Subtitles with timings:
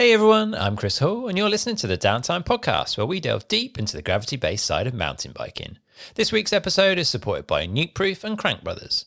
[0.00, 3.46] Hey everyone, I'm Chris Hall, and you're listening to the Downtime Podcast, where we delve
[3.48, 5.76] deep into the gravity based side of mountain biking.
[6.14, 9.04] This week's episode is supported by Nukeproof and Crank Brothers.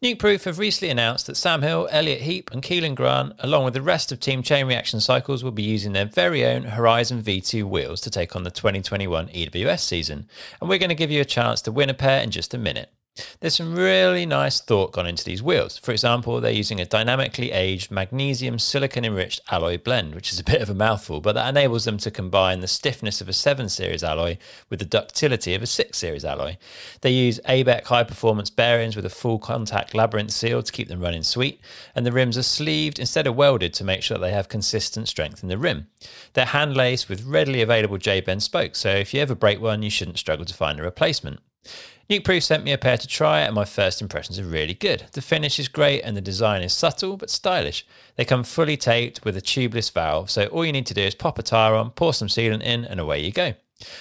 [0.00, 3.82] Nukeproof have recently announced that Sam Hill, Elliot Heap, and Kelan Grant, along with the
[3.82, 8.00] rest of Team Chain Reaction Cycles, will be using their very own Horizon V2 wheels
[8.02, 10.28] to take on the 2021 EWS season,
[10.60, 12.58] and we're going to give you a chance to win a pair in just a
[12.58, 12.92] minute.
[13.40, 15.78] There's some really nice thought gone into these wheels.
[15.78, 20.44] For example, they're using a dynamically aged magnesium silicon enriched alloy blend, which is a
[20.44, 23.68] bit of a mouthful, but that enables them to combine the stiffness of a 7
[23.68, 24.36] series alloy
[24.68, 26.56] with the ductility of a 6 series alloy.
[27.00, 31.00] They use ABEC high performance bearings with a full contact labyrinth seal to keep them
[31.00, 31.60] running sweet,
[31.94, 35.08] and the rims are sleeved instead of welded to make sure that they have consistent
[35.08, 35.86] strength in the rim.
[36.34, 39.82] They're hand laced with readily available J bend spokes, so if you ever break one,
[39.82, 41.40] you shouldn't struggle to find a replacement.
[42.08, 45.06] Nukeproof sent me a pair to try, and my first impressions are really good.
[45.10, 47.84] The finish is great, and the design is subtle but stylish.
[48.14, 51.16] They come fully taped with a tubeless valve, so all you need to do is
[51.16, 53.54] pop a tyre on, pour some sealant in, and away you go.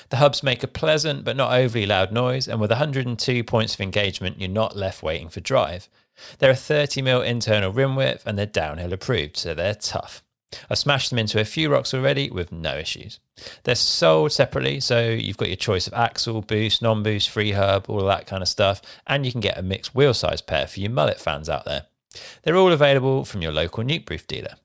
[0.10, 3.82] The hubs make a pleasant but not overly loud noise, and with 102 points of
[3.82, 5.90] engagement, you're not left waiting for drive.
[6.38, 10.22] They're a 30mm internal rim width, and they're downhill approved, so they're tough.
[10.70, 13.20] I've smashed them into a few rocks already with no issues.
[13.64, 17.86] They're sold separately, so you've got your choice of axle, boost, non boost, free hub,
[17.90, 20.80] all that kind of stuff, and you can get a mixed wheel size pair for
[20.80, 21.88] you mullet fans out there.
[22.44, 24.56] They're all available from your local Nukeproof dealer.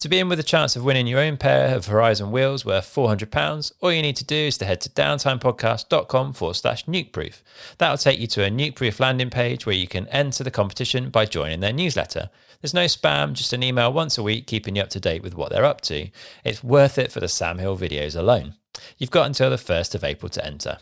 [0.00, 2.84] To be in with a chance of winning your own pair of Horizon wheels worth
[2.94, 7.42] £400, all you need to do is to head to downtimepodcast.com forward slash nukeproof.
[7.78, 11.26] That'll take you to a Nukeproof landing page where you can enter the competition by
[11.26, 12.30] joining their newsletter.
[12.60, 15.34] There's no spam, just an email once a week keeping you up to date with
[15.34, 16.08] what they're up to.
[16.44, 18.54] It's worth it for the Sam Hill videos alone.
[18.98, 20.78] You've got until the 1st of April to enter.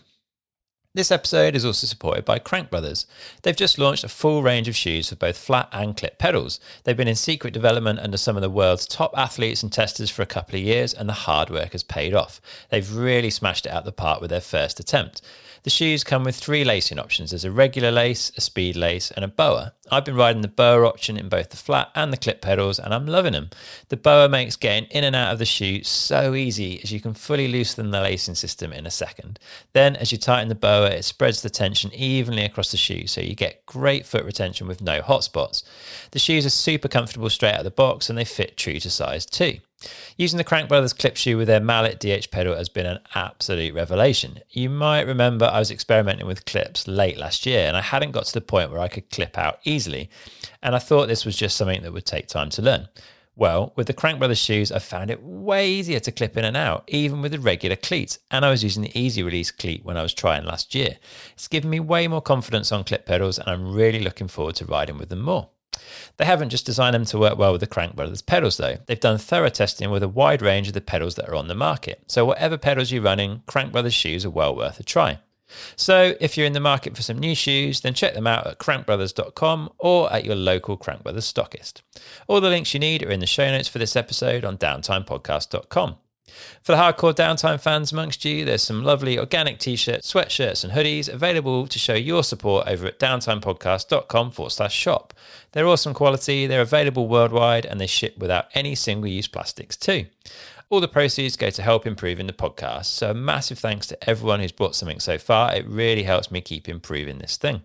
[0.95, 3.07] This episode is also supported by Crank Brothers.
[3.43, 6.61] They've just launched a full range of shoes for both flat and clip pedals.
[6.85, 10.21] They've been in secret development under some of the world's top athletes and testers for
[10.21, 12.43] a couple of years, and the hard work has paid off.
[12.69, 15.23] They've really smashed it out the park with their first attempt.
[15.65, 17.31] The shoes come with three lacing options.
[17.31, 19.75] There's a regular lace, a speed lace, and a boa.
[19.93, 22.93] I've been riding the boa option in both the flat and the clip pedals, and
[22.93, 23.51] I'm loving them.
[23.89, 27.15] The boa makes getting in and out of the shoe so easy as you can
[27.15, 29.39] fully loosen the lacing system in a second.
[29.73, 33.21] Then, as you tighten the boa, it spreads the tension evenly across the shoe, so
[33.21, 35.63] you get great foot retention with no hot spots.
[36.11, 38.91] The shoes are super comfortable straight out of the box, and they fit true to
[38.91, 39.59] size too.
[40.17, 43.75] Using the Crank Brothers clip shoe with their mallet DH pedal has been an absolute
[43.75, 44.41] revelation.
[44.51, 48.27] You might remember I was experimenting with clips late last year and I hadn't got
[48.27, 50.11] to the point where I could clip out easily.
[50.63, 52.89] And I thought this was just something that would take time to learn.
[53.35, 56.57] Well, with the Crank Brothers shoes, I found it way easier to clip in and
[56.57, 58.19] out, even with the regular cleats.
[58.31, 60.99] And I was using the easy release cleat when I was trying last year.
[61.33, 64.67] It's given me way more confidence on clip pedals, and I'm really looking forward to
[64.67, 65.49] riding with them more.
[66.17, 68.79] They haven't just designed them to work well with the Crank Brothers pedals, though.
[68.87, 71.55] They've done thorough testing with a wide range of the pedals that are on the
[71.55, 72.03] market.
[72.07, 75.19] So, whatever pedals you're running, Crank Brothers shoes are well worth a try.
[75.77, 78.59] So, if you're in the market for some new shoes, then check them out at
[78.59, 81.83] crankbrothers.com or at your local Crank Brothers stockist.
[82.27, 85.97] All the links you need are in the show notes for this episode on downtimepodcast.com.
[86.63, 90.73] For the hardcore downtime fans amongst you, there's some lovely organic t shirts, sweatshirts, and
[90.73, 95.13] hoodies available to show your support over at downtimepodcast.com forward slash shop.
[95.53, 100.07] They're awesome quality, they're available worldwide, and they ship without any single use plastics too.
[100.71, 102.87] All the proceeds go to help improving the podcast.
[102.87, 105.55] So, a massive thanks to everyone who's bought something so far.
[105.55, 107.63] It really helps me keep improving this thing.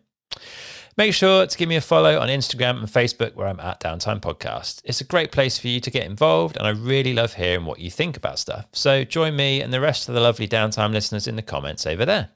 [0.97, 4.19] Make sure to give me a follow on Instagram and Facebook where I'm at Downtime
[4.19, 4.81] Podcast.
[4.83, 7.77] It's a great place for you to get involved, and I really love hearing what
[7.77, 8.65] you think about stuff.
[8.73, 12.03] So join me and the rest of the lovely Downtime listeners in the comments over
[12.03, 12.29] there.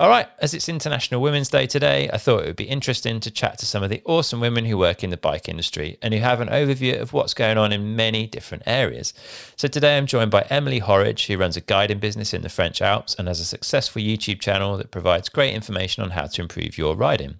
[0.00, 3.30] All right, as it's International Women's Day today, I thought it would be interesting to
[3.30, 6.20] chat to some of the awesome women who work in the bike industry and who
[6.20, 9.12] have an overview of what's going on in many different areas.
[9.56, 12.80] So today I'm joined by Emily Horridge, who runs a guiding business in the French
[12.80, 16.78] Alps and has a successful YouTube channel that provides great information on how to improve
[16.78, 17.38] your riding.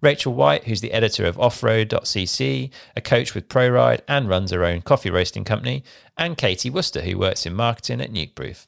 [0.00, 4.80] Rachel White, who's the editor of offroad.cc, a coach with ProRide and runs her own
[4.80, 5.84] coffee roasting company,
[6.16, 8.64] and Katie Worcester, who works in marketing at Nukeproof.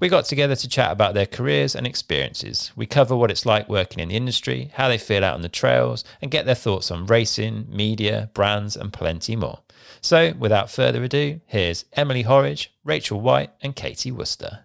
[0.00, 2.72] We got together to chat about their careers and experiences.
[2.76, 5.48] We cover what it's like working in the industry, how they feel out on the
[5.48, 9.60] trails, and get their thoughts on racing, media, brands, and plenty more.
[10.00, 14.64] So, without further ado, here's Emily Horridge, Rachel White, and Katie Worcester.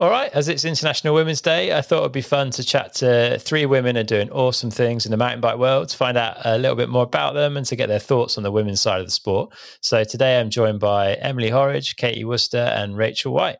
[0.00, 3.36] All right, as it's International Women's Day, I thought it'd be fun to chat to
[3.40, 6.36] three women who are doing awesome things in the mountain bike world to find out
[6.44, 9.00] a little bit more about them and to get their thoughts on the women's side
[9.00, 9.52] of the sport.
[9.80, 13.56] So today I'm joined by Emily Horridge, Katie Worcester, and Rachel White.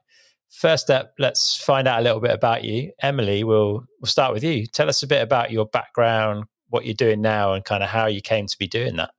[0.48, 2.92] First up, let's find out a little bit about you.
[3.02, 4.66] Emily, we'll we'll start with you.
[4.66, 8.06] Tell us a bit about your background, what you're doing now, and kind of how
[8.06, 9.10] you came to be doing that.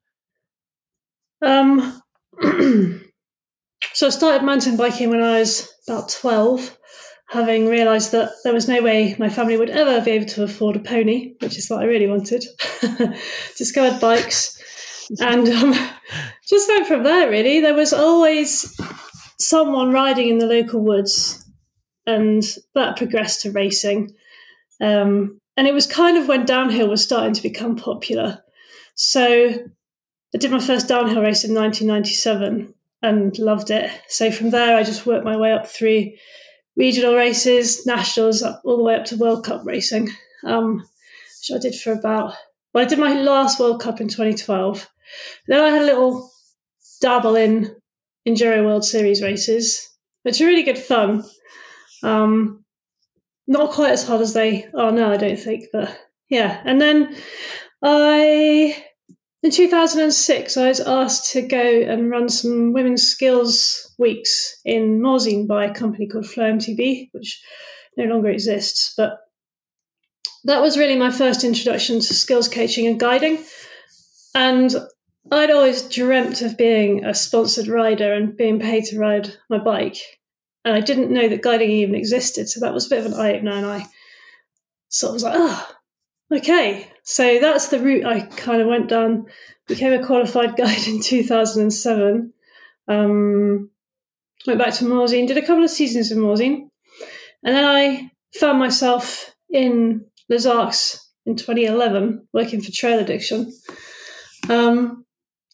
[1.41, 2.01] Um,
[3.93, 6.77] so I started mountain biking when I was about 12,
[7.29, 10.75] having realised that there was no way my family would ever be able to afford
[10.75, 12.43] a pony, which is what I really wanted.
[13.57, 14.59] Discovered bikes
[15.19, 15.73] and um,
[16.47, 17.61] just went from there, really.
[17.61, 18.75] There was always
[19.39, 21.45] someone riding in the local woods,
[22.05, 22.43] and
[22.75, 24.15] that progressed to racing.
[24.81, 28.43] Um, and it was kind of when downhill was starting to become popular.
[28.95, 29.53] So
[30.33, 33.91] I did my first downhill race in 1997 and loved it.
[34.07, 36.11] So from there, I just worked my way up through
[36.79, 40.09] regional races, nationals, all the way up to World Cup racing,
[40.45, 42.33] um, which I did for about.
[42.73, 44.89] Well, I did my last World Cup in 2012.
[45.47, 46.31] Then I had a little
[47.01, 47.75] dabble in
[48.25, 49.89] Enduro World Series races,
[50.23, 51.25] which are really good fun.
[52.01, 52.63] Um,
[53.45, 55.99] not quite as hard as they are now, I don't think, but
[56.29, 56.61] yeah.
[56.63, 57.13] And then
[57.83, 58.85] I
[59.41, 65.47] in 2006, I was asked to go and run some women's skills weeks in Morzine
[65.47, 67.41] by a company called Flow MTB, which
[67.95, 68.93] no longer exists.
[68.97, 69.19] But
[70.43, 73.39] that was really my first introduction to skills coaching and guiding.
[74.35, 74.75] And
[75.31, 79.97] I'd always dreamt of being a sponsored rider and being paid to ride my bike.
[80.65, 82.49] And I didn't know that guiding even existed.
[82.49, 83.51] So that was a bit of an eye opener.
[83.51, 83.85] And I
[84.89, 85.69] sort of was like, oh,
[86.31, 86.91] okay.
[87.03, 89.25] So that's the route I kind of went down.
[89.67, 92.33] Became a qualified guide in 2007.
[92.87, 93.69] Um,
[94.47, 96.69] went back to Morzine, did a couple of seasons in Morzine.
[97.43, 103.51] And then I found myself in Les Arcs in 2011 working for Trail Addiction.
[104.49, 105.05] Um,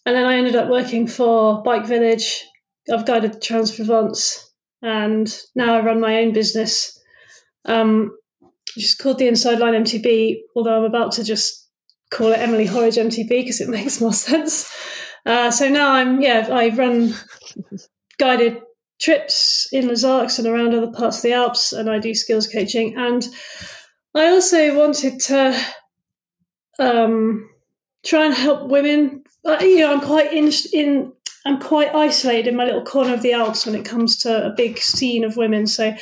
[0.06, 2.46] and then I ended up working for Bike Village.
[2.92, 7.00] I've guided Trans Provence, and now I run my own business.
[7.66, 8.16] Um,
[8.84, 11.68] is called the Inside Line MTB, although I'm about to just
[12.12, 14.74] call it Emily Horridge MTB because it makes more sense.
[15.26, 17.14] Uh, so now I'm, yeah, I run
[18.20, 18.62] guided
[19.00, 22.48] trips in Les Arcs and around other parts of the Alps, and I do skills
[22.48, 22.96] coaching.
[22.96, 23.28] And
[24.14, 25.60] I also wanted to
[26.80, 27.50] um,
[28.06, 29.24] try and help women.
[29.44, 31.12] Uh, you know, I'm quite in, in
[31.46, 34.56] I'm quite isolated in my little corner of the Alps when it comes to a
[34.56, 35.68] big scene of women.
[35.68, 35.94] So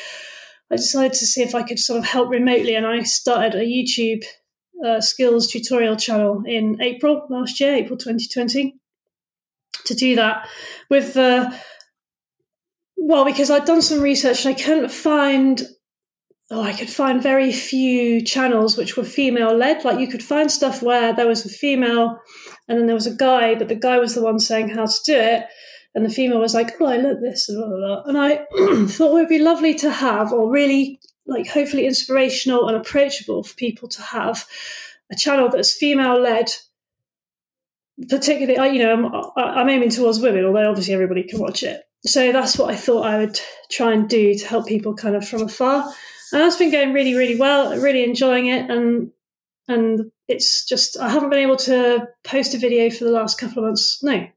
[0.74, 3.64] I decided to see if I could sort of help remotely, and I started a
[3.64, 4.24] YouTube
[4.84, 8.76] uh, skills tutorial channel in April last year, April 2020,
[9.86, 10.48] to do that
[10.90, 11.56] with the.
[12.98, 15.62] Well, because I'd done some research and I couldn't find
[16.50, 19.84] oh, I could find very few channels which were female led.
[19.86, 22.20] Like you could find stuff where there was a female
[22.68, 25.00] and then there was a guy, but the guy was the one saying how to
[25.06, 25.46] do it
[25.96, 28.04] and the female was like, "Oh, I learned this," and blah, blah, blah.
[28.04, 28.36] and I
[28.88, 33.56] thought it would be lovely to have, or really like hopefully inspirational and approachable for
[33.56, 34.46] people to have
[35.12, 36.52] a channel that's female led.
[38.10, 41.84] Particularly, I you know I'm, I'm aiming towards women, although obviously everybody can watch it.
[42.06, 43.40] So that's what I thought I would
[43.72, 47.14] try and do to help people kind of from afar, and that's been going really,
[47.14, 47.80] really well.
[47.80, 49.12] Really enjoying it, and
[49.68, 53.60] and it's just I haven't been able to post a video for the last couple
[53.60, 54.02] of months.
[54.02, 54.28] No,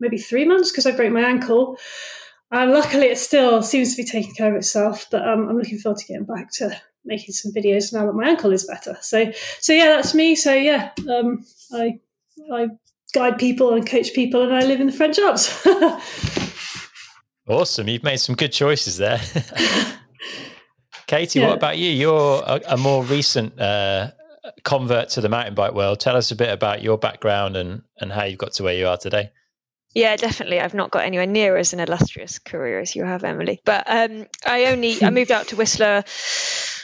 [0.00, 1.78] maybe three months because I broke my ankle.
[2.50, 5.06] And luckily, it still seems to be taking care of itself.
[5.10, 8.28] But um, I'm looking forward to getting back to making some videos now that my
[8.28, 8.96] ankle is better.
[9.00, 10.34] So, so yeah, that's me.
[10.36, 11.98] So yeah, um, I
[12.52, 12.68] I
[13.12, 15.66] guide people and coach people, and I live in the French Alps.
[17.48, 17.88] awesome!
[17.88, 19.20] You've made some good choices there.
[21.06, 21.48] Katie, yeah.
[21.48, 21.90] what about you?
[21.90, 24.10] You're a, a more recent uh,
[24.64, 26.00] convert to the mountain bike world.
[26.00, 28.86] Tell us a bit about your background and and how you got to where you
[28.86, 29.30] are today.
[29.94, 30.60] Yeah, definitely.
[30.60, 33.60] I've not got anywhere near as an illustrious career as you have, Emily.
[33.64, 36.02] But um, I only I moved out to Whistler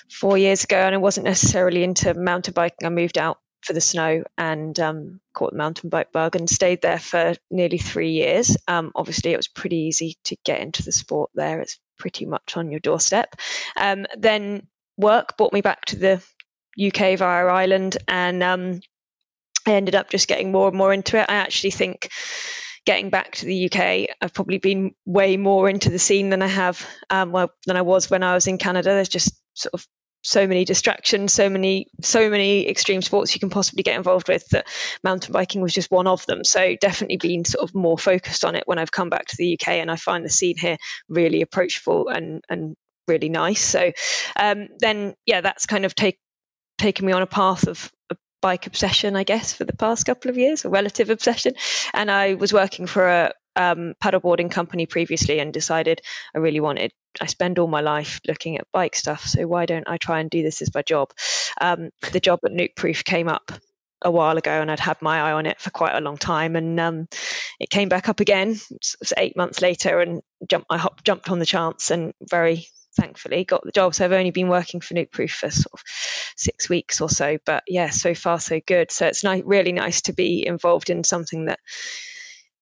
[0.08, 2.86] four years ago, and I wasn't necessarily into mountain biking.
[2.86, 6.82] I moved out for the snow and um, caught the mountain bike bug and stayed
[6.82, 8.56] there for nearly three years.
[8.68, 11.60] Um, obviously, it was pretty easy to get into the sport there.
[11.60, 13.34] It's pretty much on your doorstep.
[13.76, 16.22] Um, then work brought me back to the
[16.80, 18.80] UK via Ireland, and um,
[19.66, 21.26] I ended up just getting more and more into it.
[21.28, 22.08] I actually think
[22.86, 26.48] getting back to the UK, I've probably been way more into the scene than I
[26.48, 28.90] have um, well than I was when I was in Canada.
[28.90, 29.86] There's just sort of
[30.22, 34.46] so many distractions, so many so many extreme sports you can possibly get involved with
[34.48, 34.66] that
[35.02, 36.44] mountain biking was just one of them.
[36.44, 39.54] So definitely been sort of more focused on it when I've come back to the
[39.54, 40.76] UK and I find the scene here
[41.08, 42.76] really approachable and and
[43.08, 43.62] really nice.
[43.62, 43.92] So
[44.38, 46.18] um, then yeah, that's kind of take
[46.78, 50.30] taken me on a path of, of bike obsession, I guess, for the past couple
[50.30, 51.54] of years, a relative obsession.
[51.92, 56.00] And I was working for a um, paddleboarding company previously and decided
[56.34, 56.92] I really wanted.
[57.20, 60.30] I spend all my life looking at bike stuff, so why don't I try and
[60.30, 61.12] do this as my job?
[61.60, 63.50] Um, the job at Nukeproof came up
[64.02, 66.56] a while ago, and I'd had my eye on it for quite a long time,
[66.56, 67.08] and um,
[67.58, 68.58] it came back up again
[69.16, 73.64] eight months later, and jumped I hop, jumped on the chance, and very thankfully got
[73.64, 73.94] the job.
[73.94, 75.82] So I've only been working for Nukeproof for sort of
[76.36, 78.90] six weeks or so, but yeah, so far so good.
[78.90, 81.60] So it's ni- really nice to be involved in something that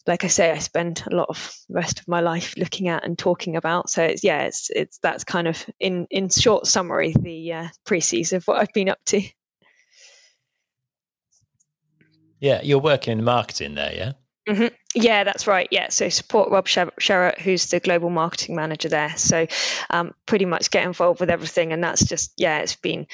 [0.06, 3.04] like I say, I spend a lot of the rest of my life looking at
[3.04, 3.90] and talking about.
[3.90, 8.32] So it's yeah, it's it's that's kind of in in short summary the uh, precis
[8.32, 9.22] of what I've been up to.
[12.40, 14.12] Yeah, you're working in marketing there, yeah.
[14.48, 14.74] Mm-hmm.
[14.94, 15.68] Yeah, that's right.
[15.70, 19.14] Yeah, so support Rob Sherratt, who's the global marketing manager there.
[19.16, 19.46] So
[19.90, 23.06] um, pretty much get involved with everything, and that's just yeah, it's been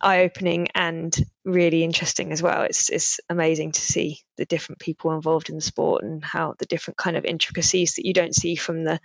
[0.00, 2.62] eye opening and really interesting as well.
[2.62, 6.66] It's it's amazing to see the different people involved in the sport and how the
[6.66, 9.00] different kind of intricacies that you don't see from the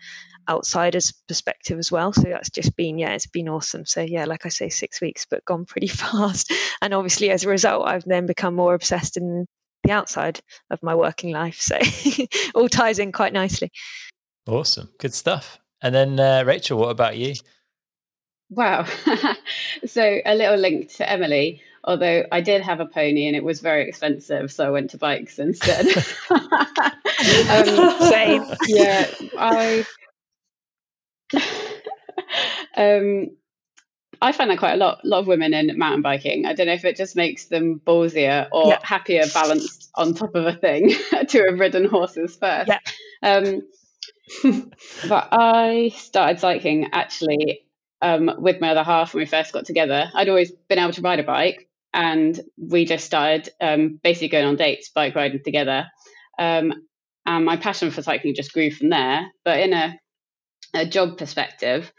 [0.50, 2.14] outsider's perspective as well.
[2.14, 3.86] So that's just been yeah, it's been awesome.
[3.86, 6.54] So yeah, like I say, six weeks, but gone pretty fast.
[6.82, 9.48] And obviously, as a result, I've then become more obsessed in
[9.84, 11.60] the outside of my working life.
[11.60, 11.78] So
[12.56, 13.72] all ties in quite nicely.
[14.48, 14.90] Awesome.
[14.98, 15.60] Good stuff.
[15.82, 17.34] And then, uh, Rachel, what about you?
[18.50, 18.86] Wow.
[19.86, 23.60] so a little link to Emily, although I did have a pony and it was
[23.60, 25.86] very expensive, so I went to bikes instead.
[26.30, 28.46] um, Same.
[28.68, 29.86] Yeah, I.
[32.78, 33.32] um,
[34.22, 36.46] I find that quite a lot, lot of women in mountain biking.
[36.46, 38.80] I don't know if it just makes them ballsier or yeah.
[38.82, 40.90] happier balanced on top of a thing
[41.28, 42.70] to have ridden horses first.
[42.70, 42.80] Yeah.
[43.22, 43.62] Um,
[45.08, 47.66] but I started cycling actually
[48.02, 50.12] um, with my other half when we first got together.
[50.14, 54.46] I'd always been able to ride a bike, and we just started um, basically going
[54.46, 55.88] on dates, bike riding together.
[56.38, 56.74] Um,
[57.26, 59.28] and my passion for cycling just grew from there.
[59.46, 59.98] But in a,
[60.74, 61.92] a job perspective,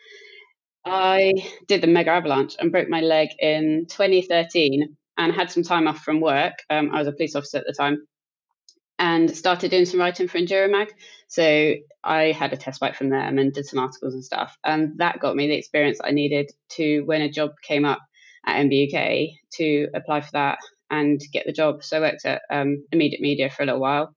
[0.85, 1.33] I
[1.67, 6.05] did the mega avalanche and broke my leg in 2013 and had some time off
[6.05, 6.55] from work.
[6.69, 8.07] Um, I was a police officer at the time
[8.99, 10.91] and started doing some writing for Enduromag.
[11.29, 14.57] So I had a test bike from them and did some articles and stuff.
[14.65, 18.01] And that got me the experience I needed to, when a job came up
[18.47, 20.59] at MBUK, to apply for that
[20.91, 21.83] and get the job.
[21.83, 24.15] So I worked at um, Immediate Media for a little while.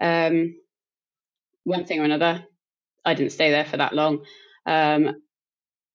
[0.00, 0.56] Um,
[1.62, 2.44] one thing or another,
[3.04, 4.24] I didn't stay there for that long.
[4.66, 5.22] Um,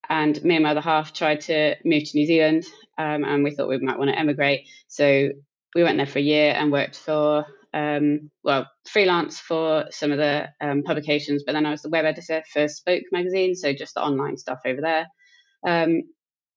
[0.09, 2.65] and me and my other half tried to move to New Zealand,
[2.97, 4.67] um, and we thought we might want to emigrate.
[4.87, 5.29] So
[5.75, 10.17] we went there for a year and worked for, um, well, freelance for some of
[10.17, 13.93] the um, publications, but then I was the web editor for Spoke magazine, so just
[13.93, 15.07] the online stuff over there.
[15.65, 16.01] Um,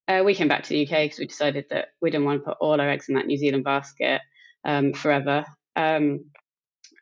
[0.09, 2.45] uh, we came back to the UK because we decided that we didn't want to
[2.45, 4.21] put all our eggs in that New Zealand basket
[4.65, 5.45] um, forever.
[5.77, 6.25] Um,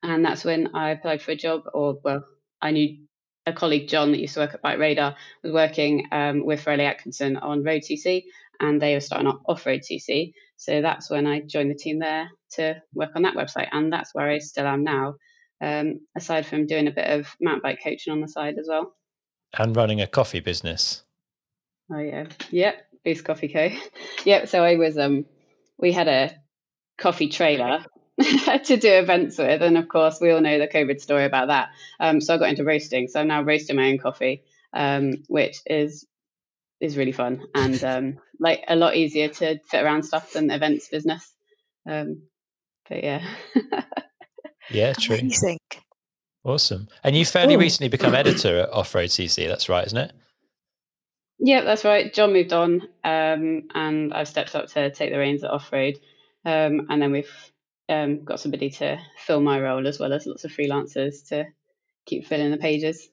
[0.03, 2.25] and that's when I applied for a job, or well,
[2.61, 2.99] I knew
[3.47, 6.87] a colleague, John, that used to work at Bike Radar, was working um, with Farrelly
[6.87, 8.25] Atkinson on Road CC,
[8.61, 10.33] and they were starting off Road CC.
[10.57, 14.15] So that's when I joined the team there to work on that website, and that's
[14.15, 15.15] where I still am now.
[15.63, 18.95] Um, aside from doing a bit of mountain bike coaching on the side as well,
[19.59, 21.03] and running a coffee business.
[21.93, 23.69] Oh yeah, yep, Boost Coffee Co.
[24.25, 24.49] yep.
[24.49, 25.27] So I was um,
[25.79, 26.35] we had a
[26.99, 27.85] coffee trailer
[28.65, 29.63] to do events with.
[29.63, 31.71] And of course, we all know the COVID story about that.
[31.99, 33.09] Um, so I got into roasting.
[33.09, 36.07] So I'm now roasting my own coffee, um, which is
[36.81, 40.89] is really fun and um, like a lot easier to fit around stuff than events
[40.89, 41.33] business.
[41.87, 42.23] Um,
[42.89, 43.27] but yeah.
[44.71, 45.17] yeah, true.
[45.17, 45.59] Amazing.
[46.43, 46.89] Awesome.
[47.05, 47.59] And you fairly Ooh.
[47.59, 49.47] recently become editor at Off Road CC.
[49.47, 50.13] That's right, isn't it?
[51.39, 52.13] Yeah, that's right.
[52.13, 55.99] John moved on, um, and I've stepped up to take the reins at Off Road.
[56.45, 57.31] Um, and then we've
[57.91, 61.45] um, got somebody to fill my role as well as lots of freelancers to
[62.07, 63.11] keep filling the pages.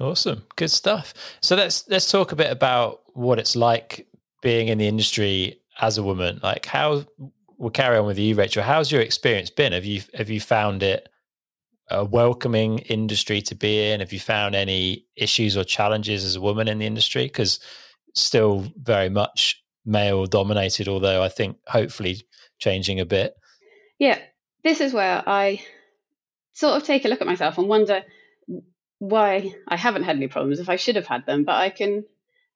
[0.00, 1.12] Awesome, good stuff.
[1.40, 4.06] So let's let's talk a bit about what it's like
[4.42, 6.40] being in the industry as a woman.
[6.42, 7.04] Like how
[7.58, 8.62] we'll carry on with you, Rachel.
[8.62, 9.72] How's your experience been?
[9.72, 11.08] Have you have you found it
[11.90, 14.00] a welcoming industry to be in?
[14.00, 17.24] Have you found any issues or challenges as a woman in the industry?
[17.24, 17.60] Because
[18.14, 22.22] still very much male dominated, although I think hopefully
[22.58, 23.34] changing a bit.
[23.98, 24.18] Yeah,
[24.62, 25.62] this is where I
[26.52, 28.02] sort of take a look at myself and wonder
[28.98, 31.44] why I haven't had any problems if I should have had them.
[31.44, 32.04] But I can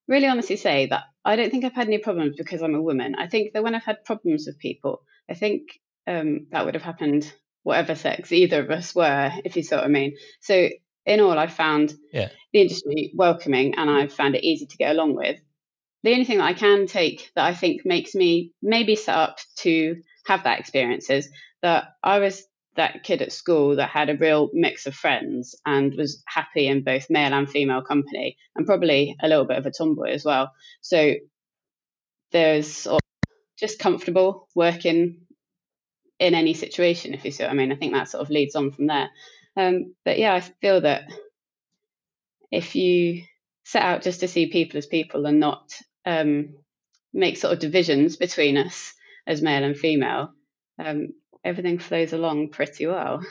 [0.06, 3.14] really honestly say that I don't think I've had any problems because I'm a woman.
[3.16, 6.82] I think that when I've had problems with people, I think um, that would have
[6.82, 7.30] happened
[7.62, 10.16] whatever sex either of us were, if you see what I mean.
[10.40, 10.70] So
[11.04, 12.30] in all, I found yeah.
[12.52, 15.38] the industry welcoming and I've found it easy to get along with.
[16.02, 19.38] The only thing that I can take that I think makes me maybe set up
[19.56, 19.96] to
[20.28, 21.28] have that experience is
[21.62, 22.44] that I was
[22.76, 26.84] that kid at school that had a real mix of friends and was happy in
[26.84, 30.52] both male and female company and probably a little bit of a tomboy as well.
[30.80, 31.14] So
[32.30, 32.86] there's
[33.58, 35.22] just comfortable working
[36.20, 37.72] in any situation, if you see what I mean.
[37.72, 39.08] I think that sort of leads on from there.
[39.56, 41.10] Um, but yeah, I feel that
[42.52, 43.22] if you
[43.64, 45.72] set out just to see people as people and not
[46.04, 46.54] um,
[47.12, 48.94] make sort of divisions between us
[49.28, 50.32] as male and female,
[50.78, 51.12] um,
[51.44, 53.22] everything flows along pretty well.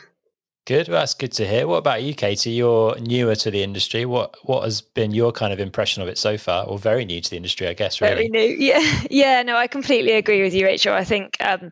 [0.66, 0.90] Good.
[0.90, 1.66] Well, that's good to hear.
[1.66, 2.52] What about you, Katie?
[2.52, 4.06] You're newer to the industry.
[4.06, 7.22] What what has been your kind of impression of it so far, or very new
[7.22, 8.02] to the industry, I guess?
[8.02, 8.56] Really, very new.
[8.60, 9.44] Yeah, yeah.
[9.44, 10.94] No, I completely agree with you, Rachel.
[10.94, 11.72] I think um,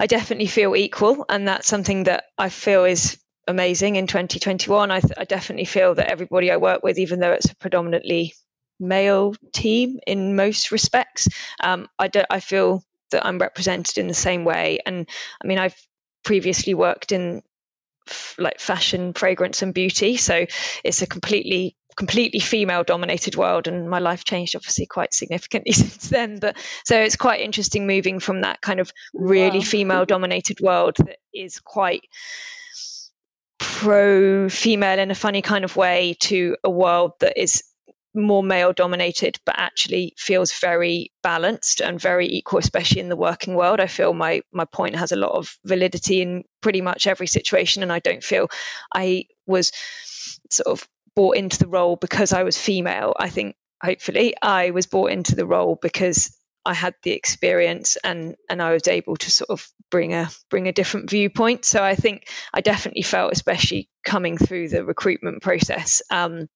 [0.00, 4.90] I definitely feel equal, and that's something that I feel is amazing in 2021.
[4.90, 8.34] I, th- I definitely feel that everybody I work with, even though it's a predominantly
[8.80, 11.28] male team in most respects,
[11.62, 14.80] um, I, do, I feel that I'm represented in the same way.
[14.84, 15.08] And
[15.42, 15.76] I mean, I've
[16.24, 17.42] previously worked in
[18.08, 20.46] f- like fashion, fragrance, and beauty, so
[20.84, 26.08] it's a completely completely female dominated world and my life changed obviously quite significantly since
[26.08, 29.64] then but so it's quite interesting moving from that kind of really wow.
[29.64, 32.04] female dominated world that is quite
[33.58, 37.62] pro female in a funny kind of way to a world that is
[38.14, 43.54] more male dominated but actually feels very balanced and very equal especially in the working
[43.54, 47.26] world i feel my my point has a lot of validity in pretty much every
[47.26, 48.48] situation and i don't feel
[48.94, 49.72] i was
[50.50, 54.86] sort of brought into the role because i was female i think hopefully i was
[54.86, 59.30] brought into the role because I had the experience and and I was able to
[59.30, 61.64] sort of bring a bring a different viewpoint.
[61.64, 66.48] So I think I definitely felt, especially coming through the recruitment process um,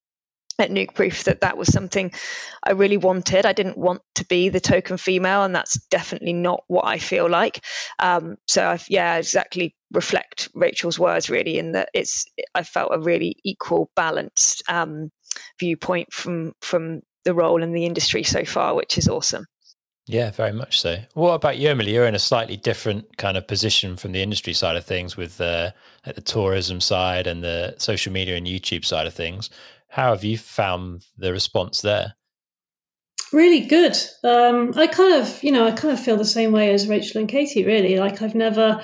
[0.59, 2.13] at Nukeproof, that that was something
[2.63, 3.47] I really wanted.
[3.47, 7.29] I didn't want to be the token female, and that's definitely not what I feel
[7.29, 7.65] like.
[7.99, 13.01] Um, so I, yeah, exactly reflect Rachel's words really in that it's I felt a
[13.01, 15.11] really equal, balanced um,
[15.59, 19.47] viewpoint from from the role in the industry so far, which is awesome.
[20.09, 20.99] Yeah, very much so.
[21.15, 21.93] What about you, Emily?
[21.93, 25.41] You're in a slightly different kind of position from the industry side of things with
[25.41, 25.73] uh,
[26.07, 29.51] like the tourism side and the social media and YouTube side of things.
[29.89, 32.15] How have you found the response there?
[33.33, 33.97] Really good.
[34.23, 37.21] Um, I kind of, you know, I kind of feel the same way as Rachel
[37.21, 37.65] and Katie.
[37.65, 38.83] Really, like I've never,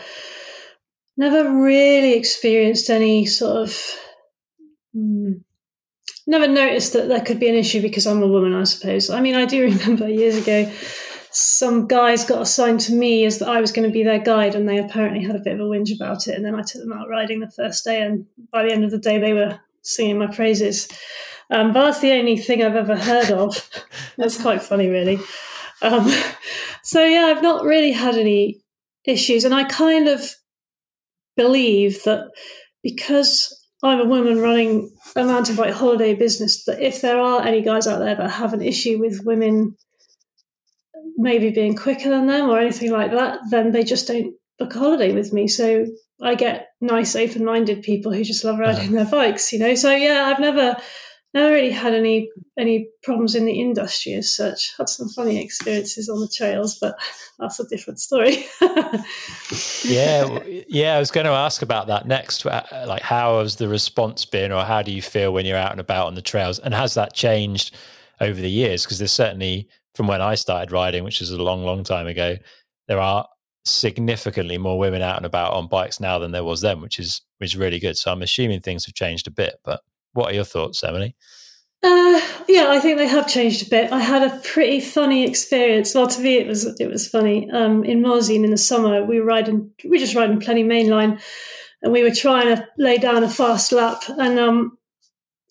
[1.17, 3.79] never really experienced any sort of.
[4.97, 5.43] Mm,
[6.27, 9.11] never noticed that there could be an issue because I'm a woman, I suppose.
[9.11, 10.71] I mean, I do remember years ago
[11.33, 14.55] some guys got assigned to me as that I was going to be their guide,
[14.55, 16.37] and they apparently had a bit of a whinge about it.
[16.37, 18.91] And then I took them out riding the first day, and by the end of
[18.91, 20.89] the day, they were singing my praises.
[21.51, 23.69] Um, but that's the only thing I've ever heard of.
[24.17, 25.19] that's quite funny, really.
[25.83, 26.11] Um,
[26.83, 28.61] so yeah, I've not really had any
[29.05, 30.23] issues, and I kind of
[31.37, 32.31] believe that
[32.83, 37.63] because I'm a woman running a mountain bike holiday business, that if there are any
[37.63, 39.77] guys out there that have an issue with women
[41.17, 44.79] maybe being quicker than them or anything like that, then they just don't book a
[44.79, 45.49] holiday with me.
[45.49, 45.87] So
[46.21, 49.75] I get nice, open minded people who just love riding their bikes, you know.
[49.75, 50.77] So yeah, I've never
[51.35, 54.75] never really had any any problems in the industry as such.
[54.77, 56.99] Had some funny experiences on the trails, but
[57.39, 58.45] that's a different story.
[59.85, 60.97] yeah, yeah.
[60.97, 62.45] I was going to ask about that next.
[62.45, 65.73] Uh, like, how has the response been, or how do you feel when you're out
[65.73, 67.75] and about on the trails, and has that changed
[68.21, 68.85] over the years?
[68.85, 72.37] Because there's certainly from when I started riding, which is a long, long time ago,
[72.89, 73.27] there are
[73.65, 77.23] significantly more women out and about on bikes now than there was then, which is
[77.39, 77.97] which is really good.
[77.97, 79.57] So I'm assuming things have changed a bit.
[79.65, 79.81] But
[80.13, 81.15] what are your thoughts, Emily?
[81.85, 83.91] Uh, yeah, I think they have changed a bit.
[83.91, 85.95] I had a pretty funny experience.
[85.95, 87.51] Well, to me, it was it was funny.
[87.51, 91.21] Um, in Morzine in the summer, we were riding, we were just riding Pleney mainline,
[91.83, 94.79] and we were trying to lay down a fast lap, and um,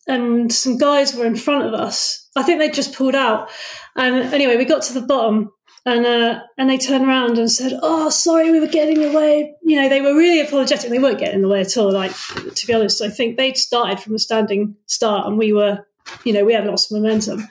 [0.07, 2.29] and some guys were in front of us.
[2.37, 3.49] I think they just pulled out,
[3.97, 5.51] and anyway, we got to the bottom,
[5.85, 9.17] and uh, and they turned around and said, "Oh, sorry, we were getting in the
[9.17, 10.89] way." You know, they were really apologetic.
[10.89, 11.91] They weren't getting in the way at all.
[11.91, 12.13] Like
[12.55, 15.85] to be honest, I think they'd started from a standing start, and we were,
[16.23, 17.47] you know, we had lost momentum,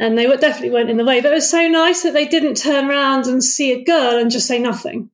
[0.00, 1.20] and they were, definitely weren't in the way.
[1.20, 4.30] But it was so nice that they didn't turn around and see a girl and
[4.30, 5.10] just say nothing.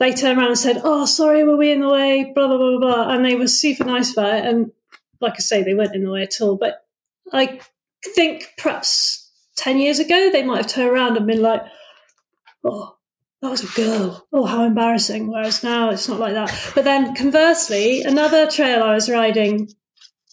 [0.00, 2.78] They turned around and said, "Oh, sorry, were we in the way?" Blah blah blah
[2.78, 4.46] blah, and they were super nice about it.
[4.46, 4.72] And
[5.20, 6.56] like I say, they weren't in the way at all.
[6.56, 6.86] But
[7.30, 7.60] I
[8.14, 9.23] think perhaps
[9.56, 11.62] 10 years ago, they might have turned around and been like,
[12.64, 12.96] oh,
[13.42, 14.26] that was a girl.
[14.32, 15.30] Oh, how embarrassing.
[15.30, 16.72] Whereas now it's not like that.
[16.74, 19.68] But then conversely, another trail I was riding,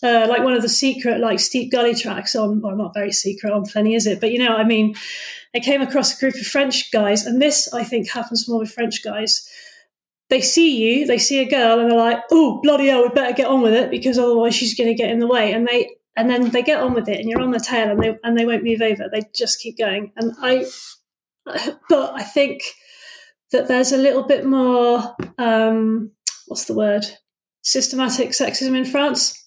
[0.02, 3.52] uh, like one of the secret, like steep gully tracks on, well, not very secret
[3.52, 4.22] on Pleney, is it?
[4.22, 4.96] But you know, I mean,
[5.54, 8.72] I came across a group of French guys, and this I think happens more with
[8.72, 9.48] French guys.
[10.30, 13.36] They see you, they see a girl, and they're like, oh, bloody hell, we better
[13.36, 15.52] get on with it because otherwise she's going to get in the way.
[15.52, 18.02] And they and then they get on with it and you're on the tail and
[18.02, 20.65] they and they won't move over they just keep going and i
[21.89, 22.62] but i think
[23.52, 26.12] that there's a little bit more um,
[26.47, 27.06] what's the word
[27.63, 29.38] systematic sexism in France.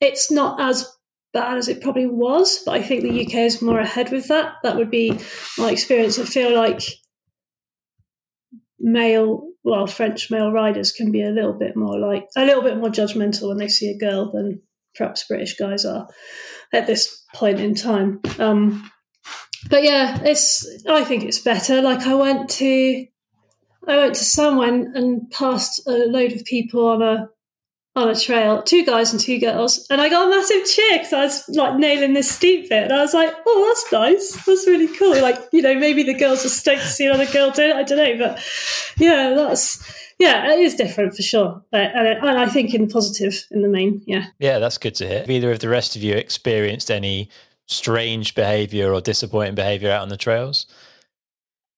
[0.00, 0.88] It's not as
[1.32, 4.54] bad as it probably was, but I think the UK is more ahead with that.
[4.62, 5.18] That would be
[5.58, 6.18] my experience.
[6.18, 6.82] I feel like
[8.78, 12.78] male, well, French male riders can be a little bit more like a little bit
[12.78, 14.62] more judgmental when they see a girl than
[14.94, 16.08] perhaps British guys are
[16.72, 18.20] at this point in time.
[18.38, 18.90] Um,
[19.68, 20.66] but yeah, it's.
[20.88, 21.82] I think it's better.
[21.82, 23.06] Like I went to,
[23.86, 27.28] I went to Samoëns and passed a load of people on a
[27.96, 31.12] on a trail, two guys and two girls, and I got a massive cheer because
[31.12, 34.44] I was like nailing this steep bit, and I was like, "Oh, that's nice.
[34.46, 37.50] That's really cool." Like, you know, maybe the girls are stoked to see another girl
[37.50, 37.76] do it.
[37.76, 38.42] I don't know, but
[38.96, 39.82] yeah, that's
[40.20, 43.68] yeah, it is different for sure, but, and, and I think in positive in the
[43.68, 44.02] main.
[44.06, 45.20] Yeah, yeah, that's good to hear.
[45.20, 47.30] Have either of the rest of you experienced any
[47.66, 50.66] strange behaviour or disappointing behaviour out on the trails?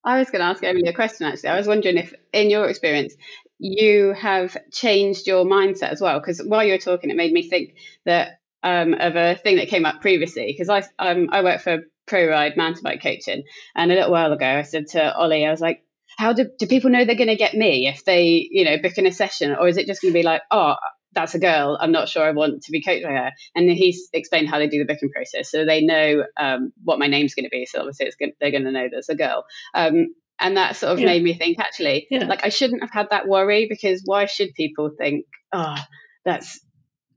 [0.03, 1.49] I was going to ask Emily a question actually.
[1.49, 3.15] I was wondering if, in your experience,
[3.59, 6.19] you have changed your mindset as well.
[6.19, 7.75] Because while you were talking, it made me think
[8.05, 10.47] that um, of a thing that came up previously.
[10.47, 13.43] Because I um, I work for Pro Ride mountain bike coaching,
[13.75, 15.83] and a little while ago, I said to Ollie, I was like,
[16.17, 18.97] "How do do people know they're going to get me if they you know book
[18.97, 20.75] in a session, or is it just going to be like, oh,
[21.13, 21.77] that's a girl.
[21.79, 23.31] I'm not sure I want to be coached by her.
[23.55, 27.07] And he's explained how they do the booking process, so they know um, what my
[27.07, 27.65] name's going to be.
[27.65, 29.45] So obviously, it's good, they're going to know there's a girl.
[29.73, 30.07] Um,
[30.39, 31.05] and that sort of yeah.
[31.05, 32.25] made me think actually yeah.
[32.25, 35.77] like i shouldn't have had that worry because why should people think oh
[36.25, 36.59] that's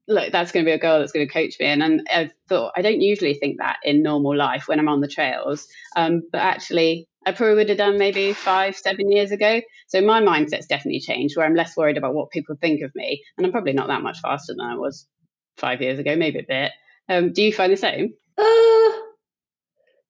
[0.06, 2.30] look that's going to be a girl that's going to coach me and, and i
[2.48, 6.22] thought i don't usually think that in normal life when i'm on the trails um,
[6.30, 10.66] but actually i probably would have done maybe five seven years ago so my mindset's
[10.66, 13.72] definitely changed where i'm less worried about what people think of me and i'm probably
[13.72, 15.06] not that much faster than i was
[15.56, 16.72] five years ago maybe a bit
[17.08, 18.92] um, do you find the same uh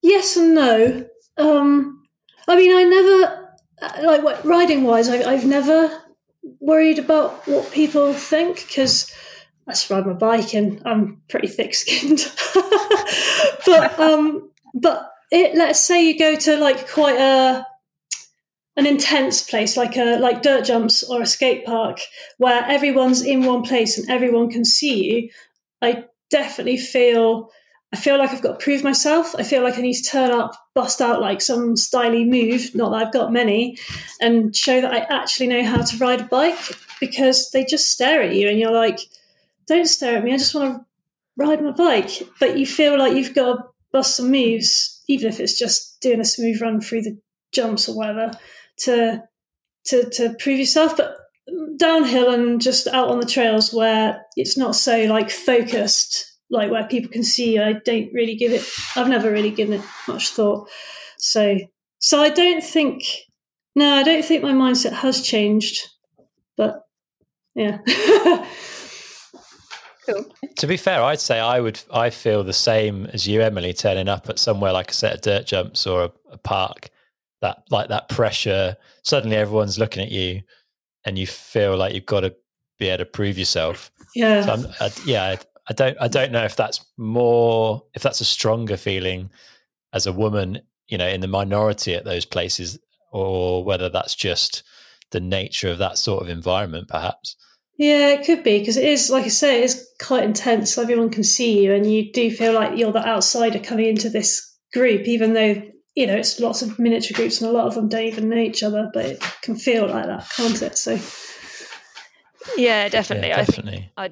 [0.02, 1.06] yes and no
[1.38, 1.96] um
[2.48, 3.48] I mean, I never
[3.82, 5.08] uh, like riding wise.
[5.08, 6.02] I've never
[6.60, 9.12] worried about what people think because
[9.66, 12.30] I just ride my bike and I'm pretty thick skinned.
[13.66, 17.66] but um, but it, let's say you go to like quite a
[18.78, 21.98] an intense place like a like dirt jumps or a skate park
[22.36, 25.30] where everyone's in one place and everyone can see you.
[25.80, 27.50] I definitely feel
[27.92, 29.34] I feel like I've got to prove myself.
[29.38, 32.90] I feel like I need to turn up, bust out like some styly move, not
[32.90, 33.78] that I've got many,
[34.20, 36.58] and show that I actually know how to ride a bike
[37.00, 38.98] because they just stare at you and you're like,
[39.66, 40.86] don't stare at me, I just want to
[41.36, 42.22] ride my bike.
[42.40, 46.20] But you feel like you've got to bust some moves, even if it's just doing
[46.20, 47.18] a smooth run through the
[47.52, 48.32] jumps or whatever,
[48.78, 49.22] to
[49.86, 50.96] to to prove yourself.
[50.96, 51.16] But
[51.78, 56.86] downhill and just out on the trails where it's not so like focused like where
[56.88, 60.68] people can see I don't really give it I've never really given it much thought.
[61.18, 61.58] So
[61.98, 63.04] so I don't think
[63.76, 65.86] no, I don't think my mindset has changed.
[66.56, 66.82] But
[67.54, 67.78] yeah.
[70.06, 70.24] cool.
[70.56, 74.08] To be fair, I'd say I would I feel the same as you, Emily, turning
[74.08, 76.90] up at somewhere like a set of dirt jumps or a, a park.
[77.42, 80.42] That like that pressure, suddenly everyone's looking at you
[81.04, 82.34] and you feel like you've got to
[82.78, 83.90] be able to prove yourself.
[84.14, 84.44] Yeah.
[84.44, 85.36] So I, yeah,
[85.68, 89.30] I don't I don't know if that's more if that's a stronger feeling
[89.92, 92.78] as a woman, you know, in the minority at those places,
[93.12, 94.62] or whether that's just
[95.10, 97.36] the nature of that sort of environment, perhaps.
[97.78, 100.78] Yeah, it could be because it is, like I say, it is quite intense.
[100.78, 104.56] Everyone can see you, and you do feel like you're the outsider coming into this
[104.72, 105.62] group, even though
[105.94, 108.38] you know it's lots of miniature groups, and a lot of them don't even know
[108.38, 108.90] each other.
[108.94, 110.78] But it can feel like that, can't it?
[110.78, 110.98] So,
[112.56, 113.28] yeah, definitely.
[113.28, 113.92] Yeah, definitely.
[113.96, 114.10] I, I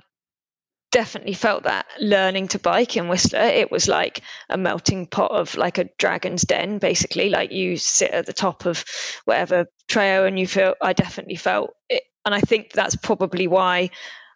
[0.94, 3.40] definitely felt that learning to bike in Whistler.
[3.40, 7.30] It was like a melting pot of like a dragon's den, basically.
[7.30, 8.84] Like you sit at the top of
[9.24, 12.04] whatever trail and you feel, I definitely felt it.
[12.24, 13.90] And I think that's probably why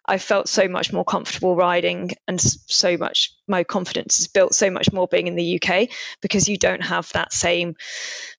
[0.05, 4.69] I felt so much more comfortable riding and so much my confidence is built so
[4.69, 5.87] much more being in the UK
[6.21, 7.75] because you don't have that same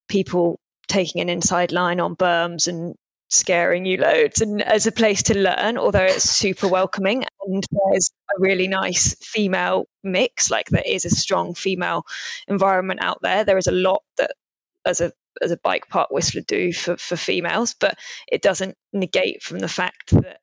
[0.09, 2.97] people taking an inside line on berms and
[3.31, 8.11] scaring you loads and as a place to learn although it's super welcoming and there's
[8.37, 12.05] a really nice female mix like there is a strong female
[12.49, 13.45] environment out there.
[13.45, 14.33] There is a lot that
[14.85, 17.97] as a as a bike park whistler do for, for females but
[18.31, 20.41] it doesn't negate from the fact that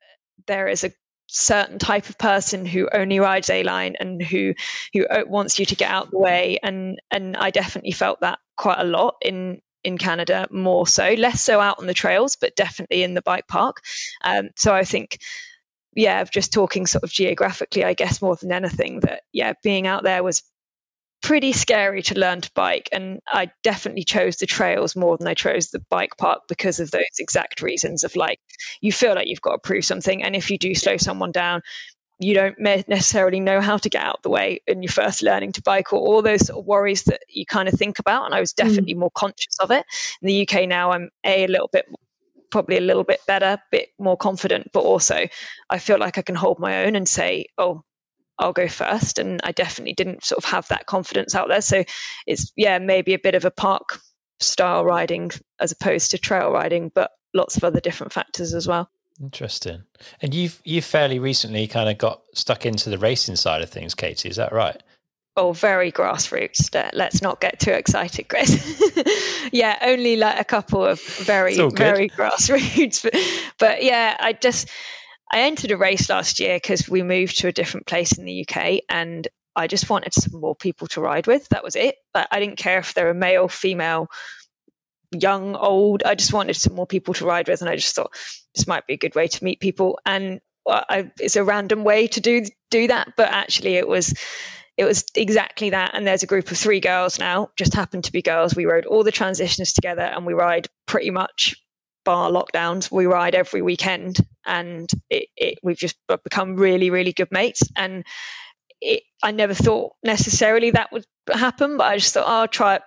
[0.47, 0.93] there is a
[1.29, 4.53] certain type of person who only rides a line and who
[4.93, 8.79] who wants you to get out the way and and I definitely felt that quite
[8.79, 13.03] a lot in in Canada more so, less so out on the trails, but definitely
[13.03, 13.81] in the bike park.
[14.23, 15.19] Um, so I think,
[15.95, 20.03] yeah, just talking sort of geographically, I guess more than anything, that yeah, being out
[20.03, 20.43] there was
[21.21, 25.33] pretty scary to learn to bike and i definitely chose the trails more than i
[25.33, 28.39] chose the bike park because of those exact reasons of like
[28.81, 31.61] you feel like you've got to prove something and if you do slow someone down
[32.19, 35.61] you don't necessarily know how to get out the way and you're first learning to
[35.61, 38.39] bike or all those sort of worries that you kind of think about and i
[38.39, 38.99] was definitely mm.
[38.99, 39.85] more conscious of it
[40.21, 41.85] in the uk now i'm a, a little bit
[42.49, 45.27] probably a little bit better bit more confident but also
[45.69, 47.83] i feel like i can hold my own and say oh
[48.39, 49.19] I'll go first.
[49.19, 51.61] And I definitely didn't sort of have that confidence out there.
[51.61, 51.83] So
[52.25, 53.99] it's, yeah, maybe a bit of a park
[54.39, 58.89] style riding as opposed to trail riding, but lots of other different factors as well.
[59.21, 59.83] Interesting.
[60.21, 63.95] And you've you've fairly recently kind of got stuck into the racing side of things,
[63.95, 64.29] Katie.
[64.29, 64.81] Is that right?
[65.35, 66.75] Oh, very grassroots.
[66.75, 68.81] Uh, let's not get too excited, Chris.
[69.51, 73.03] yeah, only like a couple of very very grassroots.
[73.03, 73.15] But,
[73.57, 74.69] but yeah, I just
[75.31, 78.47] I entered a race last year because we moved to a different place in the
[78.47, 81.49] UK and I just wanted some more people to ride with.
[81.49, 81.95] That was it.
[82.13, 84.09] But I didn't care if they were male, female,
[85.11, 86.03] young, old.
[86.03, 87.61] I just wanted some more people to ride with.
[87.61, 88.13] And I just thought
[88.55, 89.99] this might be a good way to meet people.
[90.05, 93.13] And I, it's a random way to do do that.
[93.15, 94.13] But actually, it was
[94.77, 95.91] it was exactly that.
[95.93, 98.55] And there's a group of three girls now, just happened to be girls.
[98.55, 101.55] We rode all the transitions together and we ride pretty much
[102.05, 107.31] bar lockdowns, we ride every weekend, and it, it, we've just become really, really good
[107.31, 107.63] mates.
[107.75, 108.05] And
[108.79, 112.75] it, I never thought necessarily that would happen, but I just thought oh, I'll try
[112.75, 112.81] it,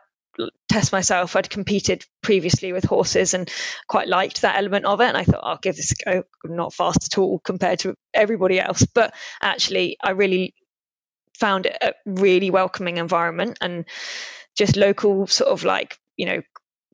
[0.68, 1.36] test myself.
[1.36, 3.50] I'd competed previously with horses and
[3.88, 6.22] quite liked that element of it, and I thought I'll give this a go.
[6.44, 10.54] I'm not fast at all compared to everybody else, but actually, I really
[11.38, 13.86] found it a really welcoming environment and
[14.56, 16.42] just local sort of like you know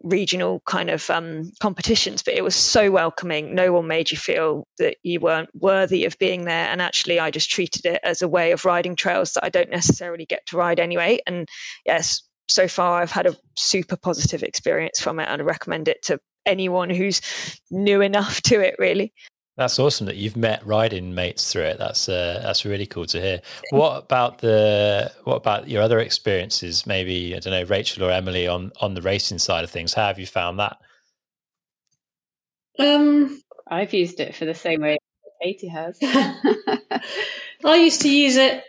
[0.02, 3.54] regional kind of um, competitions, but it was so welcoming.
[3.54, 6.68] No one made you feel that you weren't worthy of being there.
[6.68, 9.70] And actually, I just treated it as a way of riding trails that I don't
[9.70, 11.20] necessarily get to ride anyway.
[11.26, 11.48] And
[11.84, 16.02] yes, so far I've had a super positive experience from it and I recommend it
[16.04, 17.20] to anyone who's
[17.70, 19.12] new enough to it, really.
[19.56, 21.78] That's awesome that you've met riding mates through it.
[21.78, 23.40] That's uh, that's really cool to hear.
[23.70, 26.86] What about the what about your other experiences?
[26.86, 29.94] Maybe I don't know, Rachel or Emily on on the racing side of things.
[29.94, 30.76] How have you found that?
[32.78, 34.98] Um, I've used it for the same way
[35.42, 35.98] Katie has.
[36.02, 38.62] I used to use it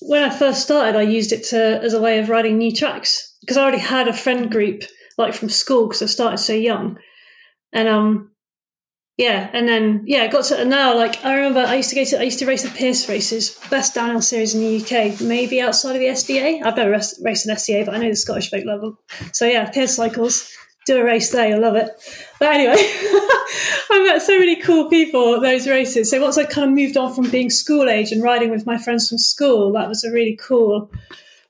[0.00, 0.98] when I first started.
[0.98, 4.08] I used it to as a way of writing new tracks because I already had
[4.08, 4.84] a friend group
[5.18, 6.98] like from school because I started so young,
[7.72, 8.30] and um
[9.20, 10.96] yeah, and then yeah, I got to now.
[10.96, 13.58] Like I remember, I used to go to I used to race the Pearce races,
[13.68, 16.64] best downhill series in the UK, maybe outside of the SDA.
[16.64, 18.96] I've never raced an SDA, but I know the Scottish folk level.
[19.34, 20.50] So yeah, Pearce cycles.
[20.86, 21.50] Do a race day.
[21.50, 21.90] you'll love it.
[22.38, 26.10] But anyway, I met so many cool people at those races.
[26.10, 28.78] So once I kind of moved on from being school age and riding with my
[28.78, 30.90] friends from school, that was a really cool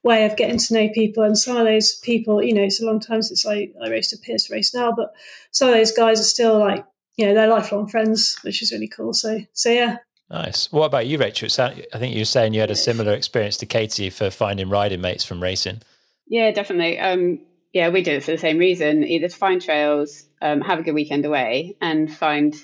[0.02, 1.22] way of getting to know people.
[1.22, 4.12] And some of those people, you know, it's a long time since I, I raced
[4.12, 5.12] a Pearce race now, but
[5.52, 6.84] some of those guys are still like
[7.20, 9.12] you know they're lifelong friends, which is really cool.
[9.12, 9.98] So so yeah.
[10.30, 10.70] Nice.
[10.72, 11.48] What about you, Rachel?
[11.64, 15.00] I think you were saying you had a similar experience to Katie for finding riding
[15.00, 15.82] mates from racing.
[16.28, 17.00] Yeah, definitely.
[17.00, 17.40] Um,
[17.72, 20.82] yeah, we did it for the same reason: either to find trails, um, have a
[20.82, 22.54] good weekend away, and find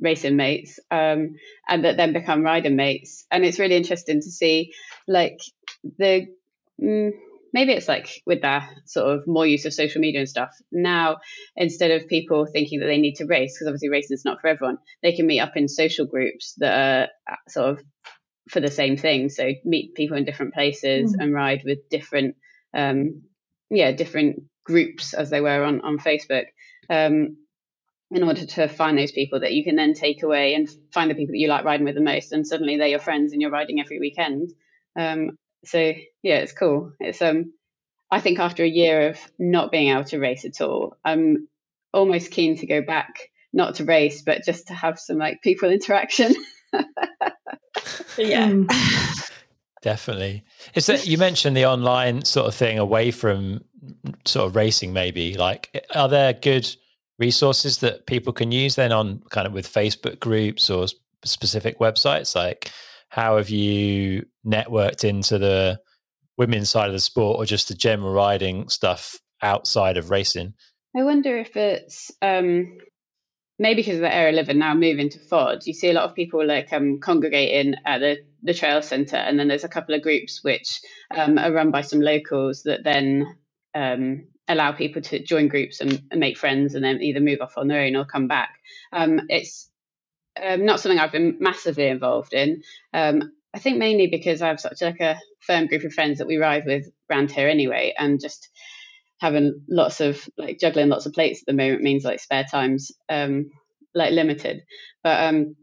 [0.00, 1.36] racing mates, um,
[1.68, 3.24] and that then become riding mates.
[3.30, 4.72] And it's really interesting to see,
[5.06, 5.40] like
[5.98, 6.26] the.
[6.82, 7.12] Mm,
[7.52, 10.50] maybe it's like with that sort of more use of social media and stuff.
[10.70, 11.18] Now,
[11.56, 14.48] instead of people thinking that they need to race, because obviously racing is not for
[14.48, 17.84] everyone, they can meet up in social groups that are uh, sort of
[18.48, 19.28] for the same thing.
[19.28, 21.22] So meet people in different places mm.
[21.22, 22.36] and ride with different,
[22.74, 23.22] um,
[23.72, 26.44] yeah, different groups as they were on on Facebook.
[26.88, 27.38] Um,
[28.10, 31.14] in order to find those people that you can then take away and find the
[31.14, 33.50] people that you like riding with the most, and suddenly they're your friends and you're
[33.50, 34.50] riding every weekend.
[34.96, 35.78] Um, so
[36.22, 36.92] yeah, it's cool.
[37.00, 37.54] It's um,
[38.10, 41.48] I think after a year of not being able to race at all, I'm
[41.94, 45.70] almost keen to go back, not to race, but just to have some like people
[45.72, 46.34] interaction.
[48.18, 48.52] yeah.
[49.82, 50.44] Definitely.
[50.74, 53.64] Is that you mentioned the online sort of thing away from
[54.24, 56.68] sort of racing maybe like are there good
[57.18, 60.86] resources that people can use then on kind of with Facebook groups or
[61.24, 62.70] specific websites like
[63.08, 65.80] how have you networked into the
[66.38, 70.54] women's side of the sport or just the general riding stuff outside of racing?
[70.96, 72.78] I wonder if it's um,
[73.58, 75.92] maybe because of the area I live in now, moving to Fod, you see a
[75.92, 79.68] lot of people like um, congregating at the, the trail centre, and then there's a
[79.68, 80.80] couple of groups which
[81.14, 83.36] um, are run by some locals that then
[83.74, 87.56] um, allow people to join groups and, and, make friends, and then either move off
[87.56, 88.50] on their own or come back.
[88.92, 89.70] Um, it's
[90.42, 92.62] um, not something I've been massively involved in.
[92.92, 96.26] Um, I think mainly because I have such like a firm group of friends that
[96.26, 98.48] we ride with around here anyway, and just
[99.20, 102.90] having lots of like juggling lots of plates at the moment means like spare times
[103.08, 103.50] um
[103.94, 104.62] like limited.
[105.04, 105.54] But um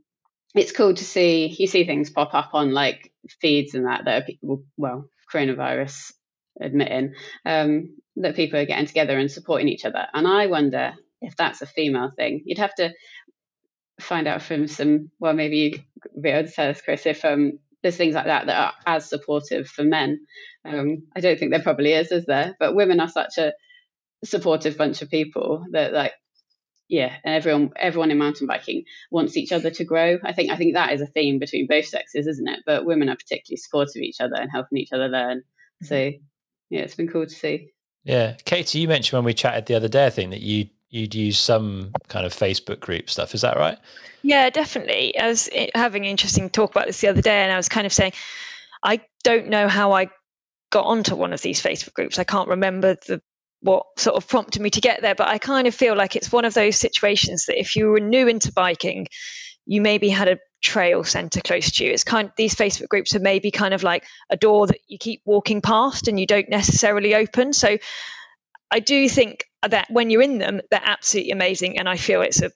[0.56, 4.22] it's cool to see you see things pop up on like feeds and that that
[4.22, 6.14] are people well coronavirus
[6.62, 7.14] admitting
[7.46, 10.06] um, that people are getting together and supporting each other.
[10.14, 12.44] And i wonder if that's a female thing.
[12.46, 12.94] You'd have to
[14.00, 15.72] find out from some well maybe you
[16.22, 19.10] be able to tell us chris if um, there's things like that that are as
[19.10, 20.20] supportive for men.
[20.66, 22.56] Um, i don't think there probably is is there?
[22.60, 23.54] But women are such a
[24.26, 26.14] supportive bunch of people that like
[26.90, 30.18] yeah, and everyone everyone in mountain biking wants each other to grow.
[30.24, 32.62] I think I think that is a theme between both sexes, isn't it?
[32.66, 35.44] But women are particularly supportive of each other and helping each other learn.
[35.84, 36.18] So mm-hmm.
[36.72, 37.70] yeah, it's been cool to see.
[38.04, 41.14] Yeah, Katie, you mentioned when we chatted the other day, I think that you you'd
[41.14, 43.36] use some kind of Facebook group stuff.
[43.36, 43.78] Is that right?
[44.24, 45.18] Yeah, definitely.
[45.18, 47.86] I was having an interesting talk about this the other day, and I was kind
[47.86, 48.14] of saying,
[48.84, 50.10] I don't know how I
[50.72, 52.18] got onto one of these Facebook groups.
[52.18, 53.22] I can't remember the
[53.62, 55.16] what sort of prompted me to get there.
[55.16, 58.00] But I kind of feel like it's one of those situations that if you were
[58.00, 59.08] new into biking,
[59.66, 61.92] you maybe had a trail center close to you.
[61.92, 64.98] It's kind of these Facebook groups are maybe kind of like a door that you
[64.98, 67.54] keep walking past and you don't necessarily open.
[67.54, 67.78] So
[68.72, 71.80] I do think that when you're in them, they're absolutely amazing.
[71.80, 72.52] And I feel it's a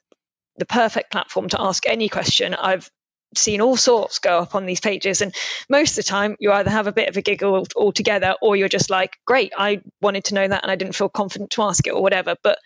[0.58, 2.54] the perfect platform to ask any question.
[2.54, 2.89] I've
[3.38, 5.34] seen all sorts go up on these pages and
[5.69, 8.69] most of the time you either have a bit of a giggle altogether or you're
[8.69, 11.86] just like great i wanted to know that and i didn't feel confident to ask
[11.88, 12.36] it or whatever.
[12.43, 12.60] But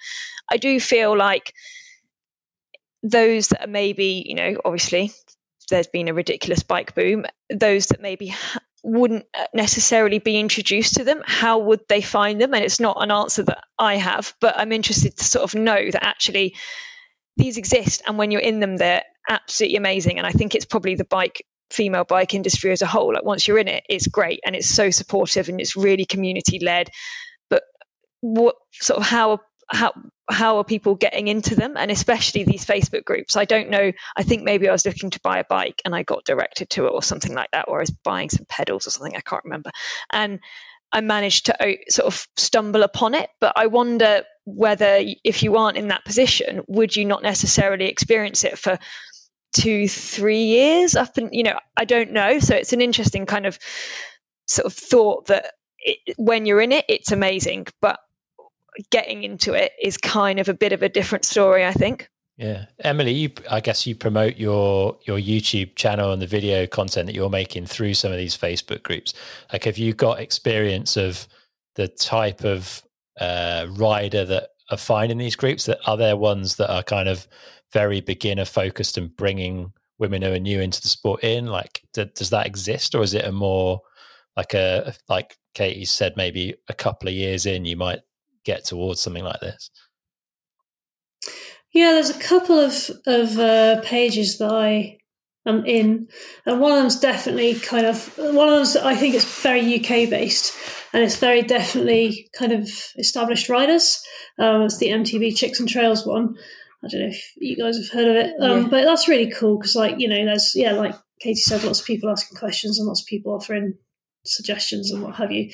[0.50, 1.54] i do feel like
[3.04, 5.12] those that are maybe you know obviously
[5.70, 8.34] there's been a ridiculous bike boom those that maybe
[8.84, 12.54] wouldn't uh, necessarily be introduced to them how would they find them?
[12.54, 15.92] And it's not an answer that i have but i'm interested to sort of know
[15.92, 16.56] that actually
[17.36, 20.18] these exist and when you're in them they're absolutely amazing.
[20.18, 23.14] And I think it's probably the bike female bike industry as a whole.
[23.14, 26.60] Like once you're in it, it's great and it's so supportive and it's really community
[26.60, 26.90] led.
[27.50, 27.64] But
[28.22, 29.94] what sort of how how
[30.30, 34.24] how are people getting into them and especially these facebook groups i don't know i
[34.24, 36.90] think maybe i was looking to buy a bike and i got directed to it
[36.90, 39.70] or something like that or i was buying some pedals or something i can't remember
[40.12, 40.40] and
[40.94, 45.58] i managed to uh, sort of stumble upon it but i wonder whether if you
[45.58, 48.80] aren't in that position would you not necessarily experience it for
[49.58, 52.40] two, three years up and you know, I don't know.
[52.40, 53.58] So it's an interesting kind of
[54.48, 58.00] sort of thought that it, when you're in it, it's amazing, but
[58.92, 62.10] getting into it is kind of a bit of a different story, I think.
[62.38, 67.08] Yeah, Emily, you, I guess you promote your your YouTube channel and the video content
[67.08, 69.16] that you're making through some of these Facebook groups.
[69.52, 71.28] Like, have you got experience of
[71.76, 72.84] the type of
[73.20, 75.66] uh, rider that are finding these groups?
[75.66, 77.28] That are there ones that are kind of
[77.74, 81.48] very beginner focused and bringing women who are new into the sport in?
[81.48, 83.82] Like, does that exist, or is it a more
[84.36, 88.02] like a like Katie said, maybe a couple of years in, you might
[88.46, 89.70] get towards something like this?
[91.74, 94.98] Yeah, there's a couple of of uh, pages that I
[95.46, 96.08] am in,
[96.46, 98.76] and one of them's definitely kind of one of them's.
[98.78, 100.56] I think it's very UK based,
[100.94, 104.02] and it's very definitely kind of established riders.
[104.40, 106.36] Um, it's the MTB Chicks and Trails one,
[106.84, 108.68] I don't know if you guys have heard of it, um, yeah.
[108.70, 111.86] but that's really cool because, like, you know, there's yeah, like Katie said, lots of
[111.88, 113.74] people asking questions and lots of people offering
[114.26, 115.52] suggestions and what have you.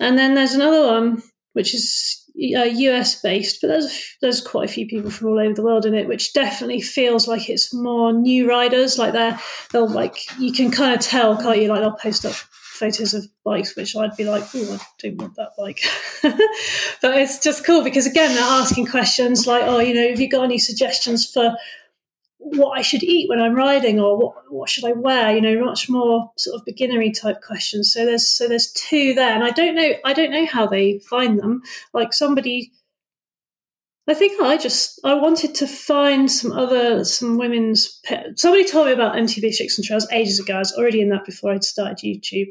[0.00, 1.22] And then there's another one
[1.56, 2.22] which is
[2.54, 5.86] uh, US based, but there's there's quite a few people from all over the world
[5.86, 8.98] in it, which definitely feels like it's more new riders.
[8.98, 9.40] Like they're
[9.72, 11.68] they'll like you can kind of tell, can't you?
[11.68, 12.34] Like they'll post up
[12.76, 15.80] photos of bikes, which I'd be like, oh, I don't want that bike.
[17.02, 20.28] but it's just cool because, again, they're asking questions like, oh, you know, have you
[20.28, 21.56] got any suggestions for
[22.38, 25.34] what I should eat when I'm riding or what, what should I wear?
[25.34, 27.92] You know, much more sort of beginnery type questions.
[27.92, 31.00] So there's so there's two there, and I don't know I don't know how they
[31.00, 31.62] find them.
[31.92, 32.72] Like somebody
[34.08, 38.00] I think I just I wanted to find some other some women's.
[38.36, 40.54] Somebody told me about MTB Chicks and Trails ages ago.
[40.54, 42.48] I was already in that before I'd started YouTube.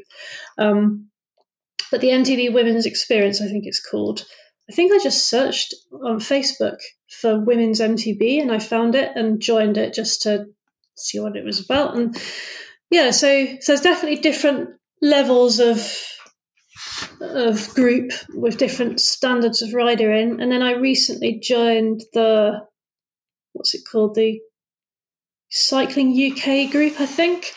[0.58, 1.08] Um,
[1.90, 4.26] but the MTB Women's Experience, I think it's called.
[4.68, 6.78] I think I just searched on Facebook
[7.08, 10.46] for women's MTB and I found it and joined it just to
[10.96, 11.96] see what it was about.
[11.96, 12.20] And
[12.90, 15.78] yeah, so so there's definitely different levels of
[17.20, 20.40] of group with different standards of rider in.
[20.40, 22.60] And then I recently joined the
[23.52, 24.14] what's it called?
[24.14, 24.40] The
[25.48, 27.54] Cycling UK group, I think.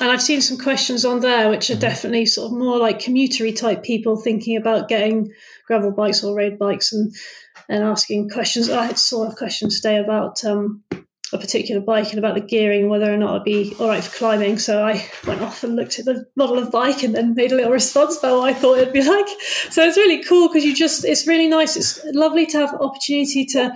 [0.00, 1.80] And I've seen some questions on there which are mm-hmm.
[1.80, 5.30] definitely sort of more like commutery type people thinking about getting
[5.66, 7.12] gravel bikes or road bikes and
[7.68, 8.68] and asking questions.
[8.70, 10.82] I saw a question today about um,
[11.32, 14.16] a particular bike and about the gearing, whether or not it'd be all right for
[14.16, 14.58] climbing.
[14.58, 17.56] So I went off and looked at the model of bike and then made a
[17.56, 19.28] little response about what I thought it'd be like.
[19.70, 21.76] So it's really cool because you just, it's really nice.
[21.76, 23.72] It's lovely to have opportunity to,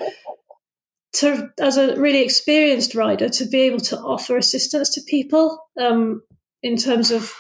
[1.15, 6.23] to, as a really experienced rider, to be able to offer assistance to people um,
[6.63, 7.33] in terms of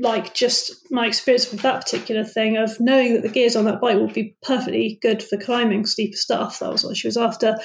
[0.00, 3.80] like just my experience with that particular thing of knowing that the gears on that
[3.80, 6.58] bike will be perfectly good for climbing steeper stuff.
[6.58, 7.56] That was what she was after.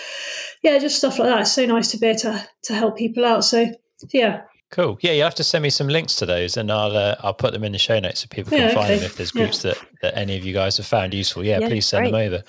[0.63, 1.41] Yeah, just stuff like that.
[1.41, 3.43] It's so nice to be able to to help people out.
[3.43, 3.67] So
[4.11, 4.41] yeah.
[4.71, 4.97] Cool.
[5.01, 7.53] Yeah, you'll have to send me some links to those, and I'll uh, I'll put
[7.53, 8.95] them in the show notes so people can yeah, find okay.
[8.95, 9.05] them.
[9.05, 9.73] If there's groups yeah.
[9.73, 12.11] that, that any of you guys have found useful, yeah, yeah please send great.
[12.11, 12.43] them over.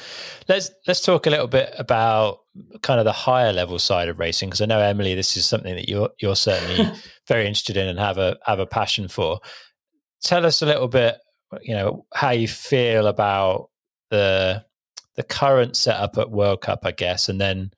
[0.48, 2.38] Let's let's talk a little bit about
[2.80, 5.74] kind of the higher level side of racing because I know Emily, this is something
[5.74, 6.90] that you're you're certainly
[7.28, 9.40] very interested in and have a have a passion for
[10.24, 11.18] tell us a little bit,
[11.62, 13.70] you know, how you feel about
[14.10, 14.64] the
[15.16, 17.70] the current setup at World Cup, I guess, and then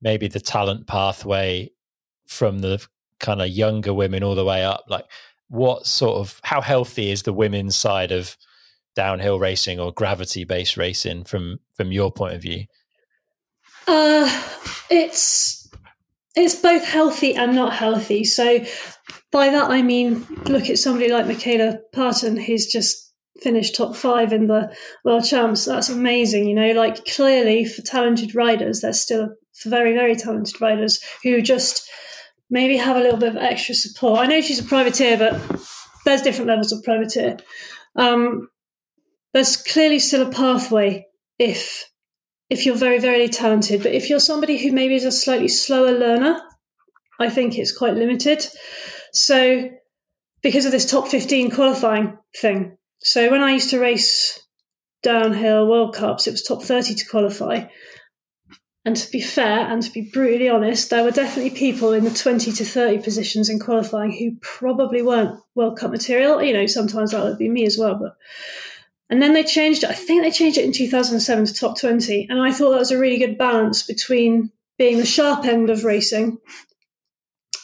[0.00, 1.72] maybe the talent pathway
[2.28, 2.86] from the
[3.18, 4.84] kind of younger women all the way up.
[4.88, 5.06] Like,
[5.48, 8.36] what sort of how healthy is the women's side of
[8.94, 12.66] downhill racing or gravity based racing from from your point of view?
[13.88, 14.30] Uh,
[14.90, 15.68] it's
[16.36, 18.24] it's both healthy and not healthy.
[18.24, 18.64] So
[19.32, 23.06] by that I mean look at somebody like Mikayla Parton who's just
[23.42, 24.74] finished top five in the
[25.04, 25.64] world champs.
[25.64, 26.72] That's amazing, you know.
[26.72, 31.88] Like clearly for talented riders, there's still for very very talented riders who just
[32.50, 34.20] maybe have a little bit of extra support.
[34.20, 35.40] I know she's a privateer, but
[36.04, 37.38] there's different levels of privateer.
[37.96, 38.48] Um,
[39.32, 41.06] there's clearly still a pathway
[41.38, 41.90] if
[42.48, 45.92] if you're very very talented, but if you're somebody who maybe is a slightly slower
[45.92, 46.40] learner,
[47.18, 48.46] I think it's quite limited.
[49.16, 49.70] So,
[50.42, 52.76] because of this top 15 qualifying thing.
[52.98, 54.46] So, when I used to race
[55.02, 57.64] downhill World Cups, it was top 30 to qualify.
[58.84, 62.10] And to be fair and to be brutally honest, there were definitely people in the
[62.10, 66.42] 20 to 30 positions in qualifying who probably weren't World Cup material.
[66.42, 67.94] You know, sometimes that would be me as well.
[67.94, 68.16] But
[69.08, 69.90] and then they changed it.
[69.90, 72.26] I think they changed it in 2007 to top 20.
[72.28, 75.84] And I thought that was a really good balance between being the sharp end of
[75.84, 76.36] racing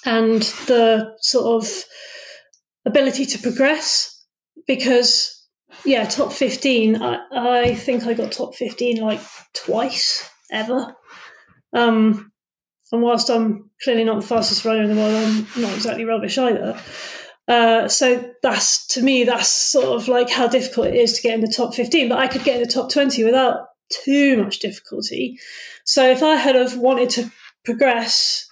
[0.05, 1.85] and the sort of
[2.85, 4.25] ability to progress
[4.67, 5.47] because
[5.85, 9.21] yeah top 15 I, I think i got top 15 like
[9.55, 10.95] twice ever.
[11.75, 12.31] Um,
[12.91, 16.39] and whilst i'm clearly not the fastest rider in the world i'm not exactly rubbish
[16.39, 16.79] either.
[17.49, 21.35] Uh, so that's to me that's sort of like how difficult it is to get
[21.35, 23.67] in the top 15 but i could get in the top 20 without
[24.05, 25.39] too much difficulty.
[25.85, 27.31] So if i had have wanted to
[27.65, 28.49] progress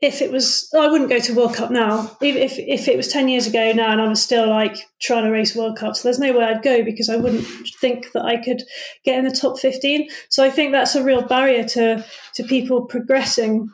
[0.00, 2.16] if it was, I wouldn't go to World Cup now.
[2.22, 5.30] If if it was ten years ago now, and I was still like trying to
[5.30, 7.46] race World Cups, there's no way I'd go because I wouldn't
[7.80, 8.62] think that I could
[9.04, 10.08] get in the top fifteen.
[10.30, 13.70] So I think that's a real barrier to to people progressing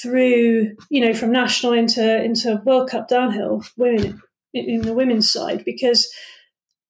[0.00, 4.22] through, you know, from national into into World Cup downhill women
[4.54, 6.08] in the women's side because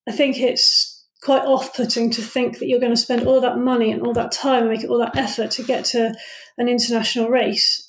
[0.06, 3.90] I think it's quite off-putting to think that you're going to spend all that money
[3.90, 6.14] and all that time and make all that effort to get to
[6.58, 7.87] an international race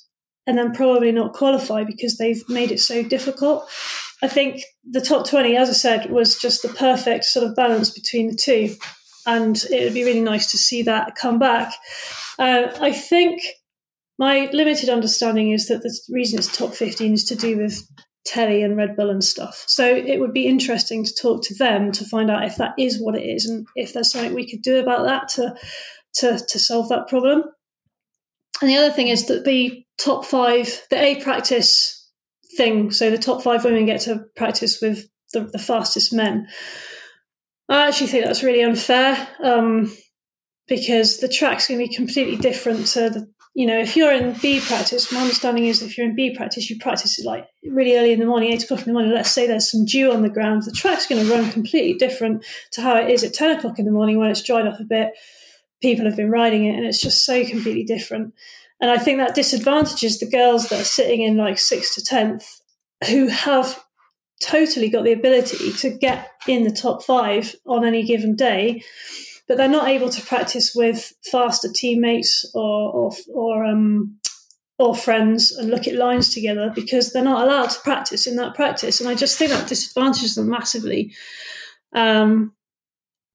[0.50, 3.70] and then probably not qualify because they've made it so difficult.
[4.20, 7.90] I think the top 20, as I said, was just the perfect sort of balance
[7.90, 8.74] between the two.
[9.28, 11.72] And it would be really nice to see that come back.
[12.36, 13.42] Uh, I think
[14.18, 17.80] my limited understanding is that the reason it's top 15 is to do with
[18.24, 19.62] telly and Red Bull and stuff.
[19.68, 23.00] So it would be interesting to talk to them to find out if that is
[23.00, 25.54] what it is and if there's something we could do about that to
[26.14, 27.44] to, to solve that problem.
[28.60, 31.96] And the other thing is that the top five, the A practice
[32.56, 36.48] thing, so the top five women get to practice with the, the fastest men.
[37.68, 39.94] I actually think that's really unfair um,
[40.66, 44.36] because the track's going to be completely different to the, you know, if you're in
[44.42, 47.96] B practice, my understanding is if you're in B practice, you practice it like really
[47.96, 49.12] early in the morning, eight o'clock in the morning.
[49.12, 50.64] Let's say there's some dew on the ground.
[50.64, 53.86] The track's going to run completely different to how it is at 10 o'clock in
[53.86, 55.12] the morning when it's dried up a bit.
[55.80, 58.34] People have been riding it and it's just so completely different.
[58.80, 62.60] And I think that disadvantages the girls that are sitting in like sixth to tenth
[63.08, 63.82] who have
[64.42, 68.82] totally got the ability to get in the top five on any given day,
[69.46, 74.18] but they're not able to practice with faster teammates or or, or um,
[74.78, 78.54] or friends and look at lines together because they're not allowed to practice in that
[78.54, 78.98] practice.
[78.98, 81.12] And I just think that disadvantages them massively.
[81.92, 82.54] Um,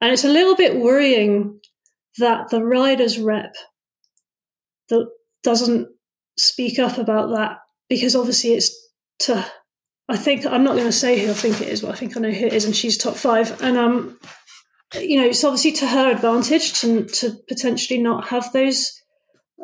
[0.02, 1.60] and it's a little bit worrying
[2.20, 3.56] that the riders rep,
[4.90, 5.08] the
[5.44, 5.88] doesn't
[6.38, 8.76] speak up about that because obviously it's
[9.20, 9.46] to
[10.08, 12.16] I think I'm not going to say who I think it is, but I think
[12.16, 13.60] I know who it is, and she's top five.
[13.62, 14.20] And um,
[14.94, 19.02] you know, it's obviously to her advantage to to potentially not have those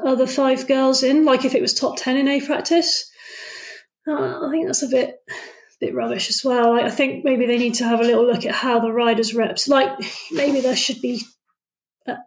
[0.05, 3.09] other five girls in, like if it was top 10 in A practice.
[4.07, 5.17] Uh, I think that's a bit
[5.79, 6.71] bit rubbish as well.
[6.71, 9.35] Like, I think maybe they need to have a little look at how the riders
[9.35, 9.67] reps.
[9.67, 9.91] Like
[10.31, 11.21] maybe there should be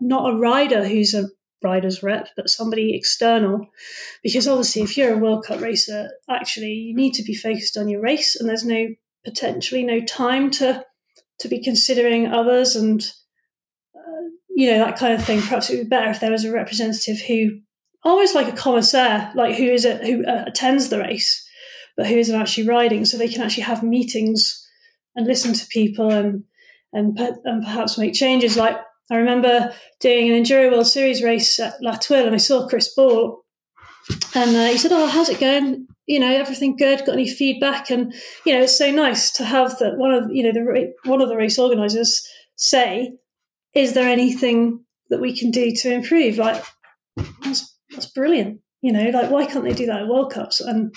[0.00, 1.28] not a rider who's a
[1.62, 3.66] rider's rep, but somebody external,
[4.22, 7.88] because obviously if you're a World Cup racer, actually you need to be focused on
[7.88, 8.88] your race, and there's no
[9.24, 10.84] potentially no time to
[11.40, 13.10] to be considering others and
[13.96, 15.40] uh, you know that kind of thing.
[15.40, 17.60] Perhaps it would be better if there was a representative who
[18.04, 21.44] almost like a commissaire, like who is it who uh, attends the race
[21.96, 24.66] but who isn't actually riding, so they can actually have meetings
[25.14, 26.44] and listen to people and
[26.92, 28.56] and and perhaps make changes.
[28.56, 28.76] Like
[29.10, 32.94] I remember doing an Enduro World Series race at La Thuile, and I saw Chris
[32.94, 33.44] Ball,
[34.34, 35.86] and uh, he said, "Oh, how's it going?
[36.06, 37.04] You know, everything good?
[37.04, 38.14] Got any feedback?" And
[38.46, 41.28] you know, it's so nice to have that one of you know the one of
[41.28, 42.26] the race organisers
[42.56, 43.12] say,
[43.74, 46.64] "Is there anything that we can do to improve?" Like
[47.42, 48.60] that's that's brilliant.
[48.80, 50.60] You know, like why can't they do that at World Cups?
[50.60, 50.94] And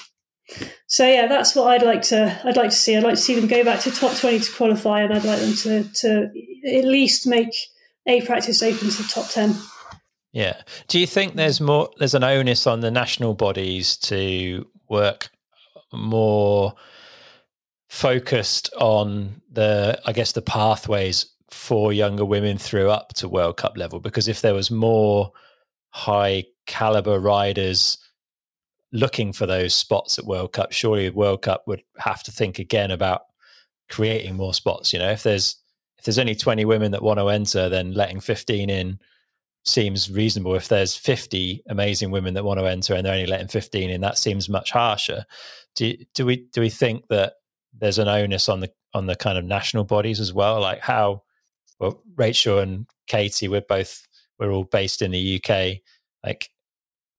[0.88, 2.39] so yeah, that's what I'd like to.
[2.45, 2.95] I'd like to see.
[2.95, 5.39] I'd like to see them go back to top twenty to qualify, and I'd like
[5.39, 6.30] them to to
[6.74, 7.53] at least make
[8.08, 9.55] a practice open to the top ten.
[10.32, 10.62] Yeah.
[10.88, 11.89] Do you think there's more?
[11.97, 15.30] There's an onus on the national bodies to work
[15.93, 16.74] more
[17.89, 23.78] focused on the, I guess, the pathways for younger women through up to World Cup
[23.78, 23.99] level.
[23.99, 25.32] Because if there was more
[25.89, 27.97] high caliber riders
[28.91, 32.91] looking for those spots at World Cup, surely World Cup would have to think again
[32.91, 33.22] about
[33.89, 34.91] creating more spots.
[34.91, 35.55] You know, if there's
[35.97, 38.99] if there's only 20 women that want to enter, then letting 15 in
[39.65, 40.55] seems reasonable.
[40.55, 44.01] If there's 50 amazing women that want to enter and they're only letting 15 in,
[44.01, 45.25] that seems much harsher.
[45.75, 47.33] Do do we do we think that
[47.77, 50.61] there's an onus on the on the kind of national bodies as well?
[50.61, 51.23] Like how
[51.79, 54.07] well Rachel and Katie, we're both
[54.39, 55.81] we're all based in the UK.
[56.23, 56.49] Like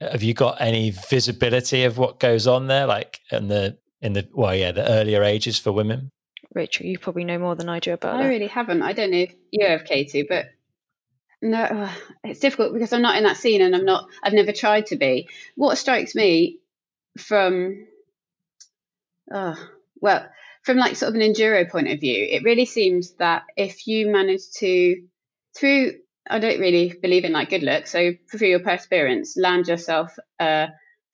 [0.01, 4.29] have you got any visibility of what goes on there like in the in the
[4.33, 6.11] well yeah the earlier ages for women
[6.59, 8.19] rachel you probably know more than i do about it.
[8.19, 8.29] i that.
[8.29, 10.47] really haven't i don't know if you have katie but
[11.41, 11.93] no uh,
[12.25, 14.97] it's difficult because i'm not in that scene and i'm not i've never tried to
[14.97, 16.59] be what strikes me
[17.17, 17.87] from
[19.33, 19.55] uh,
[20.01, 20.27] well
[20.63, 24.11] from like sort of an enduro point of view it really seems that if you
[24.11, 25.03] manage to
[25.55, 25.93] through
[26.31, 27.87] I don't really believe in like good luck.
[27.87, 30.69] So through your perseverance, land yourself a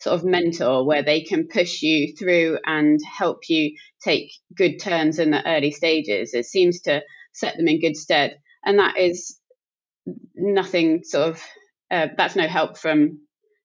[0.04, 5.18] sort of mentor where they can push you through and help you take good turns
[5.18, 6.34] in the early stages.
[6.34, 7.02] It seems to
[7.32, 9.38] set them in good stead, and that is
[10.34, 11.42] nothing sort of
[11.90, 13.20] uh, that's no help from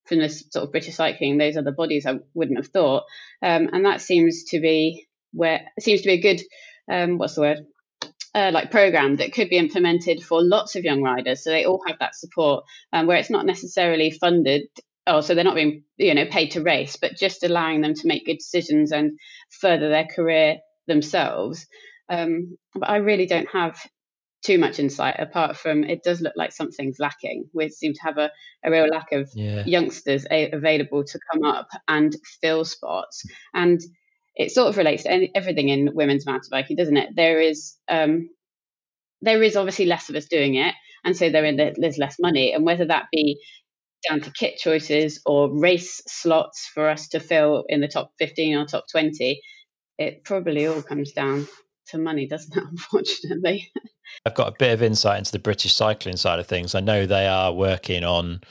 [0.05, 1.37] from this sort of British cycling.
[1.37, 3.03] Those other bodies I wouldn't have thought,
[3.43, 6.41] um, and that seems to be where seems to be a good
[6.89, 7.65] um, what's the word
[8.33, 11.81] uh, like program that could be implemented for lots of young riders, so they all
[11.85, 12.63] have that support,
[12.93, 14.63] um, where it's not necessarily funded.
[15.09, 18.07] Oh, so they're not being you know paid to race, but just allowing them to
[18.07, 20.57] make good decisions and further their career
[20.87, 21.65] themselves.
[22.09, 23.79] Um, but I really don't have
[24.43, 27.49] too much insight apart from it does look like something's lacking.
[27.53, 28.31] We seem to have a,
[28.63, 29.63] a real lack of yeah.
[29.65, 33.25] youngsters a- available to come up and fill spots.
[33.53, 33.81] And
[34.35, 37.09] it sort of relates to any, everything in women's mountain biking, doesn't it?
[37.15, 38.29] There is um,
[39.21, 42.65] there is obviously less of us doing it, and so there is less money, and
[42.65, 43.41] whether that be
[44.07, 48.57] down to kit choices or race slots for us to fill in the top 15
[48.57, 49.41] or top 20,
[49.97, 51.47] it probably all comes down
[51.87, 52.63] to money, doesn't it?
[52.71, 53.71] Unfortunately.
[54.25, 56.75] I've got a bit of insight into the British cycling side of things.
[56.75, 58.41] I know they are working on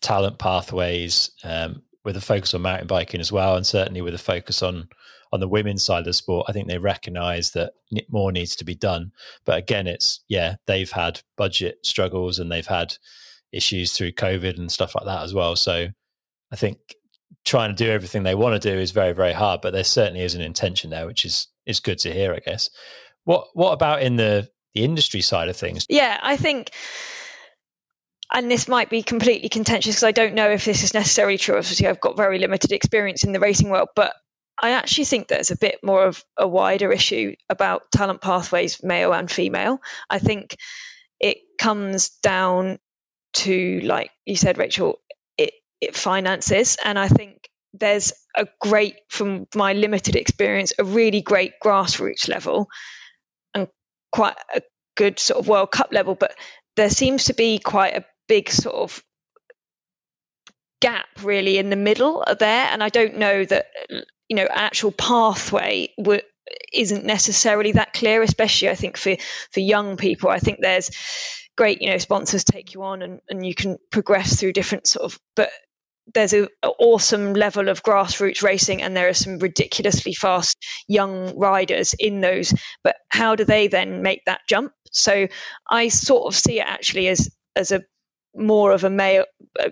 [0.00, 4.18] talent pathways um, with a focus on mountain biking as well, and certainly with a
[4.18, 4.88] focus on
[5.32, 7.72] on the women's side of the sport, I think they recognise that
[8.08, 9.10] more needs to be done.
[9.44, 12.96] But again, it's yeah, they've had budget struggles and they've had
[13.52, 15.56] issues through COVID and stuff like that as well.
[15.56, 15.88] So
[16.52, 16.78] I think
[17.44, 19.60] trying to do everything they want to do is very very hard.
[19.60, 22.70] But there certainly is an intention there, which is is good to hear, I guess.
[23.24, 25.86] What what about in the the industry side of things?
[25.88, 26.70] Yeah, I think
[28.32, 31.56] and this might be completely contentious because I don't know if this is necessarily true.
[31.56, 34.14] Obviously, I've got very limited experience in the racing world, but
[34.60, 39.12] I actually think there's a bit more of a wider issue about talent pathways, male
[39.12, 39.78] and female.
[40.10, 40.56] I think
[41.20, 42.78] it comes down
[43.36, 44.98] to, like you said, Rachel,
[45.38, 46.76] it, it finances.
[46.82, 52.68] And I think there's a great, from my limited experience, a really great grassroots level
[53.54, 53.68] and
[54.12, 54.62] quite a
[54.96, 56.14] good sort of World Cup level.
[56.14, 56.34] But
[56.76, 59.02] there seems to be quite a big sort of
[60.80, 63.66] gap really in the middle there and i don't know that
[64.28, 66.22] you know actual pathway would
[66.72, 69.16] isn't necessarily that clear, especially I think for
[69.50, 70.30] for young people.
[70.30, 70.90] I think there's
[71.56, 75.04] great, you know, sponsors take you on and, and you can progress through different sort
[75.04, 75.50] of but
[76.14, 81.94] there's an awesome level of grassroots racing and there are some ridiculously fast young riders
[81.98, 82.54] in those.
[82.84, 84.72] But how do they then make that jump?
[84.92, 85.28] So
[85.68, 87.82] i sort of see it actually as as a
[88.34, 89.24] more of a male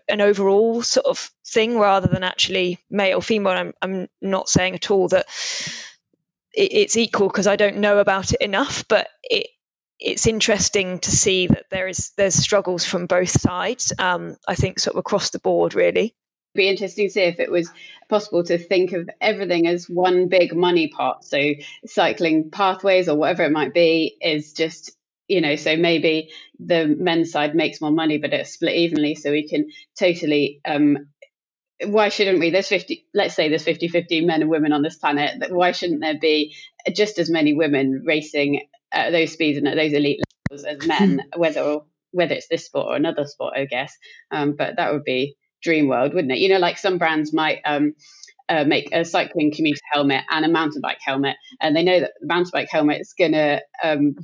[0.08, 3.52] an overall sort of thing rather than actually male or female.
[3.52, 5.26] I'm, I'm not saying at all that
[6.54, 9.48] it, it's equal because i don't know about it enough but it
[10.00, 14.78] it's interesting to see that there is there's struggles from both sides um, i think
[14.78, 16.14] sort of across the board really
[16.54, 17.68] It'd be interesting to see if it was
[18.08, 21.24] possible to think of everything as one big money pot.
[21.24, 24.92] So cycling pathways or whatever it might be is just
[25.28, 29.30] you know so maybe the men's side makes more money but it's split evenly so
[29.30, 31.08] we can totally um
[31.82, 32.50] why shouldn't we?
[32.50, 35.50] There's 50 let's say there's 50 50 men and women on this planet.
[35.50, 36.54] Why shouldn't there be
[36.94, 40.20] just as many women racing at those speeds and at those elite
[40.50, 41.78] levels as men whether
[42.12, 43.96] whether it's this sport or another sport i guess?
[44.30, 46.38] Um, but that would be dream world, wouldn't it?
[46.38, 47.94] You know, like some brands might um,
[48.48, 52.12] uh, make a cycling commuter helmet and a mountain bike helmet, and they know that
[52.20, 54.14] the mountain bike helmet is gonna um,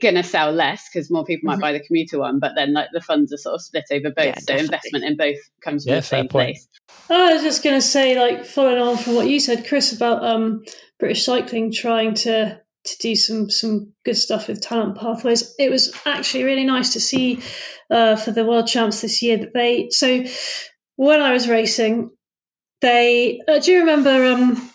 [0.00, 1.60] gonna sell less because more people might mm-hmm.
[1.62, 4.26] buy the commuter one, but then like the funds are sort of split over both,
[4.26, 4.64] yeah, so definitely.
[4.64, 6.68] investment in both comes from yeah, the same place.
[7.10, 10.62] I was just gonna say, like following on from what you said, Chris, about um,
[10.98, 15.54] British cycling trying to to do some some good stuff with talent pathways.
[15.58, 17.40] It was actually really nice to see
[17.90, 19.88] uh, for the world champs this year that they.
[19.90, 20.24] So
[20.96, 22.10] when I was racing,
[22.80, 24.70] they uh, do you remember um,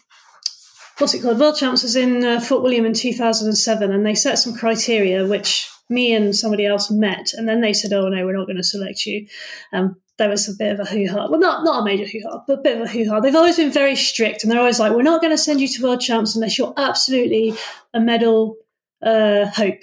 [0.98, 1.40] what's it called?
[1.40, 4.38] World champs was in uh, Fort William in two thousand and seven, and they set
[4.38, 8.38] some criteria which me and somebody else met, and then they said, "Oh no, we're
[8.38, 9.28] not going to select you."
[9.72, 11.28] Um, there was a bit of a hoo ha.
[11.30, 13.20] Well, not not a major hoo ha, but a bit of a hoo ha.
[13.20, 15.68] They've always been very strict, and they're always like, "We're not going to send you
[15.68, 17.54] to world champs unless you're absolutely
[17.94, 18.56] a medal
[19.02, 19.82] uh, hope."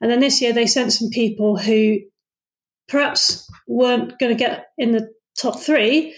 [0.00, 1.98] And then this year, they sent some people who
[2.88, 6.14] perhaps weren't going to get in the top three,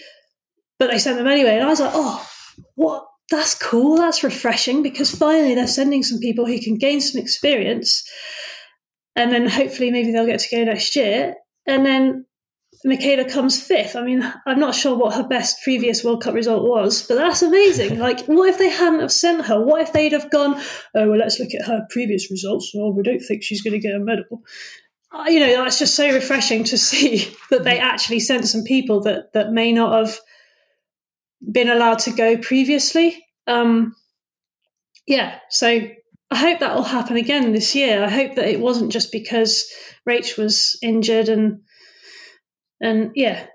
[0.79, 1.55] but they sent them anyway.
[1.55, 2.27] And I was like, "Oh,
[2.75, 3.05] what?
[3.31, 3.97] That's cool.
[3.97, 8.03] That's refreshing because finally they're sending some people who can gain some experience."
[9.15, 11.35] And then hopefully, maybe they'll get to go next year.
[11.67, 12.25] And then
[12.85, 13.95] Mikayla comes fifth.
[13.95, 17.41] I mean, I'm not sure what her best previous World Cup result was, but that's
[17.41, 17.99] amazing.
[17.99, 19.63] like, what if they hadn't have sent her?
[19.63, 20.55] What if they'd have gone,
[20.95, 22.71] oh, well, let's look at her previous results.
[22.75, 24.41] Oh, we don't think she's going to get a medal.
[25.11, 29.01] Uh, you know, that's just so refreshing to see that they actually sent some people
[29.01, 30.19] that, that may not have
[31.49, 33.25] been allowed to go previously.
[33.47, 33.95] Um,
[35.07, 35.67] yeah, so
[36.31, 38.03] I hope that will happen again this year.
[38.03, 39.65] I hope that it wasn't just because
[40.07, 41.61] Rach was injured and
[42.79, 43.45] and yeah,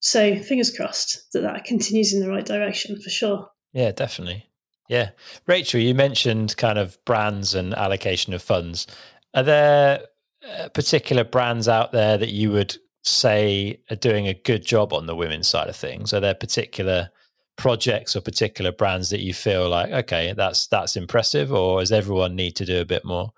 [0.00, 3.48] so fingers crossed that that continues in the right direction for sure.
[3.72, 4.46] Yeah, definitely.
[4.88, 5.10] Yeah.
[5.46, 8.86] Rachel, you mentioned kind of brands and allocation of funds.
[9.34, 10.06] Are there
[10.46, 15.06] uh, particular brands out there that you would say are doing a good job on
[15.06, 16.12] the women's side of things?
[16.12, 17.10] Are there particular
[17.56, 22.36] projects or particular brands that you feel like, okay, that's that's impressive, or does everyone
[22.36, 23.32] need to do a bit more?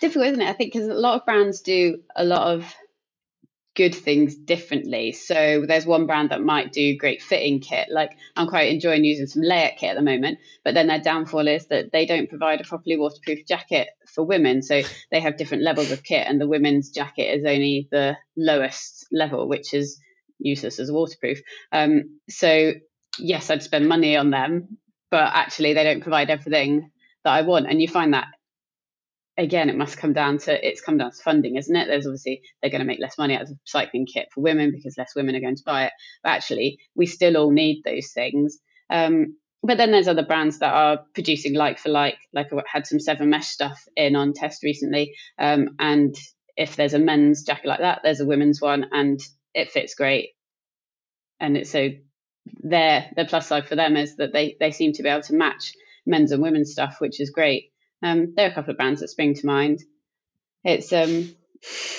[0.00, 0.48] Difficult, isn't it?
[0.48, 2.74] I think because a lot of brands do a lot of
[3.76, 5.12] good things differently.
[5.12, 7.88] So there's one brand that might do great fitting kit.
[7.90, 11.46] Like I'm quite enjoying using some Leatt kit at the moment, but then their downfall
[11.46, 14.62] is that they don't provide a properly waterproof jacket for women.
[14.62, 19.06] So they have different levels of kit, and the women's jacket is only the lowest
[19.12, 20.00] level, which is
[20.38, 21.40] useless as waterproof.
[21.70, 22.72] Um, so
[23.18, 24.78] yes, I'd spend money on them,
[25.10, 26.90] but actually they don't provide everything
[27.24, 27.66] that I want.
[27.68, 28.28] And you find that
[29.40, 31.86] again, it must come down to it's come down to funding, isn't it?
[31.86, 34.96] There's obviously they're going to make less money out of cycling kit for women because
[34.98, 35.92] less women are going to buy it.
[36.22, 38.58] But actually, we still all need those things.
[38.90, 42.18] Um, but then there's other brands that are producing like for like.
[42.32, 46.14] Like I had some seven Mesh stuff in on test recently, um, and
[46.56, 49.20] if there's a men's jacket like that, there's a women's one, and
[49.54, 50.30] it fits great.
[51.38, 51.88] And it's so
[52.46, 55.34] their the plus side for them is that they they seem to be able to
[55.34, 55.74] match
[56.06, 57.72] men's and women's stuff, which is great.
[58.02, 59.80] Um, there are a couple of brands that spring to mind.
[60.64, 61.34] It's um,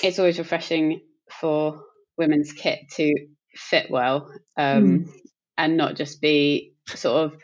[0.03, 1.83] it's always refreshing for
[2.17, 3.13] women's kit to
[3.53, 5.09] fit well um, mm.
[5.57, 7.37] and not just be sort of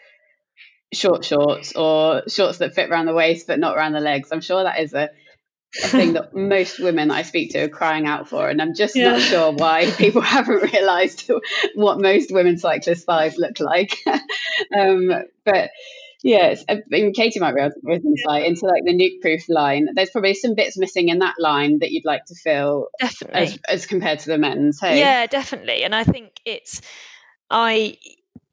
[0.94, 4.30] short shorts or shorts that fit around the waist but not around the legs.
[4.32, 5.10] I'm sure that is a,
[5.84, 8.96] a thing that most women I speak to are crying out for, and I'm just
[8.96, 9.12] yeah.
[9.12, 11.30] not sure why people haven't realised
[11.76, 13.98] what most women cyclist thighs look like.
[14.78, 15.12] um,
[15.46, 15.72] but
[16.24, 19.90] Yes, I mean, Katie might be able to insight into like the Nukeproof line.
[19.94, 23.60] There's probably some bits missing in that line that you'd like to fill, definitely, as,
[23.70, 24.80] as compared to the men's.
[24.82, 25.84] Hey, yeah, definitely.
[25.84, 26.82] And I think it's
[27.52, 27.98] I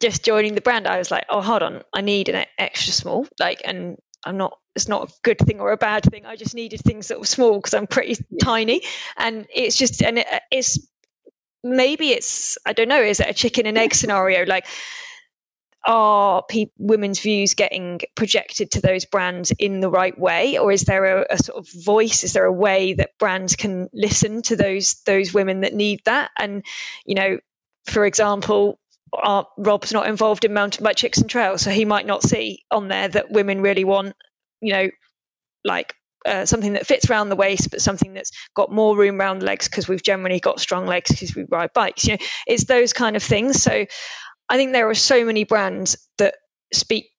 [0.01, 0.87] just joining the brand.
[0.87, 4.59] I was like, oh, hold on, I need an extra small, like, and I'm not
[4.75, 6.27] it's not a good thing or a bad thing.
[6.27, 8.39] I just needed things that were small because I'm pretty yeah.
[8.43, 8.83] tiny,
[9.17, 10.79] and it's just and it, it's
[11.63, 13.03] maybe it's I don't know.
[13.03, 14.45] Is it a chicken and egg scenario?
[14.47, 14.67] Like,
[15.87, 20.83] are pe- women's views getting projected to those brands in the right way, or is
[20.83, 22.25] there a, a, sort of voice?
[22.25, 26.31] Is there a way that brands can listen to those those women that need that?
[26.39, 26.65] And
[27.05, 27.39] you know,
[27.87, 28.79] for example,
[29.23, 32.65] our, Rob's not involved in mountain bike chicks and trails, so he might not see
[32.71, 34.15] on there that women really want
[34.65, 34.89] you know,
[35.65, 35.95] like
[36.27, 39.47] uh, something that fits around the waist, but something that's got more room around the
[39.47, 42.07] legs because we've generally got strong legs because we ride bikes.
[42.07, 43.63] You know, it's those kind of things.
[43.63, 43.85] So
[44.49, 46.37] I think there are so many brands that
[46.73, 47.11] speak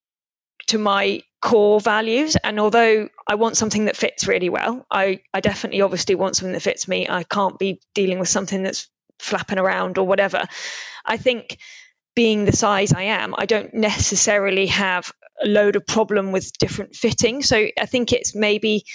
[0.67, 2.35] to my core values.
[2.43, 6.53] And although I want something that fits really well, I, I definitely obviously want something
[6.53, 7.07] that fits me.
[7.07, 8.89] I can't be dealing with something that's
[9.19, 10.45] flapping around or whatever.
[11.05, 11.59] I think
[12.15, 15.11] being the size I am, I don't necessarily have
[15.43, 17.43] a load of problem with different fitting.
[17.43, 18.85] So I think it's maybe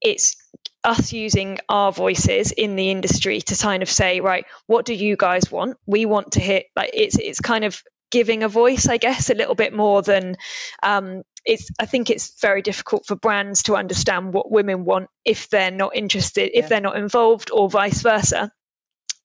[0.00, 0.36] it's
[0.84, 5.16] us using our voices in the industry to kind of say, right, what do you
[5.16, 5.78] guys want?
[5.86, 9.34] We want to hit like it's it's kind of giving a voice, I guess, a
[9.34, 10.36] little bit more than
[10.82, 11.70] um, it's.
[11.80, 15.96] I think it's very difficult for brands to understand what women want if they're not
[15.96, 18.52] interested, if they're not involved, or vice versa.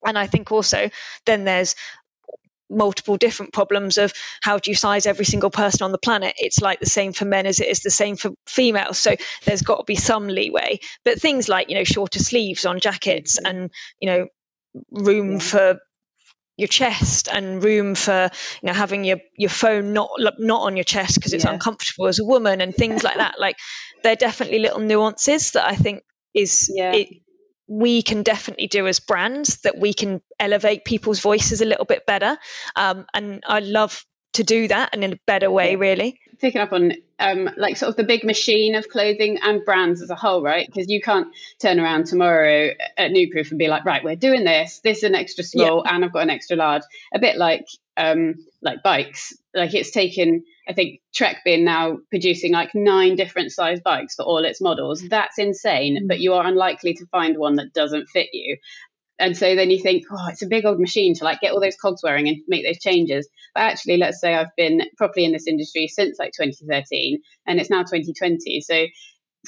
[0.05, 0.89] And I think also
[1.25, 1.75] then there's
[2.69, 6.35] multiple different problems of how do you size every single person on the planet?
[6.37, 8.97] It's like the same for men as it is the same for females.
[8.97, 9.15] So
[9.45, 10.79] there's got to be some leeway.
[11.03, 13.45] But things like you know shorter sleeves on jackets mm-hmm.
[13.45, 14.27] and you know
[14.91, 15.79] room for
[16.57, 18.29] your chest and room for
[18.61, 21.53] you know having your your phone not not on your chest because it's yeah.
[21.53, 23.39] uncomfortable as a woman and things like that.
[23.39, 23.57] Like
[24.03, 26.03] they're definitely little nuances that i think
[26.33, 26.93] is yeah.
[26.93, 27.07] it,
[27.69, 32.05] we can definitely do as brands that we can elevate people's voices a little bit
[32.05, 32.37] better.
[32.75, 34.03] Um, and I love
[34.33, 36.19] to do that and in a better way, really.
[36.39, 40.09] Picking up on um, like sort of the big machine of clothing and brands as
[40.09, 40.65] a whole, right?
[40.65, 41.27] Because you can't
[41.59, 44.79] turn around tomorrow at Nukeproof and be like, right, we're doing this.
[44.83, 45.93] This is an extra small, yeah.
[45.93, 46.83] and I've got an extra large.
[47.13, 47.67] A bit like
[47.99, 49.33] um, like bikes.
[49.53, 54.23] Like it's taken I think Trek being now producing like nine different size bikes for
[54.23, 55.01] all its models.
[55.01, 56.07] That's insane, mm.
[56.07, 58.57] but you are unlikely to find one that doesn't fit you.
[59.17, 61.59] And so then you think, oh, it's a big old machine to like get all
[61.59, 63.27] those cogs wearing and make those changes.
[63.53, 67.69] But actually, let's say I've been properly in this industry since like 2013 and it's
[67.69, 68.61] now 2020.
[68.61, 68.85] So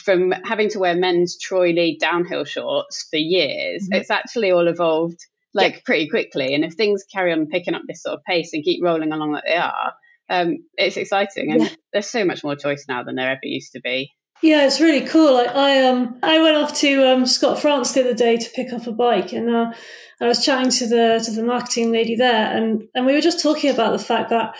[0.03, 4.01] from having to wear men's Troy Lee downhill shorts for years, mm-hmm.
[4.01, 5.19] it's actually all evolved
[5.53, 5.79] like yeah.
[5.85, 6.53] pretty quickly.
[6.53, 9.31] And if things carry on picking up this sort of pace and keep rolling along
[9.31, 9.93] like they are,
[10.29, 11.69] um, it's exciting, and yeah.
[11.91, 14.11] there's so much more choice now than there ever used to be.
[14.41, 15.37] Yeah, it's really cool.
[15.37, 18.73] I, I um I went off to um, Scott France the other day to pick
[18.73, 19.73] up a bike, and uh,
[20.19, 23.43] I was chatting to the to the marketing lady there, and and we were just
[23.43, 24.55] talking about the fact that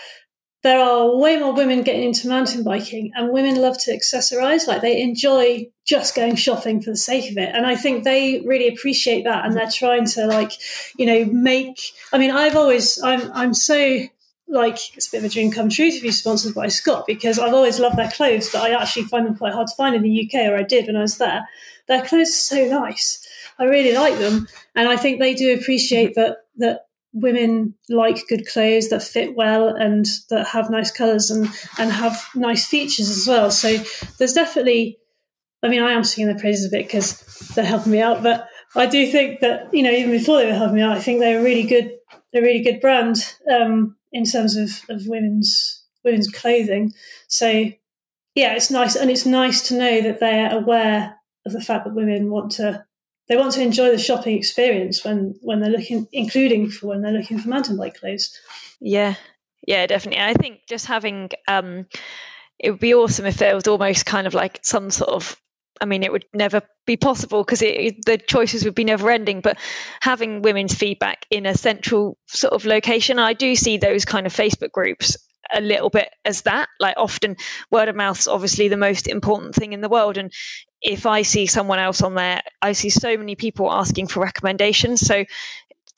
[0.62, 4.68] there are way more women getting into mountain biking, and women love to accessorize.
[4.68, 8.40] Like they enjoy just going shopping for the sake of it, and I think they
[8.46, 10.52] really appreciate that, and they're trying to like,
[10.96, 11.80] you know, make.
[12.12, 14.02] I mean, I've always I'm I'm so
[14.48, 17.38] like it's a bit of a dream come true to be sponsored by Scott because
[17.38, 20.02] I've always loved their clothes, but I actually find them quite hard to find in
[20.02, 21.48] the UK, or I did when I was there.
[21.88, 23.26] Their clothes are so nice.
[23.58, 24.46] I really like them,
[24.76, 29.68] and I think they do appreciate that that women like good clothes that fit well
[29.68, 31.48] and that have nice colours and
[31.78, 33.50] and have nice features as well.
[33.50, 33.76] So
[34.18, 34.98] there's definitely,
[35.62, 37.20] I mean, I am singing their praises a bit because
[37.54, 40.54] they're helping me out, but I do think that you know even before they were
[40.54, 41.92] helping me out, I think they're a really good,
[42.34, 43.16] a really good brand.
[43.50, 46.92] Um, in terms of, of women's women's clothing.
[47.28, 47.48] So
[48.34, 51.94] yeah, it's nice and it's nice to know that they're aware of the fact that
[51.94, 52.84] women want to
[53.32, 57.12] they want to enjoy the shopping experience when when they're looking including for when they're
[57.12, 58.38] looking for mountain bike clothes.
[58.78, 59.14] Yeah.
[59.66, 60.22] Yeah, definitely.
[60.22, 61.86] I think just having um
[62.58, 65.40] it would be awesome if there was almost kind of like some sort of
[65.80, 69.40] I mean, it would never be possible because the choices would be never ending.
[69.40, 69.58] But
[70.02, 74.34] having women's feedback in a central sort of location, I do see those kind of
[74.34, 75.16] Facebook groups
[75.52, 76.68] a little bit as that.
[76.80, 77.36] Like often,
[77.70, 80.18] word of mouth is obviously the most important thing in the world.
[80.18, 80.32] And
[80.80, 85.00] if I see someone else on there, I see so many people asking for recommendations.
[85.00, 85.24] So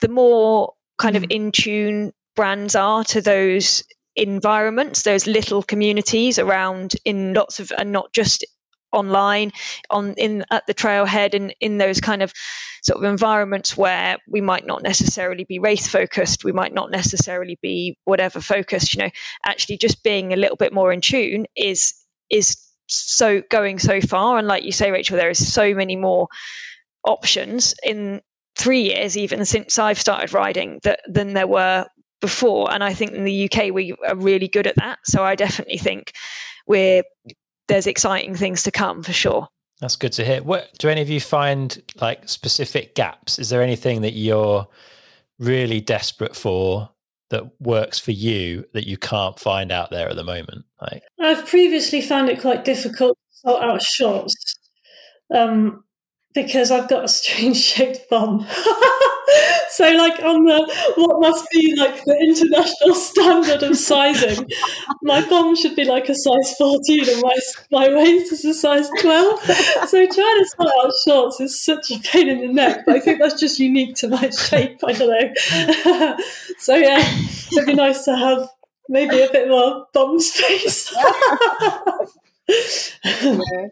[0.01, 1.31] the more kind of mm.
[1.31, 3.83] in tune brands are to those
[4.15, 8.45] environments, those little communities around in lots of, and not just
[8.95, 9.51] online
[9.89, 12.33] on in at the trailhead and in those kind of
[12.81, 17.57] sort of environments where we might not necessarily be race focused we might not necessarily
[17.61, 19.09] be whatever focused you know.
[19.43, 21.93] Actually just being a little bit more in tune is
[22.29, 24.37] is so going so far.
[24.37, 26.27] And like you say rachel there is so many more
[27.03, 28.21] options in
[28.55, 31.85] three years even since i've started riding that than there were
[32.21, 32.71] before.
[32.73, 34.99] And i think in the uk we are really good at that.
[35.05, 36.13] So i definitely think
[36.67, 37.03] we're
[37.67, 39.47] there's exciting things to come for sure.
[39.81, 40.41] That's good to hear.
[40.41, 43.39] What do any of you find like specific gaps?
[43.39, 44.67] Is there anything that you're
[45.39, 46.89] really desperate for
[47.29, 50.65] that works for you that you can't find out there at the moment?
[50.81, 54.55] Like I've previously found it quite difficult to sort out shots
[55.33, 55.83] um,
[56.35, 58.45] because I've got a strange shaped bum.
[59.69, 64.47] so like on the what must be like the international standard of sizing,
[65.01, 67.35] my bum should be like a size 14 and my
[67.71, 69.39] my waist is a size 12.
[69.87, 72.99] So trying to sort out shorts is such a pain in the neck, but I
[72.99, 74.79] think that's just unique to my shape.
[74.85, 76.17] I don't know.
[76.59, 76.99] so yeah,
[77.51, 78.49] it'd be nice to have
[78.89, 80.93] maybe a bit more bum space.
[83.13, 83.67] yeah.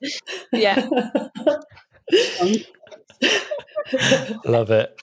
[4.44, 5.00] Love it.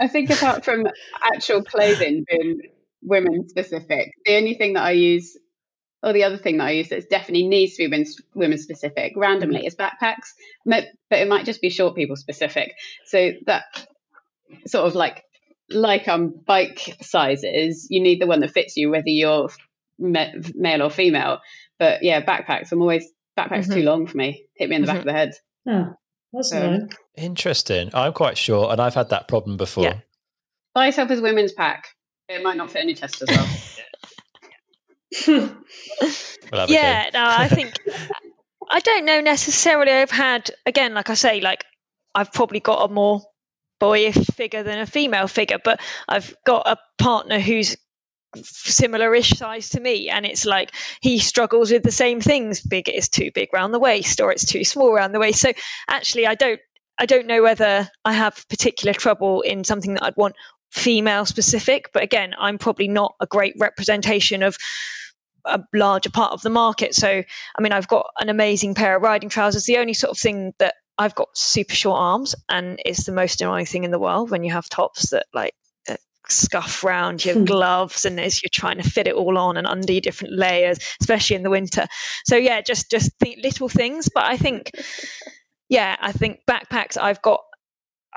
[0.00, 0.86] I think apart from
[1.22, 2.62] actual clothing being
[3.02, 5.36] women specific, the only thing that I use,
[6.02, 9.66] or the other thing that I use that definitely needs to be women specific randomly
[9.66, 10.32] is backpacks,
[10.64, 12.72] but it might just be short people specific.
[13.06, 13.64] So that
[14.66, 15.24] sort of like
[15.70, 19.48] like um bike sizes, you need the one that fits you, whether you're
[19.98, 21.38] male or female.
[21.78, 22.72] But yeah, backpacks.
[22.72, 23.74] I'm always backpacks mm-hmm.
[23.74, 24.46] too long for me.
[24.56, 24.96] Hit me in the mm-hmm.
[24.96, 25.32] back of the head.
[25.68, 25.94] Oh,
[26.32, 27.90] that's um, Interesting.
[27.94, 29.84] I'm quite sure, and I've had that problem before.
[29.84, 29.98] Yeah.
[30.74, 31.88] Buy yourself as women's pack.
[32.28, 33.46] It might not fit any chest as well.
[35.26, 37.74] we'll yeah, no, I think
[38.70, 39.92] I don't know necessarily.
[39.92, 41.64] I've had again, like I say, like
[42.14, 43.20] I've probably got a more
[43.78, 47.76] boyish figure than a female figure, but I've got a partner who's
[48.36, 53.08] similar-ish size to me and it's like he struggles with the same things big it's
[53.08, 55.40] too big around the waist or it's too small around the waist.
[55.40, 55.52] So
[55.88, 56.60] actually i don't
[56.98, 60.36] i don't know whether i have particular trouble in something that i'd want
[60.70, 64.56] female specific but again i'm probably not a great representation of
[65.44, 66.94] a larger part of the market.
[66.94, 69.64] So i mean i've got an amazing pair of riding trousers.
[69.64, 73.40] The only sort of thing that I've got super short arms, and it's the most
[73.40, 75.54] annoying thing in the world when you have tops that like
[76.32, 77.44] scuff round your hmm.
[77.44, 81.36] gloves and as you're trying to fit it all on and under different layers especially
[81.36, 81.86] in the winter
[82.24, 83.12] so yeah just just
[83.42, 84.70] little things but i think
[85.68, 87.40] yeah i think backpacks i've got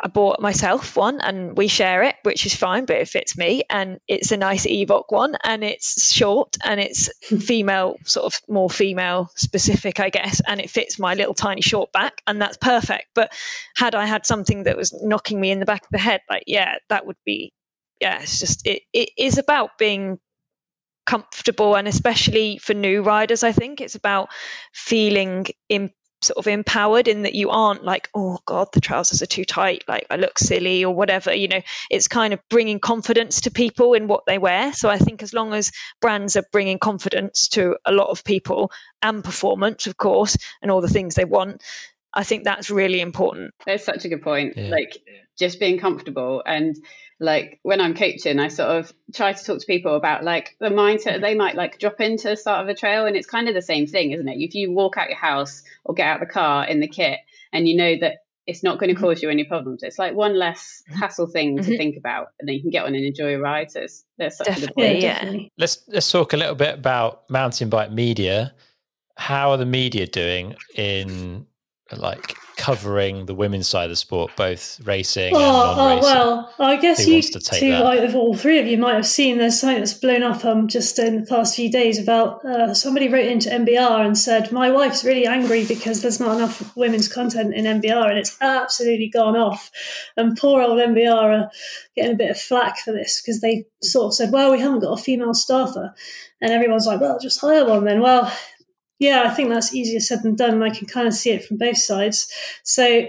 [0.04, 3.64] I bought myself one and we share it, which is fine, but it fits me.
[3.70, 7.38] And it's a nice Evoc one and it's short and it's hmm.
[7.38, 10.42] female, sort of more female specific, I guess.
[10.46, 13.06] And it fits my little tiny short back and that's perfect.
[13.14, 13.32] But
[13.78, 16.44] had I had something that was knocking me in the back of the head, like,
[16.46, 17.54] yeah, that would be
[18.02, 20.20] yeah, it's just it, it is about being
[21.06, 24.30] comfortable and especially for new riders, I think it's about
[24.74, 25.92] feeling in,
[26.22, 29.84] sort of empowered in that you aren't like, oh God, the trousers are too tight,
[29.88, 31.34] like I look silly or whatever.
[31.34, 34.74] You know, it's kind of bringing confidence to people in what they wear.
[34.74, 35.72] So I think as long as
[36.02, 38.72] brands are bringing confidence to a lot of people
[39.02, 41.62] and performance, of course, and all the things they want,
[42.14, 43.54] I think that's really important.
[43.66, 44.56] That's such a good point.
[44.58, 44.70] Yeah.
[44.70, 44.98] Like
[45.38, 46.76] just being comfortable and
[47.20, 50.70] like when I'm coaching, I sort of try to talk to people about like the
[50.70, 53.06] mindset they might like drop into the start of a trail.
[53.06, 54.38] And it's kind of the same thing, isn't it?
[54.38, 57.20] If you walk out your house or get out the car in the kit
[57.54, 59.06] and you know that it's not going to mm-hmm.
[59.06, 61.00] cause you any problems, it's like one less mm-hmm.
[61.00, 61.70] hassle thing mm-hmm.
[61.70, 62.28] to think about.
[62.40, 63.72] And then you can get on and enjoy a ride.
[63.72, 65.42] So it's, there's such definitely, a good point.
[65.42, 65.48] Yeah.
[65.58, 68.54] Let's, let's talk a little bit about mountain bike media.
[69.16, 71.48] How are the media doing in
[71.96, 76.12] like covering the women's side of the sport, both racing oh, and non-racing.
[76.12, 79.38] Oh well, I guess you two, out of all three of you, might have seen
[79.38, 83.10] there's something that's blown up um, just in the past few days about uh, somebody
[83.10, 87.54] wrote into MBR and said my wife's really angry because there's not enough women's content
[87.54, 89.72] in MBR and it's absolutely gone off.
[90.18, 91.52] And poor old MBR are
[91.96, 94.80] getting a bit of flack for this because they sort of said, well, we haven't
[94.80, 95.94] got a female staffer,
[96.42, 98.02] and everyone's like, well, just hire one then.
[98.02, 98.32] Well,
[99.00, 100.64] yeah, I think that's easier said than done.
[100.64, 102.32] I can kind of see it from both sides.
[102.64, 103.06] So,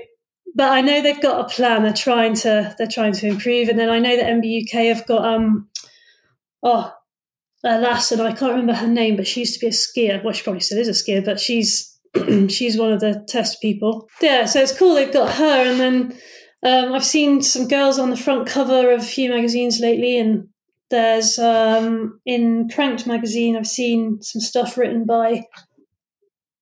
[0.55, 1.82] but I know they've got a plan.
[1.82, 5.24] They're trying to they're trying to improve, and then I know that MBUK have got
[5.24, 5.68] um
[6.62, 6.93] oh
[7.64, 10.22] a lass, and I can't remember her name, but she used to be a skier.
[10.22, 11.97] Well, she probably still is a skier, but she's
[12.49, 14.09] she's one of the test people.
[14.20, 16.18] Yeah, so it's cool they've got her, and then
[16.64, 20.49] um, I've seen some girls on the front cover of a few magazines lately, and
[20.91, 25.45] there's um, in Cranked magazine I've seen some stuff written by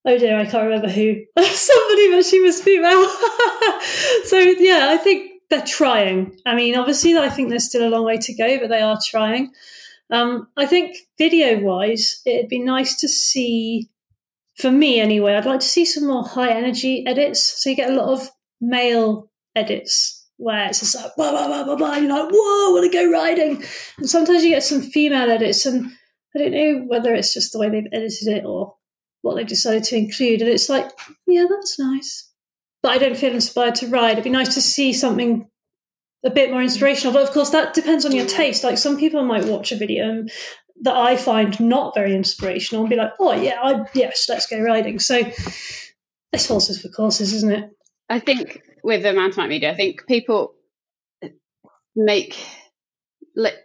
[0.05, 1.17] oh dear, I can't remember who.
[1.43, 3.09] Somebody, but she was female.
[4.25, 6.37] so yeah, I think they're trying.
[6.47, 8.99] I mean, obviously, I think there's still a long way to go, but they are
[9.05, 9.53] trying.
[10.11, 13.89] Um, I think video wise, it'd be nice to see,
[14.59, 17.63] for me anyway, I'd like to see some more high energy edits.
[17.63, 18.31] So you get a lot of
[18.61, 21.97] male edits where it's just like, blah, blah, blah, blah, blah.
[21.97, 23.65] You're like, whoa, I want to go riding.
[23.99, 25.91] And sometimes you get some female edits, and
[26.35, 28.75] I don't know whether it's just the way they've edited it or
[29.25, 30.43] what they've decided to include.
[30.43, 30.91] And it's like,
[31.27, 32.31] yeah, that's nice.
[32.83, 34.12] But I don't feel inspired to ride.
[34.12, 35.49] It'd be nice to see something
[36.27, 37.14] a bit more inspirational.
[37.14, 38.62] But of course, that depends on your taste.
[38.62, 40.27] Like some people might watch a video
[40.83, 44.61] that I find not very inspirational and be like, oh, yeah, I, yes, let's go
[44.61, 44.99] riding.
[44.99, 45.22] So
[46.33, 47.70] it's horses for courses, isn't it?
[48.11, 50.55] I think with the mountain bike media, I think people
[51.97, 52.37] make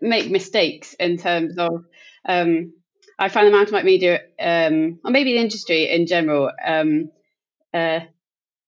[0.01, 1.83] make mistakes in terms of
[2.27, 2.73] um,
[3.19, 7.11] I find the mountain bike media, um, or maybe the industry in general, um,
[7.73, 7.99] uh,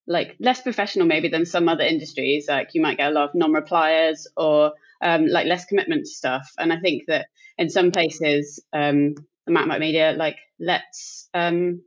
[0.08, 2.48] like less professional maybe than some other industries.
[2.50, 6.52] Like you might get a lot of non-repliers or um, like less commitment to stuff.
[6.60, 7.28] And I think that
[7.58, 11.82] in some places, um, the mountain bike media like lets um,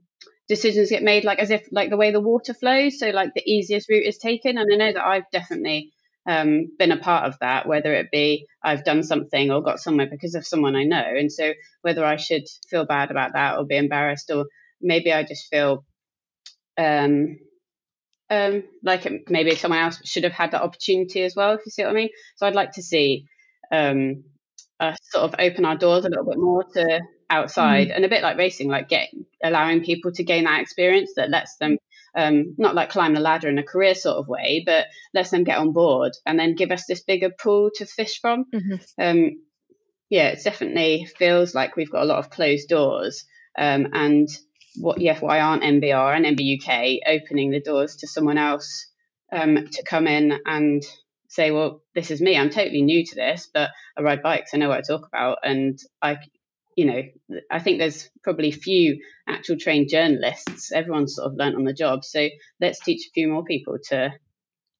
[0.48, 2.98] decisions get made like as if like the way the water flows.
[2.98, 4.56] So like the easiest route is taken.
[4.56, 5.92] And I know that I've definitely
[6.26, 10.08] um, been a part of that, whether it be I've done something or got somewhere
[10.10, 11.04] because of someone I know.
[11.04, 11.52] And so
[11.82, 14.46] whether I should feel bad about that or be embarrassed, or
[14.80, 15.84] maybe I just feel
[16.78, 17.38] um,
[18.30, 21.82] um, like maybe someone else should have had that opportunity as well, if you see
[21.82, 22.10] what I mean.
[22.36, 23.26] So I'd like to see
[23.70, 24.24] um,
[24.80, 27.00] us sort of open our doors a little bit more to
[27.30, 27.96] outside mm.
[27.96, 29.08] and a bit like racing, like get
[29.42, 31.78] allowing people to gain that experience that lets them
[32.16, 35.44] um, not like climb the ladder in a career sort of way, but lets them
[35.44, 38.44] get on board and then give us this bigger pool to fish from.
[38.54, 38.74] Mm-hmm.
[38.98, 39.30] Um,
[40.10, 43.24] yeah, it definitely feels like we've got a lot of closed doors.
[43.58, 44.28] Um, and
[44.76, 48.86] what, yeah, why aren't MBR and MBUK opening the doors to someone else
[49.32, 50.82] um, to come in and
[51.28, 52.36] say, well, this is me.
[52.36, 54.54] I'm totally new to this, but I ride bikes.
[54.54, 56.18] I know what I talk about, and I
[56.76, 57.02] you know,
[57.50, 60.72] I think there's probably few actual trained journalists.
[60.72, 62.04] Everyone's sort of learnt on the job.
[62.04, 62.28] So
[62.60, 64.12] let's teach a few more people to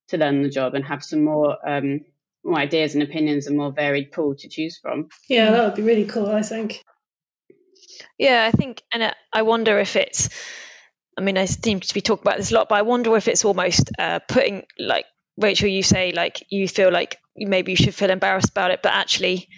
[0.09, 2.01] to learn the job and have some more um,
[2.45, 5.09] more ideas and opinions and more varied pool to choose from.
[5.29, 6.29] Yeah, that would be really cool.
[6.29, 6.83] I think.
[8.19, 10.29] Yeah, I think, and I wonder if it's.
[11.17, 13.29] I mean, I seem to be talking about this a lot, but I wonder if
[13.29, 15.69] it's almost uh, putting like Rachel.
[15.69, 19.49] You say like you feel like maybe you should feel embarrassed about it, but actually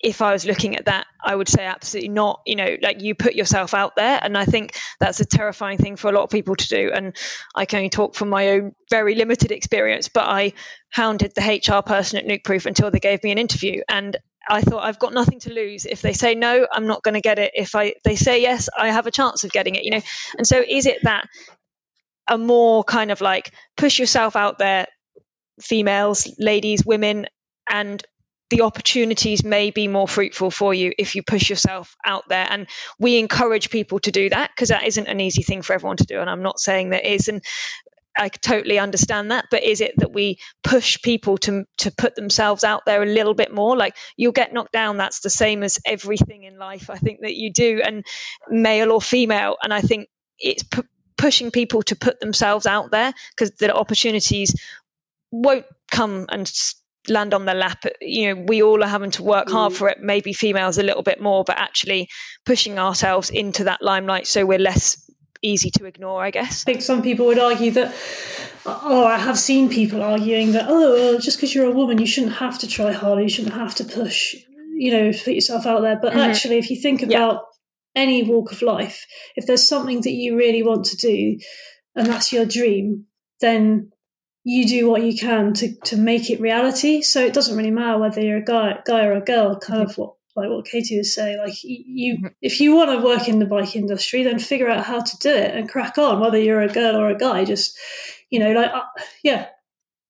[0.00, 2.40] if I was looking at that, I would say absolutely not.
[2.46, 4.18] You know, like you put yourself out there.
[4.22, 6.90] And I think that's a terrifying thing for a lot of people to do.
[6.94, 7.16] And
[7.54, 10.52] I can only talk from my own very limited experience, but I
[10.90, 13.82] hounded the HR person at Nukeproof until they gave me an interview.
[13.88, 14.16] And
[14.48, 15.86] I thought I've got nothing to lose.
[15.86, 17.52] If they say no, I'm not going to get it.
[17.54, 20.02] If I they say yes, I have a chance of getting it, you know.
[20.36, 21.26] And so is it that
[22.28, 24.86] a more kind of like push yourself out there,
[25.60, 27.26] females, ladies, women,
[27.68, 28.04] and
[28.50, 32.46] the opportunities may be more fruitful for you if you push yourself out there.
[32.48, 32.68] And
[32.98, 36.04] we encourage people to do that because that isn't an easy thing for everyone to
[36.06, 36.20] do.
[36.20, 37.28] And I'm not saying that is.
[37.28, 37.42] And
[38.16, 42.64] I totally understand that, but is it that we push people to to put themselves
[42.64, 43.76] out there a little bit more?
[43.76, 44.96] Like you'll get knocked down.
[44.96, 46.88] That's the same as everything in life.
[46.90, 48.06] I think that you do, and
[48.48, 49.56] male or female.
[49.62, 50.82] And I think it's p-
[51.16, 54.54] pushing people to put themselves out there because the opportunities
[55.30, 56.50] won't come and
[57.08, 57.84] land on their lap.
[58.00, 59.76] You know, we all are having to work hard mm.
[59.76, 59.98] for it.
[60.00, 62.08] Maybe females a little bit more, but actually
[62.44, 65.02] pushing ourselves into that limelight so we're less
[65.42, 66.62] easy to ignore, I guess.
[66.62, 67.94] I think some people would argue that,
[68.64, 72.06] oh, I have seen people arguing that, oh, well, just because you're a woman, you
[72.06, 74.34] shouldn't have to try harder, you shouldn't have to push,
[74.74, 75.98] you know, put yourself out there.
[76.00, 76.20] But mm-hmm.
[76.20, 77.42] actually, if you think about
[77.94, 78.02] yeah.
[78.02, 81.38] any walk of life, if there's something that you really want to do
[81.94, 83.06] and that's your dream,
[83.40, 83.92] then
[84.48, 87.02] you do what you can to, to make it reality.
[87.02, 89.58] So it doesn't really matter whether you're a guy, guy or a girl.
[89.58, 89.90] Kind mm-hmm.
[89.90, 91.38] of what like what Katie was saying.
[91.38, 92.26] Like you, mm-hmm.
[92.42, 95.30] if you want to work in the bike industry, then figure out how to do
[95.30, 96.20] it and crack on.
[96.20, 97.76] Whether you're a girl or a guy, just
[98.30, 98.82] you know, like uh,
[99.24, 99.48] yeah.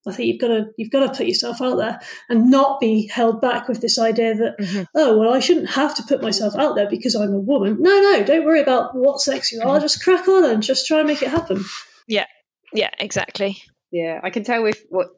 [0.09, 3.09] I think you've got to you've got to put yourself out there and not be
[3.09, 4.83] held back with this idea that mm-hmm.
[4.95, 7.79] oh well I shouldn't have to put myself out there because I'm a woman.
[7.81, 9.67] No, no, don't worry about what sex you are.
[9.67, 9.81] Mm-hmm.
[9.81, 11.65] Just crack on and just try and make it happen.
[12.07, 12.27] Yeah,
[12.73, 13.63] yeah, exactly.
[13.97, 15.09] Yeah, I can tell with what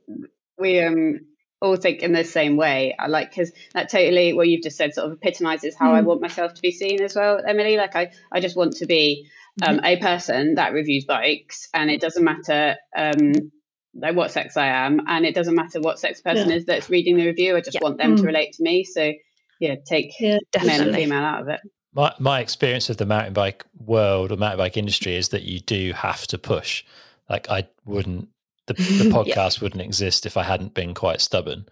[0.56, 1.20] we um
[1.60, 2.94] all think in the same way.
[2.96, 5.96] I like because that totally what you've just said sort of epitomizes how mm.
[5.96, 7.76] I want myself to be seen as well, Emily.
[7.76, 9.28] Like I, I just want to be
[9.66, 9.84] um, mm-hmm.
[9.84, 13.50] a person that reviews bikes, and it doesn't matter um,
[13.94, 16.56] like what sex I am, and it doesn't matter what sex person yeah.
[16.56, 17.56] is that's reading the review.
[17.56, 17.80] I just yeah.
[17.82, 18.20] want them mm.
[18.20, 18.84] to relate to me.
[18.84, 19.12] So
[19.58, 21.60] yeah, take yeah, men and female out of it.
[21.92, 25.58] My my experience of the mountain bike world or mountain bike industry is that you
[25.58, 26.84] do have to push.
[27.28, 28.28] Like I wouldn't
[28.68, 29.64] the, the podcast yeah.
[29.64, 31.66] wouldn't exist if I hadn't been quite stubborn.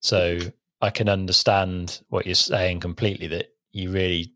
[0.00, 0.38] So
[0.80, 4.34] I can understand what you're saying completely that you really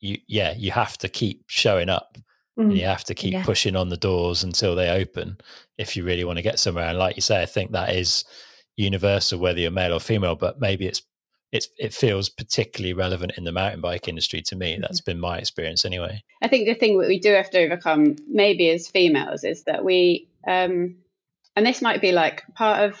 [0.00, 2.18] you yeah, you have to keep showing up
[2.58, 2.64] mm.
[2.64, 3.44] and you have to keep yeah.
[3.44, 5.38] pushing on the doors until they open
[5.78, 6.88] if you really want to get somewhere.
[6.88, 8.24] And like you say, I think that is
[8.76, 11.02] universal whether you're male or female, but maybe it's
[11.52, 14.78] it it feels particularly relevant in the mountain bike industry to me.
[14.80, 16.22] That's been my experience anyway.
[16.42, 19.84] I think the thing that we do have to overcome, maybe as females, is that
[19.84, 20.96] we, um,
[21.56, 23.00] and this might be like part of,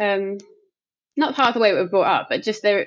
[0.00, 0.38] um,
[1.16, 2.86] not part of the way we were brought up, but just the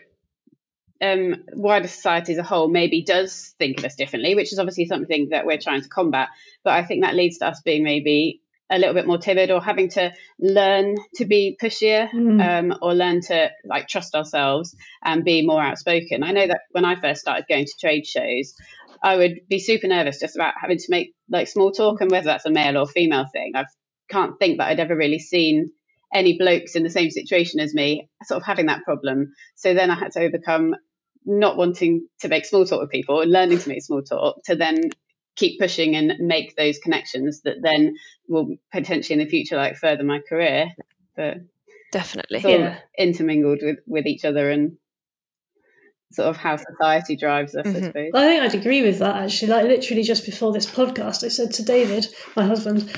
[1.01, 4.85] um, wider society as a whole maybe does think of us differently, which is obviously
[4.85, 6.29] something that we're trying to combat.
[6.63, 9.61] But I think that leads to us being maybe a little bit more timid or
[9.61, 12.41] having to learn to be pushier mm.
[12.73, 16.23] um, or learn to like trust ourselves and be more outspoken.
[16.23, 18.55] I know that when I first started going to trade shows,
[19.01, 22.25] I would be super nervous just about having to make like small talk and whether
[22.25, 23.53] that's a male or female thing.
[23.55, 23.65] I
[24.09, 25.71] can't think that I'd ever really seen
[26.13, 29.33] any blokes in the same situation as me sort of having that problem.
[29.55, 30.75] So then I had to overcome
[31.25, 34.55] not wanting to make small talk with people and learning to make small talk to
[34.55, 34.89] then
[35.35, 37.95] keep pushing and make those connections that then
[38.27, 40.69] will potentially in the future like further my career
[41.15, 41.37] but
[41.91, 42.79] definitely yeah.
[42.97, 44.77] intermingled with with each other and
[46.11, 47.77] sort of how society drives us mm-hmm.
[47.77, 51.23] i suppose i think i'd agree with that actually like literally just before this podcast
[51.23, 52.89] i said to david my husband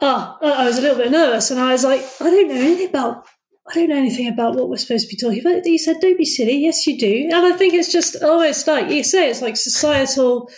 [0.00, 2.88] oh, i was a little bit nervous and i was like i don't know anything
[2.88, 3.26] about
[3.68, 5.64] I don't know anything about what we're supposed to be talking about.
[5.64, 6.56] He said, Don't be silly.
[6.56, 7.28] Yes, you do.
[7.32, 10.50] And I think it's just almost like you say, it's like societal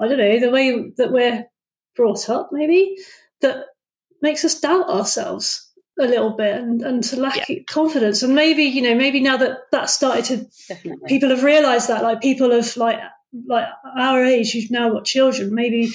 [0.00, 1.44] I don't know, the way that we're
[1.94, 2.96] brought up, maybe,
[3.42, 3.66] that
[4.22, 5.70] makes us doubt ourselves
[6.00, 7.58] a little bit and, and to lack yeah.
[7.68, 8.22] confidence.
[8.22, 11.08] And maybe, you know, maybe now that that started to, Definitely.
[11.08, 12.98] people have realized that, like people of like,
[13.46, 13.66] like
[13.98, 15.90] our age who've now got children, maybe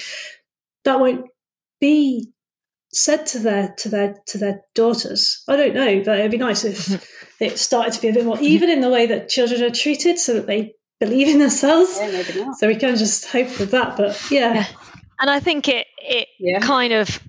[0.84, 1.26] that won't
[1.80, 2.32] be
[2.96, 5.42] said to their to their to their daughters.
[5.48, 7.06] I don't know, but it'd be nice if
[7.40, 10.18] it started to be a bit more even in the way that children are treated,
[10.18, 11.98] so that they believe in themselves.
[12.00, 13.96] Yeah, so we can just hope for that.
[13.96, 14.54] But yeah.
[14.54, 14.66] yeah.
[15.20, 16.60] And I think it it yeah.
[16.60, 17.20] kind of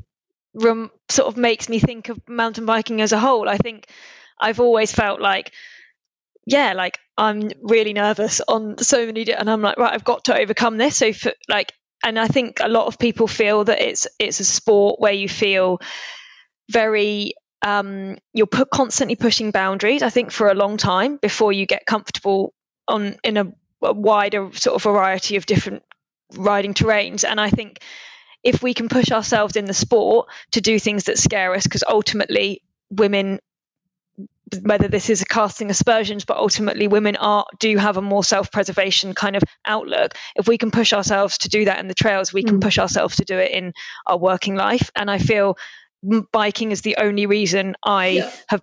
[0.54, 3.50] rem- sort of makes me think of mountain biking as a whole.
[3.50, 3.88] I think
[4.40, 5.52] I've always felt like
[6.46, 10.40] yeah, like I'm really nervous on so many, and I'm like, right, I've got to
[10.40, 10.96] overcome this.
[10.96, 14.46] So, for, like, and I think a lot of people feel that it's it's a
[14.46, 15.80] sport where you feel
[16.70, 20.04] very um, you're put, constantly pushing boundaries.
[20.04, 22.54] I think for a long time before you get comfortable
[22.88, 25.84] on in a, a wider sort of variety of different
[26.36, 27.24] riding terrains.
[27.24, 27.80] And I think
[28.44, 31.84] if we can push ourselves in the sport to do things that scare us, because
[31.88, 33.40] ultimately women
[34.62, 39.36] whether this is casting aspersions, but ultimately women are do have a more self-preservation kind
[39.36, 40.14] of outlook.
[40.36, 42.62] If we can push ourselves to do that in the trails, we can mm.
[42.62, 43.74] push ourselves to do it in
[44.06, 44.90] our working life.
[44.96, 45.58] And I feel
[46.32, 48.32] biking is the only reason I yeah.
[48.50, 48.62] have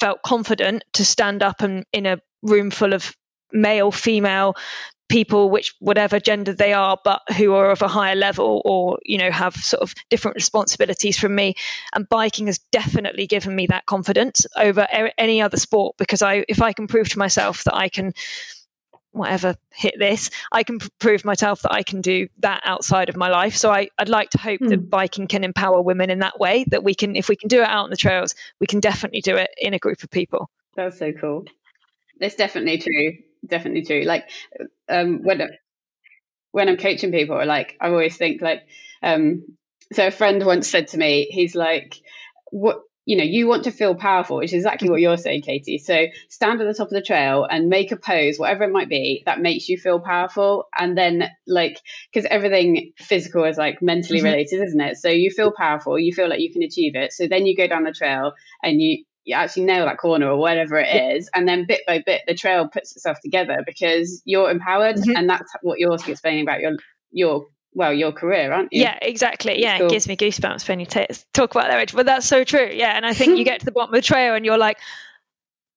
[0.00, 3.14] felt confident to stand up and in a room full of
[3.52, 4.54] male, female
[5.08, 9.18] people which whatever gender they are but who are of a higher level or you
[9.18, 11.54] know have sort of different responsibilities from me
[11.94, 14.86] and biking has definitely given me that confidence over
[15.18, 18.14] any other sport because i if i can prove to myself that i can
[19.12, 23.28] whatever hit this i can prove myself that i can do that outside of my
[23.28, 24.70] life so I, i'd like to hope mm.
[24.70, 24.86] that hmm.
[24.86, 27.68] biking can empower women in that way that we can if we can do it
[27.68, 30.98] out on the trails we can definitely do it in a group of people that's
[30.98, 31.44] so cool
[32.20, 34.02] it's definitely true definitely true.
[34.02, 34.30] Like
[34.88, 35.50] um, when
[36.52, 38.66] when I'm coaching people, like I always think like
[39.02, 39.44] um,
[39.92, 40.06] so.
[40.06, 42.00] A friend once said to me, he's like,
[42.50, 45.78] "What you know, you want to feel powerful, which is exactly what you're saying, Katie.
[45.78, 48.88] So stand at the top of the trail and make a pose, whatever it might
[48.88, 50.64] be, that makes you feel powerful.
[50.76, 51.78] And then, like,
[52.12, 54.28] because everything physical is like mentally mm-hmm.
[54.28, 54.96] related, isn't it?
[54.96, 57.12] So you feel powerful, you feel like you can achieve it.
[57.12, 58.32] So then you go down the trail
[58.62, 62.02] and you you actually nail that corner or whatever it is, and then bit by
[62.04, 65.16] bit the trail puts itself together because you're empowered, mm-hmm.
[65.16, 66.76] and that's what you're also explaining about your
[67.10, 68.82] your well your career, aren't you?
[68.82, 69.60] Yeah, exactly.
[69.60, 69.86] Yeah, cool.
[69.86, 72.70] it gives me goosebumps when you t- talk about that, but that's so true.
[72.72, 74.78] Yeah, and I think you get to the bottom of the trail and you're like.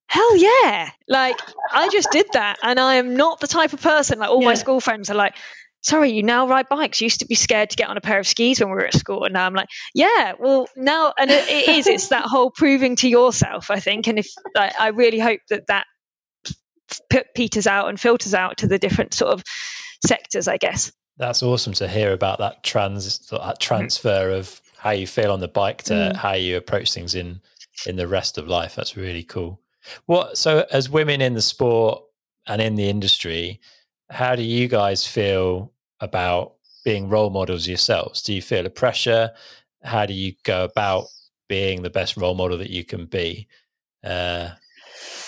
[0.10, 0.90] Hell yeah.
[1.10, 1.38] Like,
[1.70, 2.60] I just did that.
[2.64, 4.48] And I am not the type of person, like, all yeah.
[4.48, 5.36] my school friends are like,
[5.82, 7.02] sorry, you now ride bikes.
[7.02, 8.86] You used to be scared to get on a pair of skis when we were
[8.86, 9.24] at school.
[9.24, 12.96] And now I'm like, yeah, well, now, and it, it is, it's that whole proving
[12.98, 14.08] to yourself, I think.
[14.08, 15.86] And if I, I really hope that that
[17.36, 19.44] peters out and filters out to the different sort of
[20.06, 20.92] sectors, I guess.
[21.18, 25.48] That's awesome to hear about that trans that transfer of how you feel on the
[25.48, 26.16] bike to mm.
[26.16, 27.42] how you approach things in
[27.86, 28.76] in the rest of life.
[28.76, 29.60] That's really cool.
[30.06, 32.04] What so as women in the sport
[32.46, 33.60] and in the industry,
[34.10, 36.54] how do you guys feel about
[36.86, 38.22] being role models yourselves?
[38.22, 39.32] Do you feel a pressure?
[39.84, 41.06] How do you go about
[41.50, 43.48] being the best role model that you can be?
[44.04, 44.50] Uh,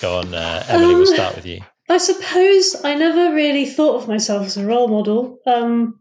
[0.01, 0.93] go on, uh, Emily.
[0.93, 1.61] Um, we'll start with you.
[1.89, 5.99] I suppose I never really thought of myself as a role model um,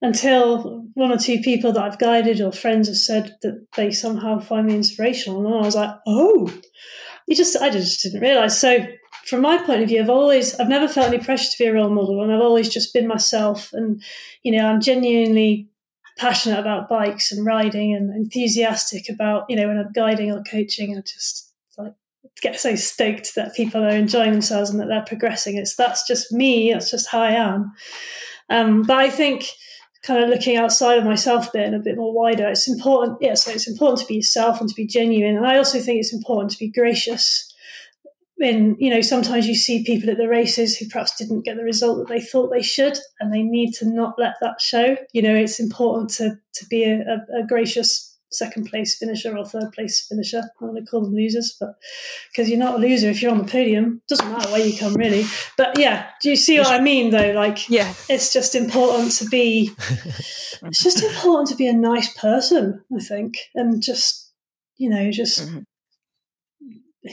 [0.00, 4.38] until one or two people that I've guided or friends have said that they somehow
[4.38, 6.52] find me inspirational, and I was like, "Oh,
[7.26, 8.86] you just I just didn't realize." So
[9.28, 11.74] from my point of view, I've always, I've never felt any pressure to be a
[11.74, 13.70] role model, and I've always just been myself.
[13.72, 14.02] And
[14.42, 15.68] you know, I'm genuinely
[16.16, 20.96] passionate about bikes and riding, and enthusiastic about you know when I'm guiding or coaching.
[20.96, 21.94] I just like
[22.40, 25.56] get so stoked that people are enjoying themselves and that they're progressing.
[25.56, 26.72] It's that's just me.
[26.72, 27.72] That's just how I am.
[28.48, 29.50] Um, but I think
[30.02, 33.18] kind of looking outside of myself a bit and a bit more wider, it's important.
[33.20, 35.36] Yeah, so it's important to be yourself and to be genuine.
[35.36, 37.52] And I also think it's important to be gracious.
[38.40, 41.64] In you know, sometimes you see people at the races who perhaps didn't get the
[41.64, 44.96] result that they thought they should, and they need to not let that show.
[45.12, 49.44] You know, it's important to to be a, a, a gracious second place finisher or
[49.44, 50.38] third place finisher.
[50.38, 51.74] I don't want to call them losers, but
[52.30, 54.02] because you're not a loser if you're on the podium.
[54.08, 55.24] Doesn't matter where you come, really.
[55.56, 57.10] But yeah, do you see what I mean?
[57.10, 59.72] Though, like, yeah, it's just important to be.
[59.78, 64.32] it's just important to be a nice person, I think, and just
[64.76, 65.60] you know, just mm-hmm.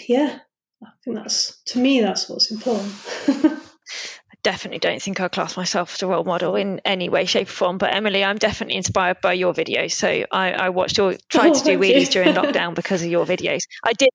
[0.08, 0.40] yeah.
[0.86, 2.94] I think that's to me that's what's important.
[3.28, 7.48] I definitely don't think I class myself as a role model in any way, shape,
[7.48, 7.78] or form.
[7.78, 9.92] But Emily, I'm definitely inspired by your videos.
[9.92, 13.26] So I, I watched or tried oh, to do wheelies during lockdown because of your
[13.26, 13.64] videos.
[13.84, 14.10] I did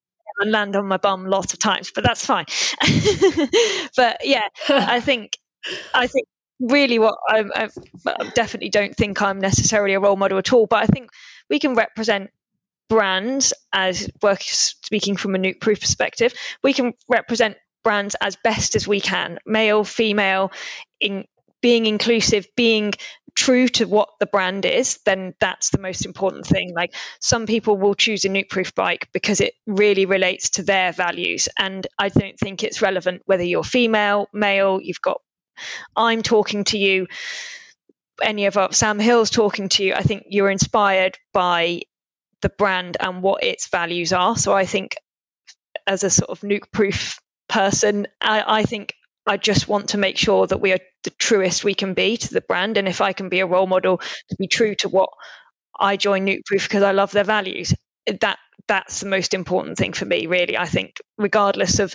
[0.47, 2.47] land on my bum lots of times, but that's fine.
[3.97, 5.37] but yeah, I think
[5.93, 6.27] I think
[6.61, 10.67] really what I, I definitely don't think I'm necessarily a role model at all.
[10.67, 11.11] But I think
[11.49, 12.31] we can represent
[12.91, 18.87] brands as work speaking from a Nukeproof perspective we can represent brands as best as
[18.87, 20.53] we can male female
[21.01, 21.25] in
[21.63, 22.93] being inclusive being
[23.35, 26.75] true to what the brand is then that's the most important thing.
[26.75, 31.49] Like some people will choose a Nukeproof bike because it really relates to their values
[31.59, 35.21] and i don't think it's relevant whether you're female male you've got
[35.97, 37.07] i'm talking to you
[38.23, 41.81] any of our sam hill's talking to you i think you're inspired by
[42.43, 44.97] the brand and what its values are so i think
[45.87, 47.19] as a sort of Nukeproof
[47.49, 48.07] person.
[48.21, 48.95] I, I think
[49.27, 52.35] I just want to make sure that we are the truest we can be to
[52.35, 52.77] the brand.
[52.77, 55.11] And if I can be a role model to be true to what
[55.79, 57.75] I join Nukeproof because I love their values,
[58.21, 58.39] that
[58.69, 60.57] that's the most important thing for me, really.
[60.57, 61.95] I think, regardless of,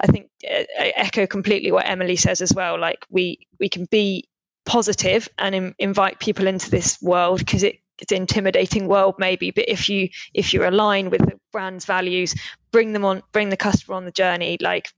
[0.00, 2.78] I think I echo completely what Emily says as well.
[2.78, 4.28] Like we we can be
[4.66, 9.50] positive and Im- invite people into this world because it it's an intimidating world maybe
[9.50, 12.34] but if you if you align with the brand's values
[12.72, 14.88] bring them on bring the customer on the journey like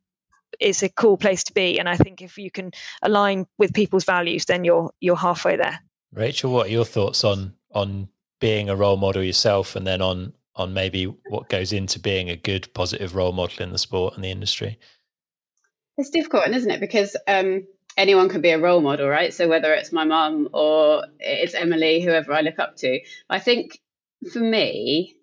[0.61, 1.79] it's a cool place to be.
[1.79, 5.81] And i think if you can align with people's values then you're you're halfway there.
[6.13, 8.09] Rachel what are your thoughts on on
[8.41, 12.37] being a role model yourself and then on on maybe what goes into being a
[12.37, 14.79] good positive role model in the sport and the industry?
[15.99, 16.81] It's difficult isn't it?
[16.81, 17.67] Because um
[17.97, 19.33] anyone can be a role model, right?
[19.33, 23.81] So whether it's my mum or it's Emily, whoever I look up to, I think
[24.33, 25.17] for me,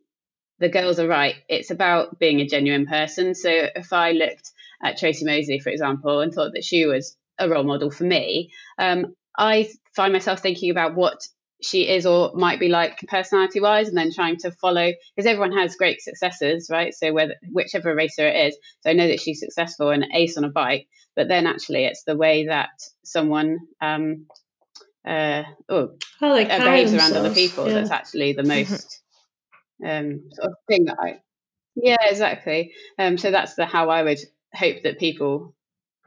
[0.60, 1.36] the girls are right.
[1.50, 3.36] It's about being a genuine person.
[3.36, 4.52] So if I looked
[4.82, 8.52] at Tracy Moseley, for example, and thought that she was a role model for me,
[8.78, 11.28] um, I find myself thinking about what
[11.64, 15.58] she is or might be like personality wise and then trying to follow because everyone
[15.58, 19.40] has great successes right so whether whichever racer it is so i know that she's
[19.40, 22.70] successful and ace on a bike but then actually it's the way that
[23.04, 24.26] someone um
[25.08, 25.92] uh oh,
[26.22, 27.74] like uh, behaves around other people yeah.
[27.74, 29.02] that's actually the most
[29.86, 31.20] um sort of thing that i
[31.76, 34.20] yeah exactly um so that's the how i would
[34.54, 35.54] hope that people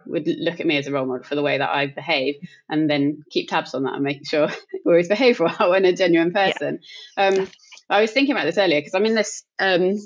[0.06, 2.36] would look at me as a role model for the way that I behave
[2.68, 4.48] and then keep tabs on that and make sure
[4.84, 6.80] we always behave well and a genuine person.
[7.16, 7.26] Yeah.
[7.26, 7.48] Um,
[7.88, 9.96] I was thinking about this earlier because I'm in this um,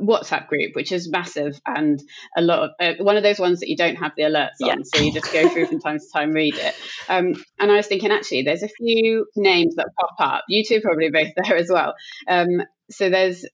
[0.00, 2.02] WhatsApp group, which is massive and
[2.36, 4.72] a lot of uh, one of those ones that you don't have the alerts yeah.
[4.72, 6.74] on, so you just go through from time to time, read it.
[7.08, 10.44] Um, and I was thinking, actually, there's a few names that pop up.
[10.48, 11.94] You two probably both there as well.
[12.26, 13.44] Um, so there's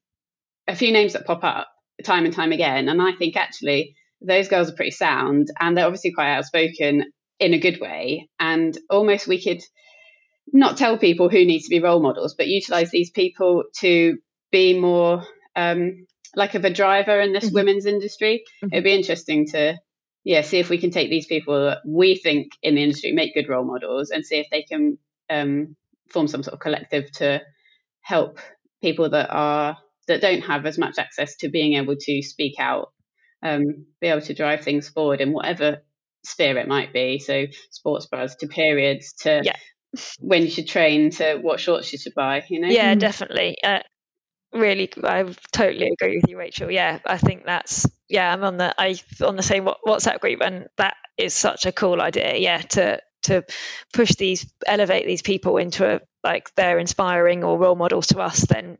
[0.66, 1.68] a few names that pop up
[2.04, 5.86] time and time again, and I think actually those girls are pretty sound and they're
[5.86, 7.04] obviously quite outspoken
[7.38, 8.28] in a good way.
[8.38, 9.62] And almost we could
[10.52, 14.18] not tell people who need to be role models, but utilize these people to
[14.50, 15.24] be more
[15.54, 16.06] um,
[16.38, 17.54] like of a driver in this mm-hmm.
[17.54, 18.44] women's industry.
[18.62, 18.72] Mm-hmm.
[18.72, 19.76] It'd be interesting to,
[20.24, 23.34] yeah, see if we can take these people that we think in the industry make
[23.34, 24.98] good role models and see if they can
[25.28, 25.76] um,
[26.10, 27.42] form some sort of collective to
[28.00, 28.38] help
[28.80, 32.92] people that are that don't have as much access to being able to speak out
[33.42, 35.82] um, be able to drive things forward in whatever
[36.24, 37.18] sphere it might be.
[37.18, 39.56] So sports bras to periods to yeah.
[40.20, 42.44] when you should train to what shorts you should buy.
[42.48, 42.68] You know.
[42.68, 42.98] Yeah, mm.
[42.98, 43.56] definitely.
[43.62, 43.80] Uh,
[44.52, 46.70] really, I totally agree with you, Rachel.
[46.70, 48.32] Yeah, I think that's yeah.
[48.32, 52.00] I'm on the I on the same WhatsApp group, and that is such a cool
[52.00, 52.36] idea.
[52.36, 53.44] Yeah, to to
[53.92, 58.40] push these elevate these people into a like they're inspiring or role models to us
[58.42, 58.78] then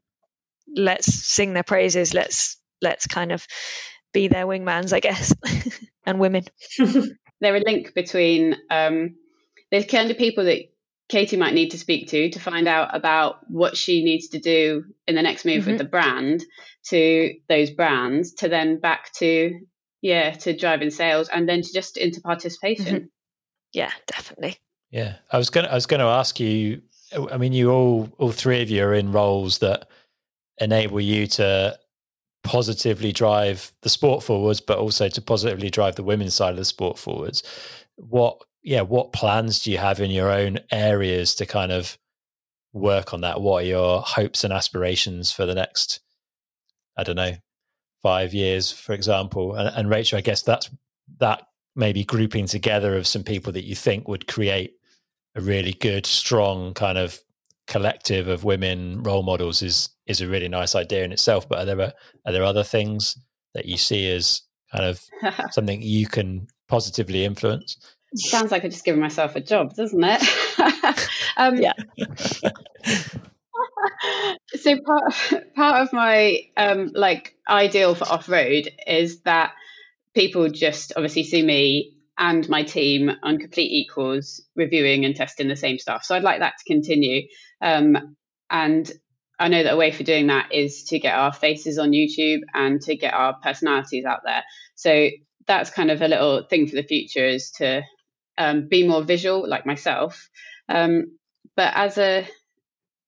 [0.77, 3.47] let's sing their praises let's let's kind of
[4.13, 5.35] be their wingmans, I guess.
[6.07, 6.45] and women.
[7.41, 9.17] They're a link between um,
[9.71, 10.63] the kind of people that
[11.09, 14.85] Katie might need to speak to to find out about what she needs to do
[15.07, 15.73] in the next move mm-hmm.
[15.73, 16.45] with the brand
[16.87, 19.59] to those brands to then back to
[20.03, 22.97] yeah to driving sales and then to just into participation.
[22.97, 23.07] Mm-hmm.
[23.73, 24.59] Yeah, definitely.
[24.91, 26.83] Yeah, I was gonna I was gonna ask you.
[27.31, 29.89] I mean, you all all three of you are in roles that
[30.61, 31.79] enable you to
[32.43, 36.65] positively drive the sport forwards, but also to positively drive the women's side of the
[36.65, 37.43] sport forwards.
[37.97, 41.97] What yeah, what plans do you have in your own areas to kind of
[42.73, 43.41] work on that?
[43.41, 46.01] What are your hopes and aspirations for the next,
[46.97, 47.33] I don't know,
[48.03, 49.55] five years, for example?
[49.55, 50.71] And, and Rachel, I guess that's
[51.19, 54.75] that maybe grouping together of some people that you think would create
[55.35, 57.19] a really good, strong kind of
[57.69, 61.49] collective of women role models is is a really nice idea in itself.
[61.49, 61.93] But are there
[62.27, 63.17] are there other things
[63.55, 65.01] that you see as kind of
[65.53, 67.79] something you can positively influence?
[68.15, 70.23] Sounds like I've just given myself a job, doesn't it?
[71.37, 71.75] um, yeah.
[74.55, 75.13] so part
[75.55, 79.53] part of my um, like ideal for off road is that
[80.15, 85.57] people just obviously see me and my team on complete equals reviewing and testing the
[85.57, 86.05] same stuff.
[86.05, 87.29] So I'd like that to continue.
[87.61, 88.17] Um,
[88.51, 88.91] and
[89.39, 92.41] I know that a way for doing that is to get our faces on YouTube
[92.55, 94.43] and to get our personalities out there.
[94.75, 95.11] So
[95.47, 97.83] that's kind of a little thing for the future is to
[98.39, 100.29] um, be more visual, like myself.
[100.69, 101.19] Um,
[101.57, 102.27] but as a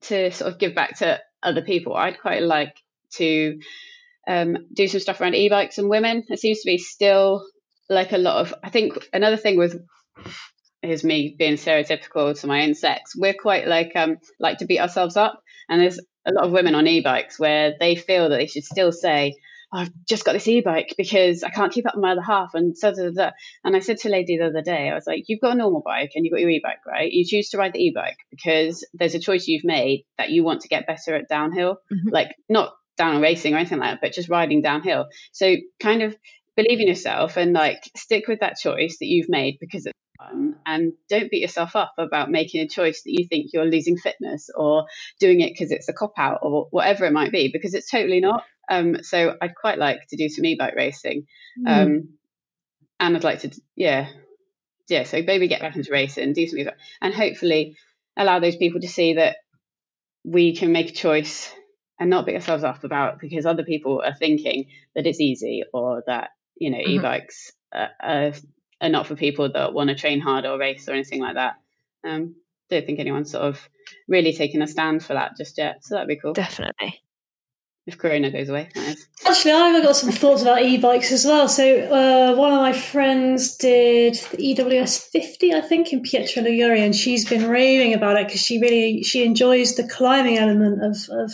[0.02, 2.74] to sort of give back to other people, I'd quite like
[3.14, 3.60] to
[4.28, 6.24] um, do some stuff around e-bikes and women.
[6.28, 7.44] It seems to be still
[7.88, 8.54] like a lot of.
[8.62, 9.80] I think another thing with
[10.82, 13.14] is me being stereotypical to my own sex.
[13.16, 16.74] We're quite like um like to beat ourselves up, and there's a lot of women
[16.74, 19.34] on e-bikes where they feel that they should still say
[19.72, 22.76] I've just got this e-bike because I can't keep up with my other half and
[22.76, 23.30] so da, da, da.
[23.64, 25.58] and I said to a lady the other day I was like you've got a
[25.58, 27.10] normal bike and you've got your e-bike right?
[27.10, 30.62] You choose to ride the e-bike because there's a choice you've made that you want
[30.62, 31.78] to get better at downhill.
[31.92, 32.08] Mm-hmm.
[32.08, 35.06] like not downhill racing or anything like that but just riding downhill.
[35.32, 36.16] So kind of
[36.56, 40.56] believe in yourself and like stick with that choice that you've made because it's fun.
[40.66, 44.50] And don't beat yourself up about making a choice that you think you're losing fitness
[44.54, 44.86] or
[45.18, 48.20] doing it because it's a cop out or whatever it might be because it's totally
[48.20, 51.26] not um, so I'd quite like to do some e-bike racing,
[51.58, 51.68] mm.
[51.68, 52.08] um,
[53.00, 54.08] and I'd like to, yeah,
[54.88, 55.02] yeah.
[55.02, 57.76] So maybe get back into racing, do some, e-bike, and hopefully
[58.16, 59.38] allow those people to see that
[60.24, 61.52] we can make a choice
[61.98, 66.04] and not beat ourselves up about because other people are thinking that it's easy or
[66.06, 66.92] that you know mm-hmm.
[66.92, 68.32] e-bikes are, are,
[68.80, 71.54] are, not for people that want to train hard or race or anything like that.
[72.06, 72.36] Um,
[72.70, 73.68] don't think anyone's sort of
[74.06, 75.84] really taken a stand for that just yet.
[75.84, 76.34] So that'd be cool.
[76.34, 77.02] Definitely
[77.86, 78.68] if Corona goes away.
[79.26, 81.48] Actually, I've got some thoughts about e-bikes as well.
[81.48, 86.78] So uh, one of my friends did the EWS 50, I think, in Pietra Ligure,
[86.78, 90.96] and she's been raving about it because she really she enjoys the climbing element of,
[91.10, 91.32] of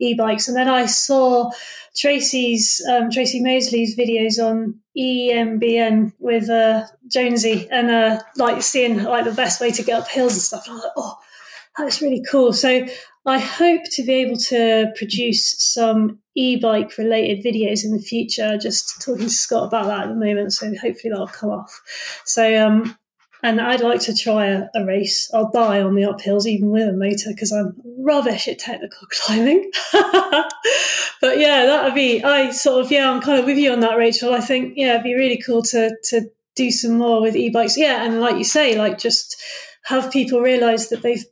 [0.00, 0.48] e-bikes.
[0.48, 1.50] And then I saw
[1.96, 9.24] Tracy's um, Tracy Moseley's videos on EMBN with uh, Jonesy, and uh, like seeing like
[9.24, 10.66] the best way to get up hills and stuff.
[10.66, 11.18] And I was like, oh,
[11.78, 12.52] that's really cool.
[12.52, 12.86] So
[13.26, 18.56] I hope to be able to produce some e-bike related videos in the future.
[18.56, 21.80] Just talking to Scott about that at the moment, so hopefully that'll come off.
[22.24, 22.96] So, um,
[23.42, 25.30] and I'd like to try a, a, race.
[25.32, 29.70] I'll die on the uphills even with a motor because I'm rubbish at technical climbing.
[29.92, 32.22] but yeah, that would be.
[32.24, 34.34] I sort of yeah, I'm kind of with you on that, Rachel.
[34.34, 36.22] I think yeah, it'd be really cool to to
[36.56, 37.76] do some more with e-bikes.
[37.76, 39.40] Yeah, and like you say, like just
[39.84, 41.24] have people realize that they've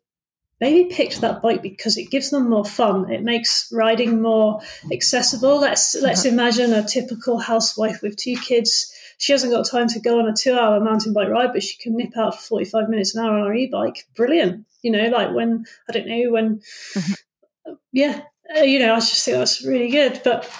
[0.60, 3.10] maybe picked that bike because it gives them more fun.
[3.10, 4.60] It makes riding more
[4.92, 5.60] accessible.
[5.60, 6.32] Let's let's uh-huh.
[6.32, 8.92] imagine a typical housewife with two kids.
[9.18, 11.96] She hasn't got time to go on a two-hour mountain bike ride, but she can
[11.96, 14.06] nip out for forty-five minutes an hour on her e-bike.
[14.14, 15.08] Brilliant, you know.
[15.08, 16.60] Like when I don't know when,
[16.94, 17.74] uh-huh.
[17.92, 18.22] yeah,
[18.56, 18.94] uh, you know.
[18.94, 20.20] I just think that's really good.
[20.22, 20.50] But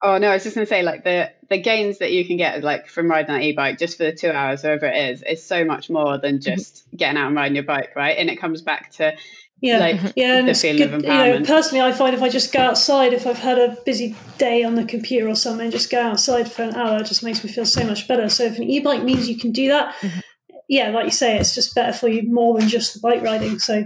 [0.00, 2.62] Oh no, I was just gonna say like the the gains that you can get
[2.62, 5.64] like from riding that e-bike just for the two hours, wherever it is, is so
[5.64, 6.54] much more than mm-hmm.
[6.54, 8.16] just getting out and riding your bike, right?
[8.16, 9.16] And it comes back to
[9.60, 11.34] yeah, like yeah, the feeling good, of empowerment.
[11.34, 14.14] You know, personally, I find if I just go outside, if I've had a busy
[14.38, 17.42] day on the computer or something, just go outside for an hour, it just makes
[17.42, 18.28] me feel so much better.
[18.28, 20.20] So if an e-bike means you can do that, mm-hmm.
[20.68, 23.58] yeah, like you say, it's just better for you more than just the bike riding.
[23.58, 23.84] So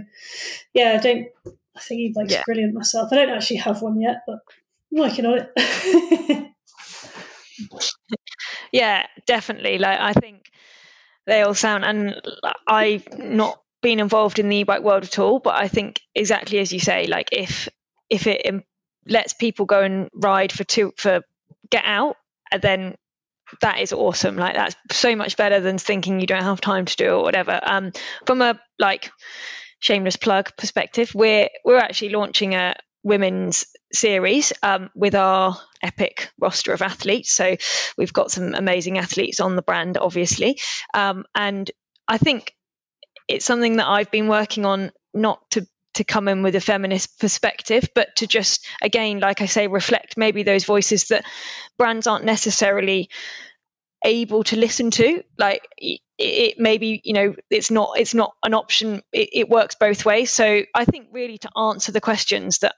[0.75, 1.27] yeah, I don't.
[1.75, 2.43] I think e-bike's yeah.
[2.45, 3.09] brilliant myself.
[3.11, 4.41] I don't actually have one yet, but
[4.93, 6.49] working on it.
[8.71, 9.77] yeah, definitely.
[9.77, 10.51] Like I think
[11.25, 12.21] they all sound, and
[12.67, 16.71] I've not been involved in the e-bike world at all, but I think exactly as
[16.71, 17.69] you say, like if
[18.09, 18.45] if it
[19.07, 21.21] lets people go and ride for two for
[21.69, 22.15] get out,
[22.51, 22.95] and then
[23.61, 24.37] that is awesome.
[24.37, 27.23] Like that's so much better than thinking you don't have time to do it or
[27.23, 27.59] whatever.
[27.61, 27.91] Um,
[28.25, 29.11] from a like
[29.79, 36.73] shameless plug perspective, we're we're actually launching a women's series um, with our epic roster
[36.73, 37.31] of athletes.
[37.31, 37.57] So
[37.97, 40.59] we've got some amazing athletes on the brand, obviously,
[40.93, 41.69] um, and
[42.07, 42.55] I think
[43.27, 47.19] it's something that I've been working on not to to come in with a feminist
[47.19, 51.23] perspective, but to just, again, like I say, reflect maybe those voices that
[51.77, 53.09] brands aren't necessarily
[54.03, 55.23] able to listen to.
[55.37, 59.01] Like it, it maybe, you know, it's not it's not an option.
[59.11, 60.31] It, it works both ways.
[60.31, 62.75] So I think really to answer the questions that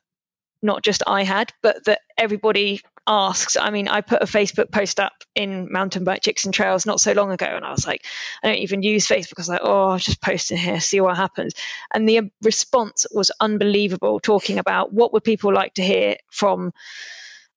[0.66, 3.56] not just I had, but that everybody asks.
[3.56, 7.00] I mean, I put a Facebook post up in Mountain Bike Chicks and Trails not
[7.00, 8.04] so long ago, and I was like,
[8.44, 9.38] I don't even use Facebook.
[9.38, 11.54] I was like, oh, I'll just post in here, see what happens.
[11.94, 16.74] And the response was unbelievable, talking about what would people like to hear from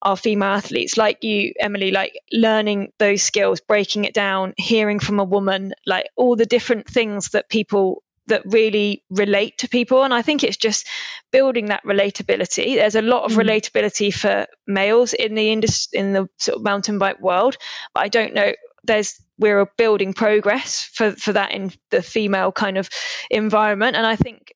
[0.02, 5.18] our female athletes like you emily like learning those skills breaking it down hearing from
[5.18, 10.04] a woman like all the different things that people that really relate to people.
[10.04, 10.86] And I think it's just
[11.32, 12.76] building that relatability.
[12.76, 13.44] There's a lot of mm.
[13.44, 17.56] relatability for males in the industry, in the sort of mountain bike world,
[17.94, 18.52] but I don't know.
[18.84, 22.88] There's we're building progress for for that in the female kind of
[23.30, 24.54] environment, and I think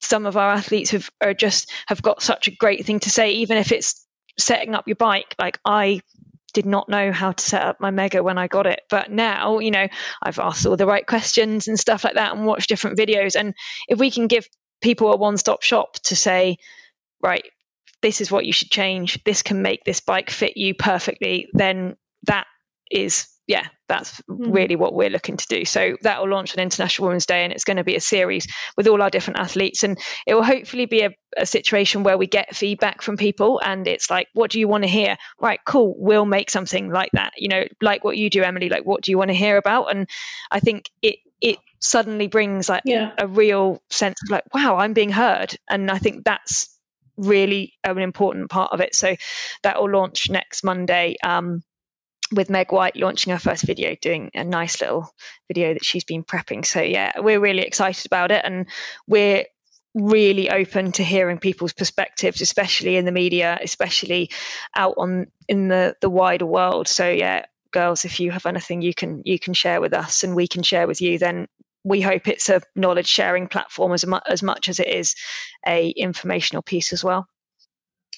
[0.00, 3.32] some of our athletes have are just have got such a great thing to say,
[3.32, 4.06] even if it's
[4.38, 5.34] setting up your bike.
[5.38, 6.02] Like I
[6.56, 8.80] did not know how to set up my mega when I got it.
[8.88, 9.86] But now, you know,
[10.22, 13.36] I've asked all the right questions and stuff like that and watched different videos.
[13.38, 13.52] And
[13.88, 14.48] if we can give
[14.80, 16.56] people a one stop shop to say,
[17.22, 17.44] right,
[18.00, 21.96] this is what you should change, this can make this bike fit you perfectly, then
[22.26, 22.46] that
[22.90, 24.54] is yeah, that's mm.
[24.54, 25.64] really what we're looking to do.
[25.64, 28.46] So that will launch on International Women's Day, and it's going to be a series
[28.76, 32.26] with all our different athletes, and it will hopefully be a, a situation where we
[32.26, 35.16] get feedback from people, and it's like, what do you want to hear?
[35.40, 37.32] Right, cool, we'll make something like that.
[37.36, 38.68] You know, like what you do, Emily.
[38.68, 39.90] Like, what do you want to hear about?
[39.90, 40.08] And
[40.50, 43.12] I think it it suddenly brings like yeah.
[43.18, 46.72] a real sense of like, wow, I'm being heard, and I think that's
[47.16, 48.94] really an important part of it.
[48.94, 49.16] So
[49.62, 51.16] that will launch next Monday.
[51.24, 51.62] Um,
[52.32, 55.10] with Meg White launching her first video, doing a nice little
[55.48, 56.64] video that she's been prepping.
[56.66, 58.66] So yeah, we're really excited about it, and
[59.06, 59.44] we're
[59.94, 64.30] really open to hearing people's perspectives, especially in the media, especially
[64.74, 66.88] out on in the the wider world.
[66.88, 70.34] So yeah, girls, if you have anything you can you can share with us, and
[70.34, 71.46] we can share with you, then
[71.84, 75.14] we hope it's a knowledge sharing platform as, mu- as much as it is
[75.64, 77.28] a informational piece as well.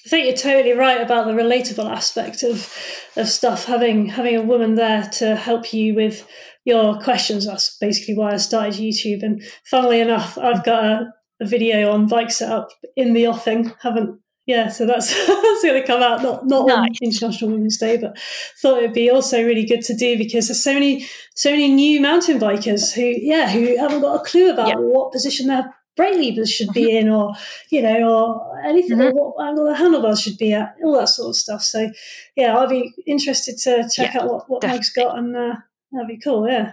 [0.05, 2.73] I think you're totally right about the relatable aspect of
[3.15, 3.65] of stuff.
[3.65, 6.27] Having having a woman there to help you with
[6.65, 7.45] your questions.
[7.45, 9.23] That's basically why I started YouTube.
[9.23, 13.73] And funnily enough, I've got a, a video on bike setup in the offing.
[13.81, 14.19] Haven't
[14.49, 16.79] yeah, so that's that's going to come out not not nice.
[16.79, 18.17] on International Women's Day, but
[18.59, 21.05] thought it'd be also really good to do because there's so many
[21.35, 25.47] so many new mountain bikers who yeah who haven't got a clue about what position
[25.47, 27.33] they're brake levers should be in, or
[27.69, 29.17] you know, or anything, mm-hmm.
[29.17, 31.61] or what angle the handlebars should be at, all that sort of stuff.
[31.61, 31.89] So,
[32.35, 35.55] yeah, I'll be interested to check yeah, out what what Meg's got, and uh,
[35.91, 36.47] that'd be cool.
[36.47, 36.71] Yeah.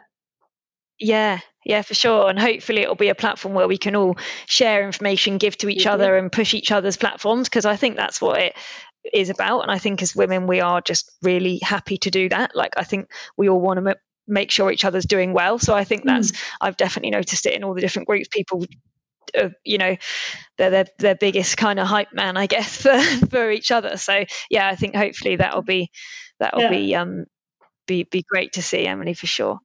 [0.99, 2.31] Yeah, yeah, for sure.
[2.31, 4.17] And hopefully it'll be a platform where we can all
[4.47, 5.93] share information, give to each mm-hmm.
[5.93, 8.57] other, and push each other's platforms because I think that's what it
[9.13, 9.61] is about.
[9.61, 12.53] And I think as women, we are just really happy to do that.
[12.55, 13.97] Like, I think we all want to m-
[14.27, 15.59] make sure each other's doing well.
[15.59, 16.43] So I think that's, mm.
[16.63, 18.29] I've definitely noticed it in all the different groups.
[18.29, 18.65] People
[19.39, 19.97] uh, you know
[20.59, 23.97] they're their, their biggest kind of hype man i guess for for each other.
[23.97, 25.91] So yeah i think hopefully that'll be
[26.39, 26.71] that'll yeah.
[26.71, 27.25] be um
[27.87, 29.59] be be great to see emily for sure.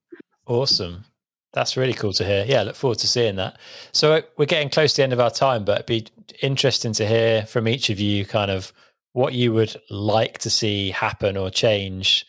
[0.47, 1.05] Awesome.
[1.53, 2.45] That's really cool to hear.
[2.47, 3.57] Yeah look forward to seeing that.
[3.91, 6.07] So uh, we're getting close to the end of our time but it'd be
[6.41, 8.71] interesting to hear from each of you kind of
[9.13, 12.25] what you would like to see happen or change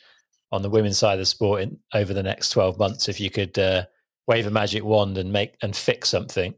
[0.50, 3.30] on the women's side of the sport in, over the next 12 months if you
[3.30, 3.84] could uh,
[4.26, 6.54] wave a magic wand and make and fix something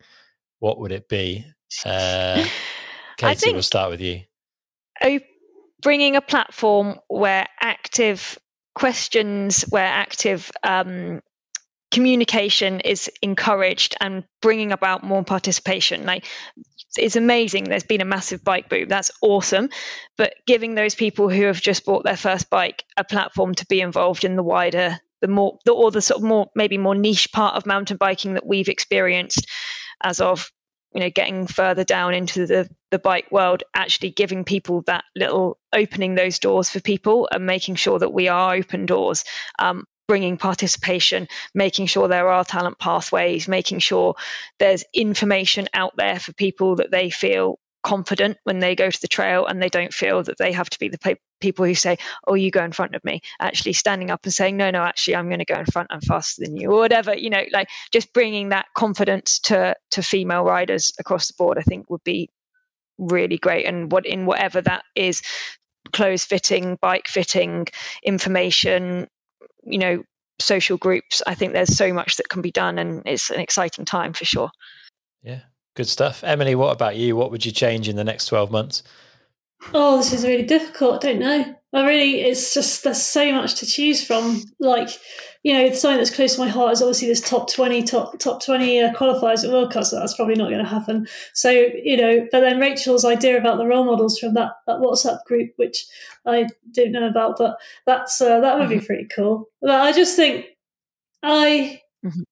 [0.64, 1.44] what would it be?
[1.84, 2.42] Uh,
[3.18, 4.22] Katie, think, we'll start with you.
[5.82, 8.38] Bringing a platform where active
[8.74, 11.20] questions, where active um,
[11.90, 16.06] communication is encouraged and bringing about more participation.
[16.06, 16.24] Like
[16.96, 17.64] it's amazing.
[17.64, 18.88] There's been a massive bike boom.
[18.88, 19.68] That's awesome.
[20.16, 23.82] But giving those people who have just bought their first bike a platform to be
[23.82, 27.32] involved in the wider, the more, the, or the sort of more, maybe more niche
[27.32, 29.46] part of mountain biking that we've experienced
[30.02, 30.50] as of
[30.94, 35.58] you know getting further down into the the bike world actually giving people that little
[35.72, 39.24] opening those doors for people and making sure that we are open doors
[39.58, 44.14] um, bringing participation making sure there are talent pathways making sure
[44.58, 49.06] there's information out there for people that they feel confident when they go to the
[49.06, 51.98] trail and they don't feel that they have to be the pe- people who say,
[52.26, 55.16] "Oh, you go in front of me." Actually, standing up and saying, "No, no, actually,
[55.16, 55.88] I'm going to go in front.
[55.90, 57.14] I'm faster than you," or whatever.
[57.16, 61.58] You know, like just bringing that confidence to to female riders across the board.
[61.58, 62.30] I think would be
[62.98, 65.22] really great, and what in whatever that is,
[65.92, 67.66] clothes fitting, bike fitting,
[68.02, 69.08] information,
[69.62, 70.02] you know,
[70.40, 71.22] social groups.
[71.26, 74.24] I think there's so much that can be done, and it's an exciting time for
[74.24, 74.50] sure.
[75.22, 75.40] Yeah,
[75.74, 76.24] good stuff.
[76.24, 77.16] Emily, what about you?
[77.16, 78.82] What would you change in the next 12 months?
[79.72, 81.04] Oh, this is really difficult.
[81.04, 81.56] I don't know.
[81.72, 84.42] I really, it's just there's so much to choose from.
[84.60, 84.90] Like,
[85.42, 88.44] you know, something that's close to my heart is obviously this top twenty, top top
[88.44, 89.84] twenty uh, qualifiers at World Cup.
[89.84, 91.08] So that's probably not going to happen.
[91.32, 95.24] So you know, but then Rachel's idea about the role models from that, that WhatsApp
[95.24, 95.86] group, which
[96.26, 97.56] I don't know about, but
[97.86, 98.86] that's uh, that would be mm-hmm.
[98.86, 99.48] pretty cool.
[99.60, 100.46] But I just think
[101.24, 102.22] I, mm-hmm.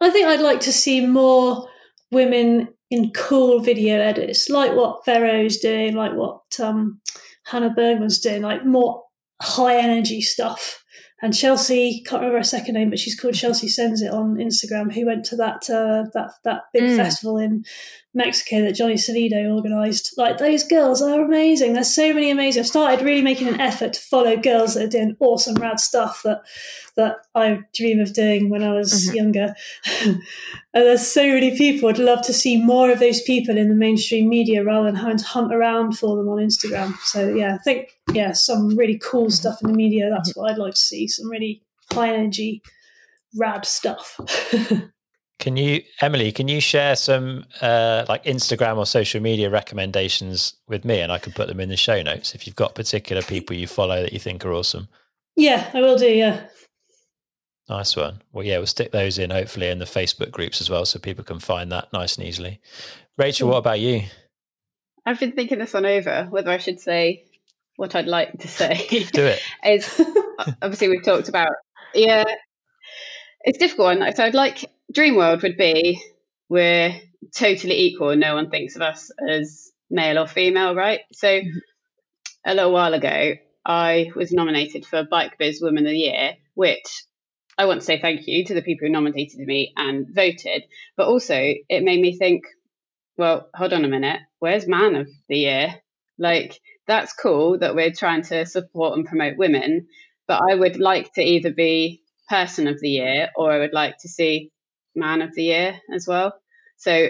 [0.00, 1.68] I think I'd like to see more
[2.10, 7.00] women in cool video edits, like what Vero's doing, like what um,
[7.44, 9.04] Hannah Bergemann's doing, like more
[9.40, 10.84] high energy stuff.
[11.20, 14.92] And Chelsea, can't remember her second name, but she's called Chelsea Sends It on Instagram.
[14.92, 16.96] Who went to that uh, that that big mm.
[16.96, 17.64] festival in
[18.14, 20.16] Mexico that Johnny Salido organised.
[20.16, 21.74] Like those girls are amazing.
[21.74, 22.60] There's so many amazing.
[22.60, 26.22] I've started really making an effort to follow girls that are doing awesome, rad stuff
[26.24, 26.42] that
[26.96, 29.16] that I dream of doing when I was mm-hmm.
[29.16, 29.54] younger.
[30.04, 30.20] and
[30.72, 31.88] there's so many people.
[31.88, 35.18] I'd love to see more of those people in the mainstream media rather than having
[35.18, 36.96] to hunt around for them on Instagram.
[37.00, 39.30] So yeah, I think yeah, some really cool mm-hmm.
[39.30, 40.10] stuff in the media.
[40.10, 41.08] That's what I'd like to see.
[41.08, 41.62] Some really
[41.92, 42.62] high energy,
[43.36, 44.18] rad stuff.
[45.38, 46.32] Can you, Emily?
[46.32, 51.18] Can you share some uh, like Instagram or social media recommendations with me, and I
[51.18, 54.12] can put them in the show notes if you've got particular people you follow that
[54.12, 54.88] you think are awesome.
[55.36, 56.10] Yeah, I will do.
[56.10, 56.40] Yeah.
[57.68, 58.22] Nice one.
[58.32, 61.22] Well, yeah, we'll stick those in hopefully in the Facebook groups as well, so people
[61.22, 62.60] can find that nice and easily.
[63.16, 64.02] Rachel, what about you?
[65.06, 67.24] I've been thinking this one over whether I should say
[67.76, 69.06] what I'd like to say.
[69.12, 69.40] Do it.
[69.64, 70.00] is
[70.62, 71.50] obviously we've talked about
[71.94, 72.24] yeah,
[73.42, 74.14] it's difficult one.
[74.14, 76.02] So I'd like dream world would be
[76.48, 77.00] we're
[77.34, 81.00] totally equal and no one thinks of us as male or female, right?
[81.12, 81.58] So mm-hmm.
[82.46, 83.34] a little while ago,
[83.64, 87.04] I was nominated for BikeBiz Woman of the Year, which
[87.58, 90.62] I want to say thank you to the people who nominated me and voted.
[90.96, 92.44] But also, it made me think,
[93.16, 95.74] well, hold on a minute, where's Man of the Year?
[96.18, 99.88] Like, that's cool that we're trying to support and promote women,
[100.26, 103.98] but I would like to either be Person of the Year or I would like
[103.98, 104.50] to see
[104.98, 106.34] man of the year as well.
[106.76, 107.08] So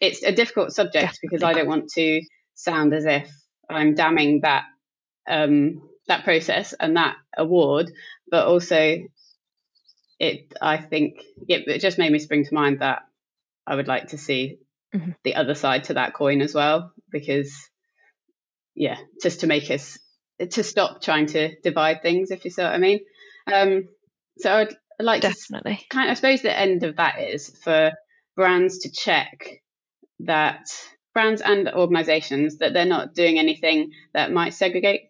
[0.00, 2.22] it's a difficult subject because I don't want to
[2.54, 3.30] sound as if
[3.68, 4.64] I'm damning that
[5.28, 7.92] um, that process and that award,
[8.30, 8.98] but also
[10.18, 13.02] it I think it, it just made me spring to mind that
[13.66, 14.58] I would like to see
[14.94, 15.12] mm-hmm.
[15.24, 17.52] the other side to that coin as well because
[18.74, 19.98] yeah, just to make us
[20.38, 23.00] to stop trying to divide things, if you see what I mean.
[23.52, 23.88] Um,
[24.38, 27.92] so I'd like definitely kind of, I suppose the end of that is for
[28.36, 29.62] brands to check
[30.20, 30.66] that
[31.14, 35.02] brands and organizations that they're not doing anything that might segregate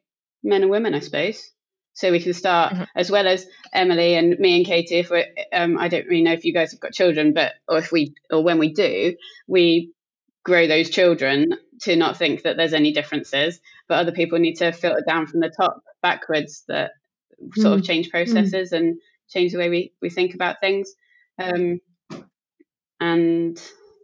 [0.42, 1.50] men and women, I suppose.
[1.94, 2.84] So we can start mm-hmm.
[2.96, 4.96] as well as Emily and me and Katie.
[4.96, 7.78] If we, um, I don't really know if you guys have got children, but or
[7.78, 9.14] if we or when we do,
[9.46, 9.92] we
[10.42, 13.60] grow those children to not think that there's any differences.
[13.88, 16.92] But other people need to filter down from the top backwards that
[17.56, 17.78] sort mm.
[17.80, 18.78] of change processes mm.
[18.78, 18.98] and
[19.32, 20.92] change the way we, we think about things.
[21.38, 21.80] Um,
[23.00, 23.60] and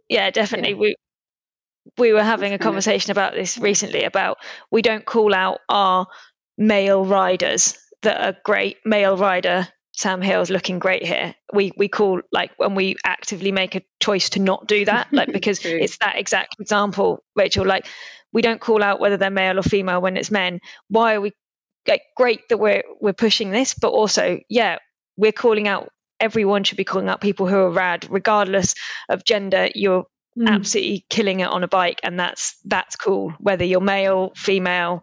[0.09, 0.71] yeah, definitely.
[0.71, 0.77] Yeah.
[0.77, 0.95] We
[1.97, 4.37] we were having a conversation about this recently about
[4.71, 6.07] we don't call out our
[6.57, 11.35] male riders that are great male rider Sam Hill's looking great here.
[11.51, 15.31] We we call like when we actively make a choice to not do that, like
[15.33, 17.65] because it's that exact example, Rachel.
[17.65, 17.85] Like
[18.31, 20.61] we don't call out whether they're male or female when it's men.
[20.87, 21.33] Why are we
[21.85, 24.77] like great that we're we're pushing this, but also yeah,
[25.19, 28.75] we're calling out everyone should be calling out people who are rad regardless
[29.09, 30.05] of gender you're
[30.37, 30.47] mm.
[30.47, 35.01] absolutely killing it on a bike and that's that's cool whether you're male female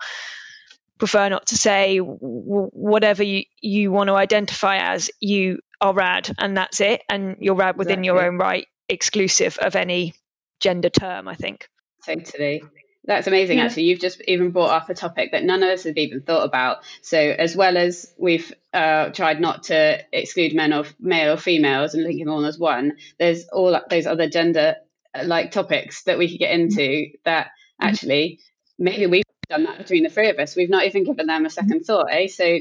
[0.99, 6.57] prefer not to say whatever you, you want to identify as you are rad and
[6.57, 8.07] that's it and you're rad within exactly.
[8.07, 10.15] your own right exclusive of any
[10.61, 11.69] gender term i think
[12.05, 12.63] totally
[13.07, 13.65] that's amazing, yeah.
[13.65, 13.85] actually.
[13.85, 16.79] You've just even brought up a topic that none of us have even thought about.
[17.03, 21.95] So, as well as we've uh, tried not to exclude men or male or females
[21.95, 24.77] and link them all as one, there's all those other gender
[25.15, 27.89] uh, like topics that we could get into that mm-hmm.
[27.89, 28.41] actually
[28.79, 30.57] maybe we've done that between the three of us.
[30.57, 32.29] We've not even given them a second thought, eh?
[32.29, 32.59] So,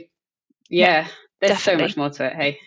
[0.69, 1.07] yeah,
[1.41, 1.81] there's Definitely.
[1.81, 2.59] so much more to it, hey.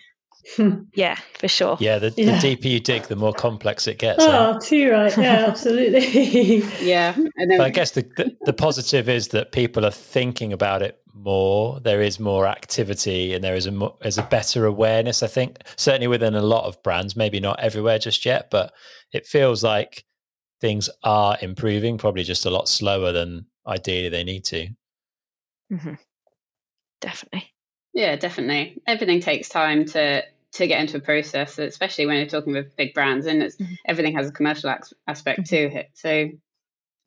[0.93, 1.77] yeah, for sure.
[1.79, 4.23] Yeah the, yeah, the deeper you dig, the more complex it gets.
[4.23, 4.59] Oh, eh?
[4.61, 5.15] too right.
[5.17, 6.57] Yeah, absolutely.
[6.81, 7.13] yeah.
[7.15, 10.99] And then, I guess the, the, the positive is that people are thinking about it
[11.13, 11.79] more.
[11.79, 15.23] There is more activity, and there is a more, there's a better awareness.
[15.23, 18.73] I think certainly within a lot of brands, maybe not everywhere just yet, but
[19.11, 20.05] it feels like
[20.61, 21.97] things are improving.
[21.97, 24.69] Probably just a lot slower than ideally they need to.
[25.71, 25.93] Mm-hmm.
[27.01, 27.53] Definitely.
[27.93, 28.81] Yeah, definitely.
[28.87, 30.23] Everything takes time to
[30.53, 33.73] to get into a process, especially when you're talking with big brands, and it's, mm-hmm.
[33.85, 34.73] everything has a commercial
[35.07, 35.55] aspect mm-hmm.
[35.55, 35.89] to it.
[35.93, 36.29] So,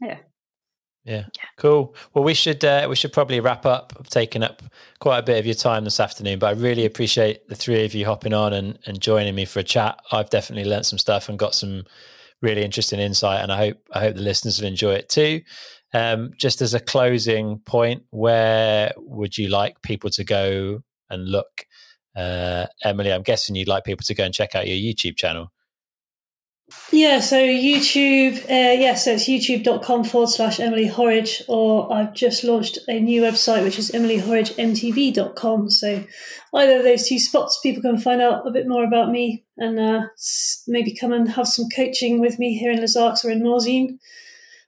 [0.01, 0.19] yeah.
[1.05, 1.25] Yeah.
[1.57, 1.97] Cool.
[2.15, 3.93] Well, we should uh, we should probably wrap up.
[3.99, 4.63] I've taken up
[5.01, 7.93] quite a bit of your time this afternoon, but I really appreciate the three of
[7.93, 9.99] you hopping on and, and joining me for a chat.
[10.13, 11.83] I've definitely learned some stuff and got some
[12.41, 15.41] really interesting insight, and I hope I hope the listeners will enjoy it too.
[15.93, 21.67] Um, just as a closing point, where would you like people to go and look?
[22.15, 25.53] Uh, Emily, I'm guessing you'd like people to go and check out your YouTube channel.
[26.91, 32.45] Yeah, so YouTube, uh, yeah, so it's youtube.com forward slash Emily Horridge, or I've just
[32.45, 35.71] launched a new website which is emilyhorridgemtb.com.
[35.71, 36.05] So
[36.55, 39.79] either of those two spots, people can find out a bit more about me and
[39.79, 40.07] uh,
[40.67, 43.99] maybe come and have some coaching with me here in Les Arcs or in Morzine,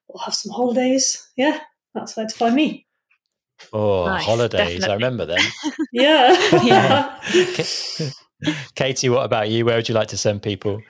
[0.08, 1.26] or have some holidays.
[1.36, 1.60] Yeah,
[1.94, 2.86] that's where to find me.
[3.72, 4.80] Oh, nice, holidays.
[4.80, 4.88] Definitely.
[4.88, 5.40] I remember them.
[5.92, 6.48] yeah.
[7.32, 8.10] yeah.
[8.74, 9.64] Katie, what about you?
[9.64, 10.82] Where would you like to send people?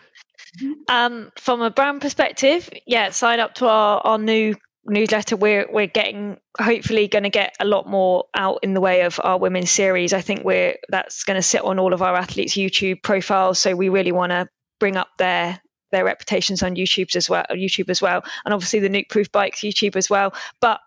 [0.88, 4.54] Um, from a brand perspective, yeah, sign up to our, our new
[4.86, 5.36] newsletter.
[5.36, 9.20] We're we're getting hopefully going to get a lot more out in the way of
[9.22, 10.12] our women's series.
[10.12, 13.58] I think we're that's going to sit on all of our athletes' YouTube profiles.
[13.58, 14.48] So we really want to
[14.78, 15.60] bring up their
[15.90, 19.96] their reputations on YouTube as well, YouTube as well, and obviously the Nukeproof Bikes YouTube
[19.96, 20.34] as well.
[20.60, 20.80] But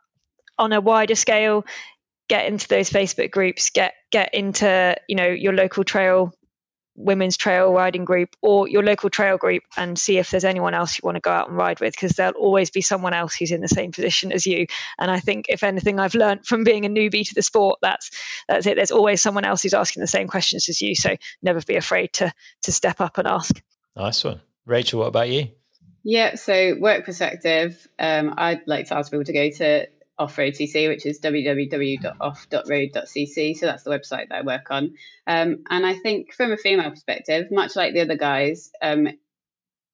[0.57, 1.65] on a wider scale,
[2.27, 6.33] get into those Facebook groups, get get into you know your local trail
[6.97, 10.97] women's trail riding group or your local trail group and see if there's anyone else
[10.97, 13.51] you want to go out and ride with because there'll always be someone else who's
[13.51, 14.65] in the same position as you.
[14.97, 18.09] And i think if anything i've learned from being a newbie to the sport that's
[18.47, 18.75] that's it.
[18.75, 22.13] There's always someone else who's asking the same questions as you so never be afraid
[22.13, 23.61] to to step up and ask.
[23.95, 24.41] Nice one.
[24.65, 25.49] Rachel what about you?
[26.03, 29.87] Yeah so work perspective um, i'd like to ask people to go to
[30.19, 34.95] off-road cc which is www.off.road.cc so that's the website that i work on.
[35.25, 39.07] Um, and i think from a female perspective much like the other guys um,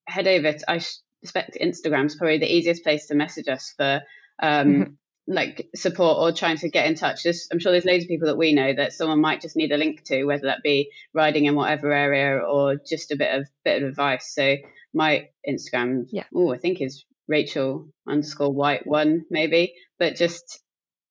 [0.08, 0.80] head over to, i
[1.24, 4.02] suspect instagram's probably the easiest place to message us for
[4.42, 4.92] um, mm-hmm.
[5.28, 7.22] like support or trying to get in touch.
[7.24, 9.72] There's, i'm sure there's loads of people that we know that someone might just need
[9.72, 13.48] a link to whether that be riding in whatever area or just a bit of
[13.64, 14.34] bit of advice.
[14.34, 14.58] So
[14.94, 16.24] my instagram yeah.
[16.34, 20.62] oh i think is Rachel underscore white one maybe, but just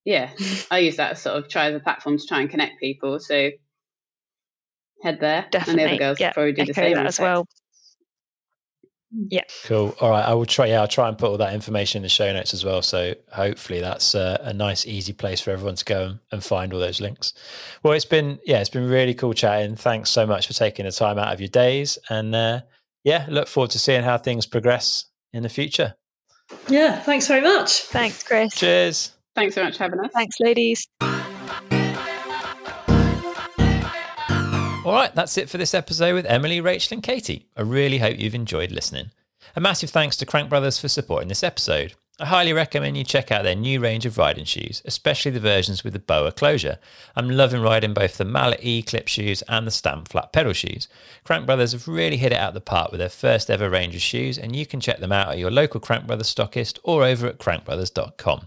[0.05, 0.31] yeah,
[0.71, 3.19] I use that sort of try as a platform to try and connect people.
[3.21, 3.51] So
[5.03, 5.83] head there, definitely.
[5.83, 7.47] And the other girls yeah, probably do the same as well.
[9.29, 9.43] Yeah.
[9.65, 9.95] Cool.
[10.01, 10.25] All right.
[10.25, 10.67] I will try.
[10.67, 12.81] Yeah, I'll try and put all that information in the show notes as well.
[12.81, 16.73] So hopefully that's a, a nice, easy place for everyone to go and, and, find
[16.73, 17.35] all those links.
[17.83, 19.77] Well, it's been yeah, it's been really cool chatting.
[19.77, 22.61] Thanks so much for taking the time out of your days, and uh,
[23.05, 25.95] yeah, look forward to seeing how things progress in the future.
[26.69, 27.83] Yeah, thanks very much.
[27.83, 28.55] Thanks, Chris.
[28.55, 29.13] Cheers.
[29.35, 30.11] Thanks so much for having us.
[30.13, 30.87] Thanks, ladies.
[34.85, 37.47] All right, that's it for this episode with Emily, Rachel, and Katie.
[37.57, 39.13] I really hope you've enjoyed listening.
[39.55, 41.95] A massive thanks to Crank Brothers for supporting this episode.
[42.21, 45.83] I highly recommend you check out their new range of riding shoes, especially the versions
[45.83, 46.79] with the boa closure.
[47.17, 50.89] I'm loving riding both the Mallet E clip shoes and the Stamp flat pedal shoes.
[51.25, 54.03] Crank Brothers have really hit it out the park with their first ever range of
[54.03, 57.27] shoes, and you can check them out at your local Crank Brothers stockist or over
[57.27, 58.47] at crankbrothers.com.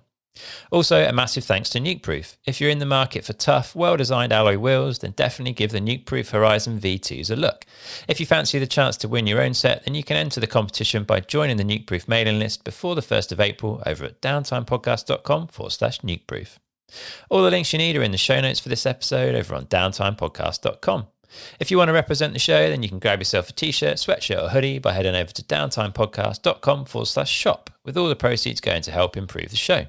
[0.71, 2.35] Also, a massive thanks to Nukeproof.
[2.45, 5.79] If you're in the market for tough, well designed alloy wheels, then definitely give the
[5.79, 7.65] Nukeproof Horizon V2s a look.
[8.07, 10.47] If you fancy the chance to win your own set, then you can enter the
[10.47, 15.47] competition by joining the Nukeproof mailing list before the 1st of April over at downtimepodcast.com
[15.47, 16.57] forward slash nukeproof.
[17.29, 19.65] All the links you need are in the show notes for this episode over on
[19.65, 21.07] downtimepodcast.com.
[21.59, 23.97] If you want to represent the show, then you can grab yourself a t shirt,
[23.97, 28.61] sweatshirt, or hoodie by heading over to downtimepodcast.com forward slash shop, with all the proceeds
[28.61, 29.87] going to help improve the show.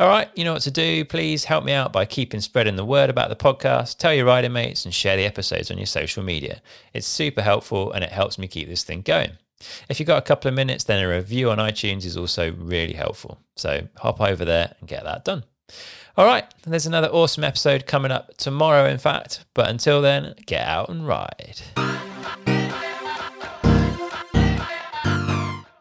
[0.00, 1.04] All right, you know what to do.
[1.04, 3.98] Please help me out by keeping spreading the word about the podcast.
[3.98, 6.62] Tell your riding mates and share the episodes on your social media.
[6.92, 9.32] It's super helpful and it helps me keep this thing going.
[9.88, 12.94] If you've got a couple of minutes, then a review on iTunes is also really
[12.94, 13.38] helpful.
[13.56, 15.44] So hop over there and get that done.
[16.16, 19.44] All right, there's another awesome episode coming up tomorrow, in fact.
[19.54, 21.62] But until then, get out and ride.